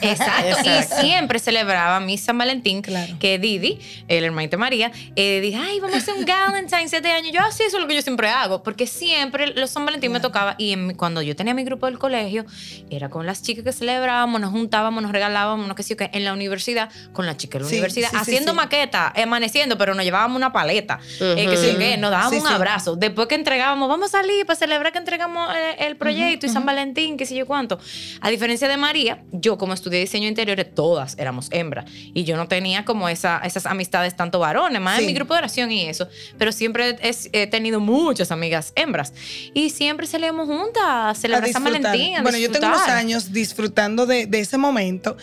Exacto. 0.00 0.48
Exacto. 0.48 0.96
Y 0.98 1.00
siempre 1.06 1.38
celebraba 1.38 2.00
mi 2.00 2.18
San 2.18 2.36
Valentín, 2.38 2.82
Claro. 2.82 3.14
que 3.20 3.38
Didi, 3.38 3.78
el 4.08 4.24
hermanito 4.24 4.52
de 4.52 4.58
María, 4.58 4.92
eh, 5.16 5.40
dije, 5.40 5.56
ay, 5.58 5.78
vamos 5.80 5.94
a 5.96 5.98
hacer 5.98 6.14
un 6.14 6.24
Valentine's 6.24 6.92
este 6.92 7.10
año. 7.10 7.30
Yo, 7.32 7.40
así 7.40 7.62
eso 7.62 7.76
es 7.76 7.82
lo 7.82 7.88
que 7.88 7.94
yo 7.94 8.02
siempre 8.02 8.28
hago, 8.28 8.62
porque 8.62 8.86
siempre 8.86 9.48
los 9.54 9.70
San 9.70 9.84
Valentín 9.86 10.10
me 10.12 10.20
tocaba. 10.20 10.54
Y 10.58 10.72
en 10.72 10.94
cuando 10.94 11.22
yo 11.22 11.36
tenía 11.36 11.54
mi 11.54 11.64
grupo 11.64 11.86
del 11.86 11.98
colegio, 11.98 12.44
era 12.90 13.08
con 13.08 13.26
las 13.26 13.42
chicas 13.42 13.64
que 13.64 13.72
celebrábamos, 13.72 14.40
nos 14.40 14.50
juntábamos, 14.50 15.02
nos 15.02 15.12
regalábamos, 15.12 15.66
no 15.68 15.74
que 15.74 15.82
sí, 15.82 15.94
o 15.94 15.96
qué, 15.96 16.10
en 16.12 16.24
la 16.24 16.32
universidad, 16.32 16.90
con 17.12 17.26
las 17.26 17.36
chicas 17.36 17.60
de 17.60 17.64
la 17.64 17.68
Sí, 17.70 17.74
universidad, 17.76 18.10
sí, 18.10 18.16
haciendo 18.16 18.52
sí. 18.52 18.56
maqueta, 18.56 19.12
amaneciendo, 19.22 19.78
pero 19.78 19.94
nos 19.94 20.04
llevábamos 20.04 20.36
una 20.36 20.52
paleta, 20.52 20.98
eh, 21.20 21.46
que 21.48 21.72
o 21.74 21.78
qué, 21.78 21.96
nos 21.96 22.10
dábamos 22.10 22.40
un 22.40 22.46
abrazo. 22.48 22.96
Después 22.96 23.28
que 23.28 23.34
entregábamos, 23.36 23.88
vamos 23.88 24.08
a 24.14 24.18
salir 24.18 24.44
para 24.46 24.58
celebrar 24.58 24.92
que 24.92 24.98
entregamos 24.98 25.54
eh, 25.54 25.76
el 25.86 25.96
proyecto 25.96 26.46
y 26.46 26.48
San 26.48 26.66
Valentín, 26.66 27.16
qué 27.16 27.24
sé 27.26 27.34
yo 27.36 27.46
cuánto. 27.46 27.78
A 28.20 28.30
diferencia 28.30 28.68
de 28.68 28.76
María, 28.76 29.22
yo 29.32 29.56
como 29.62 29.74
estudié 29.74 30.00
diseño 30.00 30.26
interior, 30.26 30.58
todas 30.64 31.16
éramos 31.20 31.46
hembras. 31.52 31.84
Y 31.88 32.24
yo 32.24 32.36
no 32.36 32.48
tenía 32.48 32.84
como 32.84 33.08
esa, 33.08 33.38
esas 33.44 33.64
amistades 33.64 34.16
tanto 34.16 34.40
varones, 34.40 34.82
más 34.82 34.98
en 34.98 35.06
mi 35.06 35.14
grupo 35.14 35.34
de 35.34 35.38
oración 35.38 35.70
y 35.70 35.88
eso. 35.88 36.08
Pero 36.36 36.50
siempre 36.50 36.98
he, 37.00 37.46
tenido 37.46 37.78
muchas 37.78 38.32
amigas 38.32 38.72
hembras. 38.74 39.14
Y 39.54 39.70
siempre 39.70 40.08
salíamos 40.08 40.48
juntas, 40.48 41.16
celebrar 41.16 41.48
San 41.52 41.62
Valentín. 41.62 42.20
bueno, 42.24 42.38
yo 42.38 42.50
tengo 42.50 42.66
unos 42.66 42.88
años 42.88 43.32
disfrutando 43.32 44.04
de, 44.04 44.28
ese 44.32 44.58
momento 44.58 45.16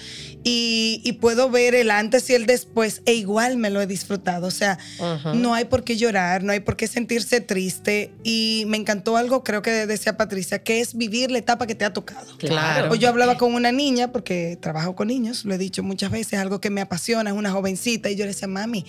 y, 0.45 1.02
y, 1.04 1.13
puedo 1.13 1.49
ver 1.49 1.75
el 1.75 1.91
antes 1.91 2.30
y 2.30 2.34
el 2.34 2.45
después 2.45 3.02
e 3.06 3.15
igual 3.15 3.58
me 3.58 3.69
lo 3.69 3.82
he 3.82 3.88
disfrutado. 3.88 4.47
O 4.47 4.52
sea, 4.52 4.80
no 5.34 5.54
hay 5.54 5.65
por 5.65 5.84
qué 5.84 5.97
llorar, 5.97 6.43
no 6.43 6.54
hay 6.54 6.62
por 6.62 6.78
qué 6.78 6.88
sentirse 6.88 7.41
triste. 7.41 8.13
Y 8.23 8.63
me 8.67 8.78
encantó 8.78 9.17
algo, 9.17 9.44
creo 9.44 9.62
que 9.62 9.85
decía 9.85 10.15
Patricia, 10.15 10.63
que 10.63 10.79
es 10.79 10.96
vivir 10.96 11.29
la 11.29 11.40
etapa 11.40 11.67
que 11.67 11.75
te 11.75 11.83
ha 11.83 11.92
tocado. 11.92 12.37
Claro. 12.37 12.94
O 12.94 12.96
yo 12.96 13.10
hablaba 13.10 13.37
con 13.37 13.54
una 13.54 13.73
niña, 13.73 14.13
porque 14.13 14.29
trabajo 14.60 14.96
con 14.96 15.08
niños, 15.08 15.46
lo 15.46 15.54
he 15.54 15.58
dicho 15.58 15.84
muchas 15.84 16.12
veces, 16.12 16.40
algo 16.40 16.62
que 16.62 16.69
me 16.69 16.82
apasiona, 16.82 17.30
es 17.32 17.36
una 17.36 17.52
jovencita, 17.52 18.10
y 18.10 18.15
yo 18.15 18.25
le 18.25 18.32
decía, 18.32 18.48
mami, 18.48 18.86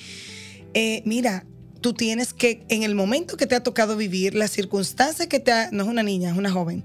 eh, 0.74 1.02
mira, 1.04 1.46
tú 1.80 1.94
tienes 1.94 2.32
que, 2.32 2.62
en 2.68 2.82
el 2.82 2.94
momento 2.94 3.36
que 3.36 3.46
te 3.46 3.54
ha 3.54 3.62
tocado 3.62 3.96
vivir, 3.96 4.34
las 4.34 4.50
circunstancias 4.50 5.28
que 5.28 5.40
te 5.40 5.52
ha, 5.52 5.68
no 5.72 5.84
es 5.84 5.88
una 5.88 6.02
niña, 6.02 6.30
es 6.30 6.36
una 6.36 6.50
joven, 6.50 6.84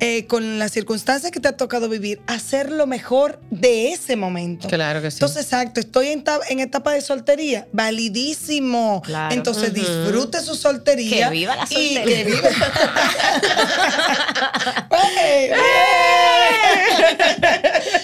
eh, 0.00 0.26
con 0.26 0.58
las 0.58 0.72
circunstancias 0.72 1.32
que 1.32 1.40
te 1.40 1.48
ha 1.48 1.56
tocado 1.56 1.88
vivir, 1.88 2.20
hacer 2.26 2.70
lo 2.70 2.86
mejor 2.86 3.40
de 3.50 3.92
ese 3.92 4.16
momento. 4.16 4.68
Claro 4.68 5.02
que 5.02 5.10
sí. 5.10 5.16
Entonces, 5.16 5.44
exacto, 5.44 5.80
estoy 5.80 6.08
en, 6.08 6.24
en 6.48 6.60
etapa 6.60 6.92
de 6.92 7.00
soltería, 7.00 7.66
validísimo. 7.72 9.02
Claro. 9.04 9.34
Entonces, 9.34 9.72
disfrute 9.72 10.40
su 10.40 10.54
soltería. 10.54 11.28
Que 11.28 11.32
viva 11.32 11.56
la 11.56 11.66
soltería. 11.66 12.02
Y 12.02 12.04
que 12.04 12.24
viva. 12.24 12.48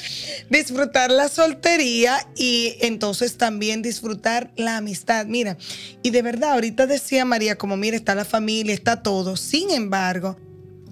disfrutar 0.51 1.11
la 1.11 1.28
soltería 1.28 2.28
y 2.36 2.74
entonces 2.80 3.38
también 3.38 3.80
disfrutar 3.80 4.53
la 4.57 4.76
amistad. 4.76 5.24
Mira, 5.26 5.57
y 6.03 6.11
de 6.11 6.22
verdad, 6.22 6.53
ahorita 6.53 6.86
decía 6.86 7.24
María, 7.24 7.57
como 7.57 7.76
mira, 7.76 7.96
está 7.96 8.14
la 8.14 8.24
familia, 8.24 8.74
está 8.74 9.03
todo. 9.03 9.36
Sin 9.36 9.70
embargo, 9.70 10.36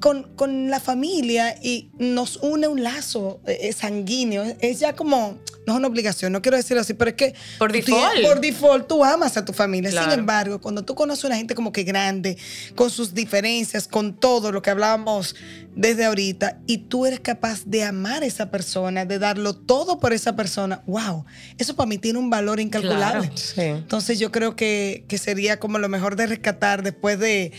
con, 0.00 0.22
con, 0.36 0.70
la 0.70 0.80
familia 0.80 1.58
y 1.60 1.90
nos 1.98 2.36
une 2.36 2.68
un 2.68 2.82
lazo 2.82 3.40
eh, 3.46 3.72
sanguíneo. 3.72 4.44
Es 4.60 4.78
ya 4.78 4.94
como, 4.94 5.38
no 5.68 5.74
es 5.74 5.78
una 5.80 5.88
obligación, 5.88 6.32
no 6.32 6.40
quiero 6.40 6.56
decirlo 6.56 6.80
así, 6.80 6.94
pero 6.94 7.10
es 7.10 7.14
que... 7.14 7.34
Por 7.58 7.70
default. 7.70 8.22
por 8.22 8.40
default 8.40 8.88
tú 8.88 9.04
amas 9.04 9.36
a 9.36 9.44
tu 9.44 9.52
familia. 9.52 9.90
Sin 9.90 10.10
embargo, 10.10 10.62
cuando 10.62 10.82
tú 10.82 10.94
conoces 10.94 11.24
a 11.24 11.26
una 11.26 11.36
gente 11.36 11.54
como 11.54 11.72
que 11.72 11.82
grande, 11.82 12.38
con 12.74 12.88
sus 12.88 13.12
diferencias, 13.12 13.86
con 13.86 14.14
todo 14.14 14.50
lo 14.50 14.62
que 14.62 14.70
hablábamos 14.70 15.36
desde 15.76 16.06
ahorita, 16.06 16.58
y 16.66 16.78
tú 16.78 17.04
eres 17.04 17.20
capaz 17.20 17.66
de 17.66 17.84
amar 17.84 18.22
a 18.22 18.26
esa 18.26 18.50
persona, 18.50 19.04
de 19.04 19.18
darlo 19.18 19.54
todo 19.54 20.00
por 20.00 20.14
esa 20.14 20.34
persona, 20.34 20.82
wow, 20.86 21.26
eso 21.58 21.76
para 21.76 21.86
mí 21.86 21.98
tiene 21.98 22.18
un 22.18 22.30
valor 22.30 22.60
incalculable. 22.60 23.30
Entonces 23.58 24.18
yo 24.18 24.32
creo 24.32 24.56
que, 24.56 25.04
que 25.06 25.18
sería 25.18 25.60
como 25.60 25.78
lo 25.78 25.90
mejor 25.90 26.16
de 26.16 26.28
rescatar 26.28 26.82
después 26.82 27.18
de 27.18 27.52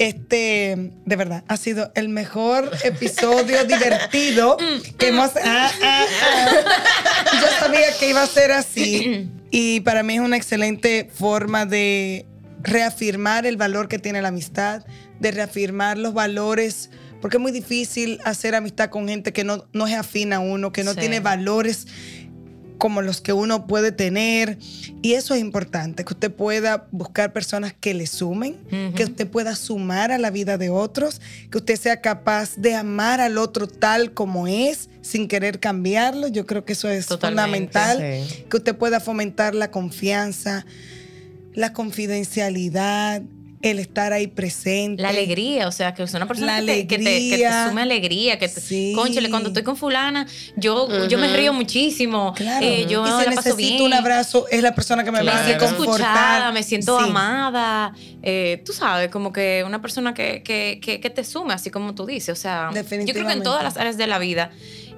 este, 0.00 0.92
de 1.04 1.16
verdad, 1.16 1.44
ha 1.46 1.58
sido 1.58 1.92
el 1.94 2.08
mejor 2.08 2.70
episodio 2.84 3.64
divertido 3.66 4.56
que 4.96 5.08
hemos. 5.08 5.30
Ah, 5.44 5.70
ah, 5.82 6.04
ah. 6.24 6.46
Yo 7.38 7.46
sabía 7.58 7.86
que 7.98 8.08
iba 8.08 8.22
a 8.22 8.26
ser 8.26 8.50
así. 8.50 9.28
Y 9.50 9.80
para 9.80 10.02
mí 10.02 10.14
es 10.14 10.20
una 10.20 10.38
excelente 10.38 11.10
forma 11.12 11.66
de 11.66 12.24
reafirmar 12.62 13.44
el 13.44 13.58
valor 13.58 13.88
que 13.88 13.98
tiene 13.98 14.22
la 14.22 14.28
amistad, 14.28 14.86
de 15.18 15.32
reafirmar 15.32 15.98
los 15.98 16.14
valores, 16.14 16.88
porque 17.20 17.36
es 17.36 17.40
muy 17.42 17.52
difícil 17.52 18.20
hacer 18.24 18.54
amistad 18.54 18.88
con 18.88 19.06
gente 19.06 19.34
que 19.34 19.44
no, 19.44 19.66
no 19.74 19.86
es 19.86 19.94
afín 19.94 20.32
a 20.32 20.40
uno, 20.40 20.72
que 20.72 20.82
no 20.82 20.94
tiene 20.94 21.20
valores 21.20 21.86
como 22.80 23.02
los 23.02 23.20
que 23.20 23.34
uno 23.34 23.66
puede 23.66 23.92
tener. 23.92 24.58
Y 25.02 25.12
eso 25.12 25.34
es 25.34 25.40
importante, 25.40 26.04
que 26.04 26.14
usted 26.14 26.32
pueda 26.32 26.88
buscar 26.90 27.32
personas 27.32 27.74
que 27.78 27.94
le 27.94 28.06
sumen, 28.06 28.56
que 28.96 29.04
usted 29.04 29.28
pueda 29.28 29.54
sumar 29.54 30.10
a 30.10 30.18
la 30.18 30.30
vida 30.30 30.58
de 30.58 30.70
otros, 30.70 31.20
que 31.50 31.58
usted 31.58 31.76
sea 31.76 32.00
capaz 32.00 32.56
de 32.56 32.74
amar 32.74 33.20
al 33.20 33.38
otro 33.38 33.68
tal 33.68 34.12
como 34.14 34.48
es, 34.48 34.88
sin 35.02 35.28
querer 35.28 35.60
cambiarlo. 35.60 36.26
Yo 36.26 36.46
creo 36.46 36.64
que 36.64 36.72
eso 36.72 36.88
es 36.88 37.06
fundamental. 37.06 37.98
Que 38.48 38.56
usted 38.56 38.74
pueda 38.74 38.98
fomentar 38.98 39.54
la 39.54 39.70
confianza, 39.70 40.64
la 41.52 41.74
confidencialidad, 41.74 43.22
el 43.62 43.78
estar 43.78 44.12
ahí 44.12 44.26
presente. 44.26 45.02
La 45.02 45.10
alegría, 45.10 45.68
o 45.68 45.72
sea, 45.72 45.92
que 45.92 46.02
es 46.02 46.14
una 46.14 46.26
persona 46.26 46.60
que, 46.60 46.84
te, 46.84 46.96
que, 46.96 47.50
sume 47.68 47.82
alegría, 47.82 48.38
que 48.38 48.48
te, 48.48 48.60
sí. 48.60 48.92
conchale, 48.94 49.28
cuando 49.28 49.48
estoy 49.48 49.62
con 49.62 49.76
fulana, 49.76 50.26
yo, 50.56 51.06
yo 51.08 51.18
me 51.18 51.36
río 51.36 51.52
muchísimo. 51.52 52.32
Claro. 52.34 52.64
Eh, 52.64 52.86
yo 52.88 53.04
y 53.06 53.22
si 53.22 53.30
necesito 53.30 53.84
un 53.84 53.92
abrazo, 53.92 54.46
es 54.50 54.62
la 54.62 54.74
persona 54.74 55.04
que 55.04 55.10
me 55.10 55.22
va 55.22 55.32
a 55.32 55.34
Me 55.34 55.44
siento 55.44 55.64
escuchada, 55.66 56.52
me 56.52 56.62
siento 56.62 56.98
amada. 56.98 57.94
Eh, 58.22 58.62
tú 58.64 58.72
sabes, 58.72 59.10
como 59.10 59.32
que 59.32 59.62
una 59.66 59.82
persona 59.82 60.14
que, 60.14 60.42
que, 60.42 61.10
te 61.10 61.24
sume, 61.24 61.52
así 61.52 61.70
como 61.70 61.94
tú 61.94 62.06
dices. 62.06 62.30
O 62.30 62.40
sea, 62.40 62.70
yo 62.72 63.12
creo 63.12 63.26
que 63.26 63.32
en 63.32 63.42
todas 63.42 63.62
las 63.62 63.76
áreas 63.76 63.96
de 63.98 64.06
la 64.06 64.18
vida 64.18 64.50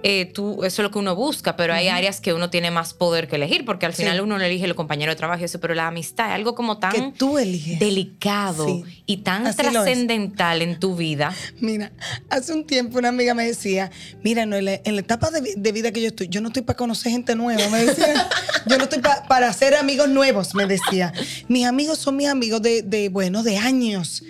eh, 0.04 0.26
tú, 0.26 0.64
eso 0.64 0.82
es 0.82 0.84
lo 0.84 0.90
que 0.90 0.98
uno 0.98 1.14
busca, 1.14 1.54
pero 1.56 1.74
hay 1.74 1.86
áreas 1.86 2.20
que 2.20 2.32
uno 2.34 2.50
tiene 2.50 2.72
más 2.72 2.92
poder 2.92 3.28
que 3.28 3.36
elegir, 3.36 3.64
porque 3.64 3.86
al 3.86 3.92
final 3.92 4.20
uno 4.20 4.36
no 4.36 4.44
elige 4.44 4.64
el 4.64 4.74
compañero 4.74 5.12
de 5.12 5.16
trabajo 5.16 5.40
y 5.40 5.44
eso, 5.44 5.60
pero 5.60 5.74
la 5.74 5.86
amistad 5.86 6.28
es 6.28 6.34
algo 6.34 6.56
como 6.56 6.78
tan 6.78 7.14
tú 7.14 7.38
eliges. 7.38 7.78
delicado 7.78 8.82
y 9.06 9.18
tan 9.18 9.54
trascendental 9.54 10.60
en 10.62 10.80
tu 10.80 10.96
vida. 10.96 11.32
Mira, 11.60 11.92
hace 12.30 12.52
un 12.52 12.66
tiempo 12.66 12.98
una 12.98 13.10
amiga 13.10 13.34
me 13.34 13.46
decía, 13.46 13.92
mira, 14.24 14.44
no, 14.44 14.56
en, 14.56 14.64
la, 14.64 14.72
etapa 14.74 15.30
de, 15.30 15.72
vida 15.72 15.92
que 15.92 16.00
yo 16.00 16.08
estoy, 16.08 16.28
yo 16.28 16.40
no 16.40 16.48
estoy 16.48 16.62
para 16.62 16.76
conocer 16.76 17.12
gente 17.12 17.36
nueva, 17.36 17.68
me 17.68 17.84
decía, 17.84 18.28
yo 18.66 18.78
no 18.78 18.84
estoy 18.84 19.00
para 19.28 19.48
hacer 19.48 19.76
amigos 19.76 20.08
nuevos, 20.08 20.54
me 20.56 20.66
decía. 20.66 21.12
Mis 21.46 21.64
amigos 21.64 21.98
son 21.98 22.16
mis 22.16 22.28
amigos 22.28 22.60
de, 22.60 23.08
bueno, 23.12 23.44
de 23.44 23.56
años. 23.56 24.24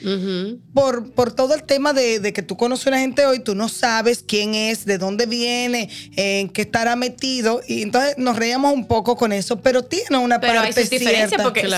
por, 0.74 1.12
por 1.12 1.32
todo 1.32 1.54
el 1.54 1.62
tema 1.62 1.94
de, 1.94 2.20
de 2.20 2.32
que 2.34 2.42
tú 2.42 2.58
conoces 2.58 2.88
a 2.88 2.90
una 2.90 2.98
gente 2.98 3.24
hoy, 3.24 3.40
tú 3.40 3.54
no 3.54 3.70
sabes 3.70 4.22
quién 4.26 4.54
es, 4.54 4.84
de 4.84 4.98
dónde 4.98 5.24
viene 5.24 5.61
en 5.64 6.48
qué 6.48 6.62
estará 6.62 6.96
metido. 6.96 7.60
Y 7.66 7.82
entonces 7.82 8.18
nos 8.18 8.36
reíamos 8.36 8.72
un 8.72 8.86
poco 8.86 9.16
con 9.16 9.32
eso, 9.32 9.60
pero 9.60 9.82
tiene 9.82 10.18
una 10.18 10.40
pero 10.40 10.54
parte 10.54 10.80
hay 10.80 10.86
cierta. 10.86 11.42
porque 11.42 11.68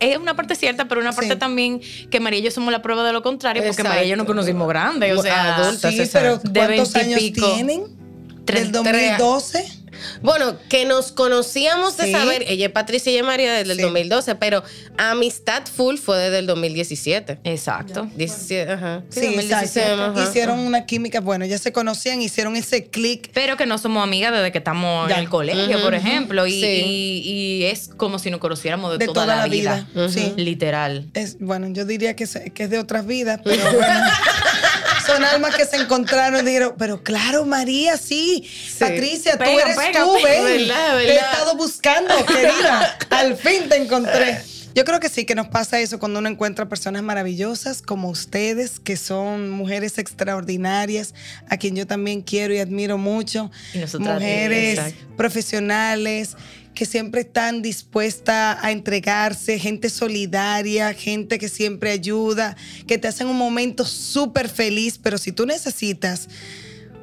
es 0.00 0.18
una 0.18 0.36
parte 0.36 0.54
cierta, 0.54 0.88
pero 0.88 1.00
una 1.00 1.12
parte 1.12 1.36
también 1.36 1.80
que 2.10 2.20
María 2.20 2.40
y 2.40 2.42
yo 2.42 2.50
somos 2.50 2.72
la 2.72 2.82
prueba 2.82 3.04
de 3.04 3.12
lo 3.12 3.22
contrario, 3.22 3.62
porque 3.66 3.82
María 3.82 4.04
y 4.04 4.08
yo 4.08 4.16
no 4.16 4.26
conocimos 4.26 4.68
grandes, 4.68 5.16
o 5.16 5.22
sea, 5.22 5.56
adultas. 5.56 5.94
Sí, 5.94 6.02
pero 6.12 6.40
¿cuántos 6.40 6.94
años 6.96 7.20
tienen? 7.32 7.84
¿Del 8.44 8.72
2012? 8.72 9.77
Bueno, 10.22 10.56
que 10.68 10.84
nos 10.84 11.12
conocíamos 11.12 11.96
de 11.96 12.12
saber, 12.12 12.44
ella 12.48 12.66
es 12.66 12.72
Patricia 12.72 13.12
y 13.12 13.16
ella 13.16 13.24
María 13.24 13.52
desde 13.52 13.72
el 13.72 13.78
2012, 13.78 14.34
pero 14.36 14.62
Amistad 14.96 15.64
Full 15.66 15.96
fue 15.96 16.18
desde 16.18 16.38
el 16.40 16.46
2017. 16.46 17.40
Exacto. 17.44 18.08
17, 18.16 18.72
ajá. 18.72 19.02
Sí, 19.08 19.36
Hicieron 20.22 20.58
una 20.60 20.86
química, 20.86 21.20
bueno, 21.20 21.44
ya 21.44 21.58
se 21.58 21.72
conocían, 21.72 22.20
hicieron 22.22 22.56
ese 22.56 22.86
clic. 22.86 23.30
Pero 23.32 23.56
que 23.56 23.66
no 23.66 23.78
somos 23.78 24.02
amigas 24.02 24.32
desde 24.32 24.52
que 24.52 24.58
estamos 24.58 25.10
en 25.10 25.18
el 25.18 25.28
colegio, 25.28 25.80
por 25.82 25.94
ejemplo, 25.94 26.46
y, 26.46 26.52
y, 26.54 27.64
es 27.64 27.88
como 27.88 28.18
si 28.18 28.30
nos 28.30 28.40
conociéramos 28.40 28.98
de, 28.98 29.06
toda, 29.06 29.26
la, 29.26 29.46
vida. 29.46 29.86
Sí. 30.08 30.32
Literal. 30.36 31.08
Es, 31.14 31.38
bueno, 31.38 31.68
yo 31.68 31.84
diría 31.84 32.16
que 32.16 32.24
es, 32.24 32.38
que 32.54 32.64
es 32.64 32.70
de 32.70 32.78
otras 32.78 33.06
vidas, 33.06 33.40
pero 33.44 33.62
bueno. 33.72 34.06
Son 35.08 35.24
almas 35.24 35.56
que 35.56 35.64
se 35.64 35.76
encontraron 35.76 36.40
y 36.40 36.44
dijeron, 36.44 36.74
pero 36.78 37.02
claro, 37.02 37.44
María, 37.46 37.96
sí. 37.96 38.48
Patricia, 38.78 39.38
tú 39.38 39.44
eres 39.44 39.76
tú, 39.92 40.14
ven. 40.22 40.68
Te 40.68 41.12
he 41.12 41.16
estado 41.16 41.56
buscando, 41.56 42.14
querida. 42.26 42.98
Al 43.10 43.36
fin 43.36 43.68
te 43.68 43.76
encontré. 43.76 44.42
Yo 44.74 44.84
creo 44.84 45.00
que 45.00 45.08
sí, 45.08 45.24
que 45.24 45.34
nos 45.34 45.48
pasa 45.48 45.80
eso 45.80 45.98
cuando 45.98 46.20
uno 46.20 46.28
encuentra 46.28 46.68
personas 46.68 47.02
maravillosas 47.02 47.82
como 47.82 48.10
ustedes, 48.10 48.78
que 48.78 48.96
son 48.96 49.50
mujeres 49.50 49.98
extraordinarias, 49.98 51.14
a 51.48 51.56
quien 51.56 51.74
yo 51.74 51.84
también 51.84 52.22
quiero 52.22 52.54
y 52.54 52.58
admiro 52.58 52.96
mucho. 52.96 53.50
mujeres 53.98 54.94
profesionales 55.16 56.36
que 56.78 56.86
siempre 56.86 57.22
están 57.22 57.60
dispuestas 57.60 58.56
a 58.62 58.70
entregarse, 58.70 59.58
gente 59.58 59.90
solidaria, 59.90 60.94
gente 60.94 61.40
que 61.40 61.48
siempre 61.48 61.90
ayuda, 61.90 62.56
que 62.86 62.98
te 62.98 63.08
hacen 63.08 63.26
un 63.26 63.36
momento 63.36 63.84
súper 63.84 64.48
feliz, 64.48 64.96
pero 64.96 65.18
si 65.18 65.32
tú 65.32 65.44
necesitas 65.44 66.28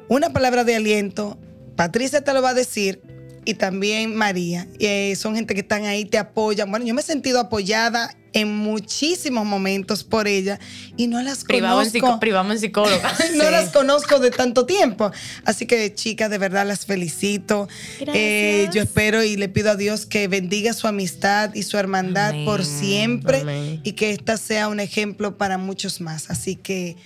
una 0.08 0.32
palabra 0.32 0.64
de 0.64 0.76
aliento, 0.76 1.38
Patricia 1.76 2.24
te 2.24 2.32
lo 2.32 2.40
va 2.40 2.50
a 2.50 2.54
decir 2.54 3.02
y 3.44 3.52
también 3.52 4.16
María. 4.16 4.66
Eh, 4.78 5.14
son 5.14 5.34
gente 5.34 5.52
que 5.52 5.60
están 5.60 5.84
ahí, 5.84 6.06
te 6.06 6.16
apoyan. 6.16 6.70
Bueno, 6.70 6.86
yo 6.86 6.94
me 6.94 7.02
he 7.02 7.04
sentido 7.04 7.38
apoyada 7.38 8.16
en 8.36 8.54
muchísimos 8.54 9.46
momentos 9.46 10.04
por 10.04 10.28
ella 10.28 10.60
y 10.98 11.06
no 11.06 11.22
las 11.22 11.42
conozco. 11.42 12.20
privado 12.20 12.52
en 12.52 12.58
psicóloga. 12.58 13.16
no 13.34 13.50
las 13.50 13.70
conozco 13.70 14.18
de 14.18 14.30
tanto 14.30 14.66
tiempo. 14.66 15.10
Así 15.46 15.64
que, 15.64 15.94
chicas, 15.94 16.28
de 16.28 16.36
verdad 16.36 16.66
las 16.66 16.84
felicito. 16.84 17.66
Eh, 17.98 18.68
yo 18.74 18.82
espero 18.82 19.24
y 19.24 19.36
le 19.36 19.48
pido 19.48 19.70
a 19.70 19.76
Dios 19.76 20.04
que 20.04 20.28
bendiga 20.28 20.74
su 20.74 20.86
amistad 20.86 21.54
y 21.54 21.62
su 21.62 21.78
hermandad 21.78 22.34
por 22.44 22.66
siempre 22.66 23.80
y 23.82 23.92
que 23.92 24.10
esta 24.10 24.36
sea 24.36 24.68
un 24.68 24.80
ejemplo 24.80 25.38
para 25.38 25.56
muchos 25.56 26.02
más. 26.02 26.28
Así 26.30 26.56
que 26.56 26.96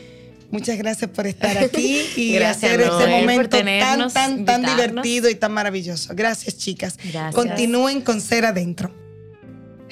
Muchas 0.50 0.78
gracias 0.78 1.08
por 1.12 1.28
estar 1.28 1.56
aquí 1.64 2.02
y 2.16 2.36
hacer 2.38 2.80
este 2.80 3.06
momento 3.06 3.56
tan, 3.56 4.12
tan, 4.12 4.44
tan 4.44 4.64
divertido 4.64 5.30
y 5.30 5.36
tan 5.36 5.52
maravilloso. 5.52 6.12
Gracias, 6.16 6.58
chicas. 6.58 6.96
Gracias. 6.96 7.36
Continúen 7.36 8.00
con 8.00 8.20
Ser 8.20 8.46
Adentro. 8.46 8.92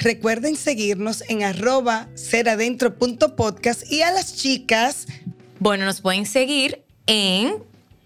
Recuerden 0.00 0.54
seguirnos 0.54 1.24
en 1.28 1.42
arroba 1.42 2.08
seradentro.podcast 2.14 3.90
y 3.90 4.02
a 4.02 4.12
las 4.12 4.36
chicas. 4.36 5.08
Bueno, 5.58 5.86
nos 5.86 6.00
pueden 6.00 6.24
seguir 6.24 6.84
en 7.06 7.54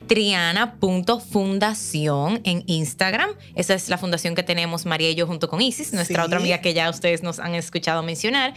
triana.fundación 0.07 2.41
en 2.45 2.65
Instagram. 2.67 3.29
Esa 3.55 3.75
es 3.75 3.91
la 3.91 3.99
fundación 3.99 4.35
que 4.35 4.43
tenemos 4.43 4.87
María 4.87 5.11
y 5.11 5.15
yo 5.15 5.27
junto 5.27 5.51
con 5.51 5.61
Isis, 5.61 5.93
nuestra 5.93 6.25
otra 6.25 6.39
amiga 6.39 6.63
que 6.63 6.73
ya 6.73 6.89
ustedes 6.89 7.23
nos 7.23 7.39
han 7.39 7.55
escuchado 7.55 8.03
mencionar. 8.03 8.55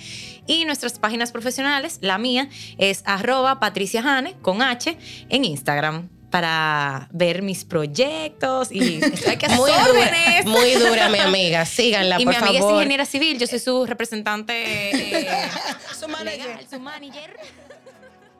Y 0.47 0.63
nuestras 0.63 0.97
páginas 0.97 1.33
profesionales, 1.33 1.99
la 2.01 2.17
mía 2.17 2.47
es 2.77 3.03
arroba 3.05 3.59
Patricia 3.59 4.01
Hane 4.01 4.35
con 4.41 4.61
H 4.61 4.97
en 5.27 5.43
Instagram 5.43 6.14
para 6.35 7.07
ver 7.13 7.41
mis 7.41 7.63
proyectos 7.63 8.69
y 8.69 8.95
estoy 9.01 9.37
que 9.37 9.47
muy 9.47 9.71
dura, 9.71 10.43
muy 10.43 10.73
dura 10.73 11.07
mi 11.07 11.19
amiga, 11.29 11.65
síganla 11.65 12.19
y 12.19 12.25
por 12.25 12.33
favor. 12.33 12.49
Y 12.49 12.51
mi 12.51 12.57
amiga 12.57 12.67
es 12.67 12.73
ingeniera 12.73 13.05
civil, 13.05 13.39
yo 13.39 13.47
soy 13.47 13.59
su 13.59 13.85
representante, 13.85 14.53
eh, 14.91 15.29
su 15.97 16.09
manager. 16.09 16.57
su 16.69 16.77
manager. 16.77 17.37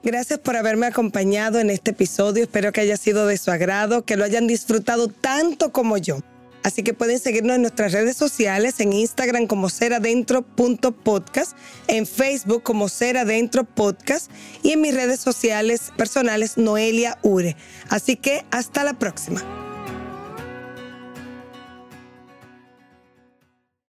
Gracias 0.03 0.39
por 0.39 0.57
haberme 0.57 0.87
acompañado 0.87 1.57
en 1.61 1.69
este 1.69 1.91
episodio. 1.91 2.43
Espero 2.43 2.73
que 2.73 2.81
haya 2.81 2.97
sido 2.97 3.27
de 3.27 3.37
su 3.37 3.49
agrado, 3.49 4.03
que 4.03 4.17
lo 4.17 4.25
hayan 4.25 4.45
disfrutado 4.45 5.07
tanto 5.07 5.71
como 5.71 5.97
yo. 5.97 6.19
Así 6.65 6.81
que 6.81 6.95
pueden 6.95 7.19
seguirnos 7.19 7.57
en 7.57 7.61
nuestras 7.61 7.91
redes 7.91 8.17
sociales, 8.17 8.79
en 8.79 8.91
Instagram 8.91 9.45
como 9.45 9.69
seradentro.podcast, 9.69 11.55
en 11.87 12.07
Facebook 12.07 12.63
como 12.63 12.89
Seradentro 12.89 13.65
Podcast 13.65 14.31
y 14.63 14.71
en 14.71 14.81
mis 14.81 14.95
redes 14.95 15.19
sociales 15.19 15.93
personales 15.95 16.57
Noelia 16.57 17.19
Ure. 17.21 17.55
Así 17.89 18.15
que 18.15 18.45
hasta 18.49 18.83
la 18.83 18.97
próxima. 18.97 19.64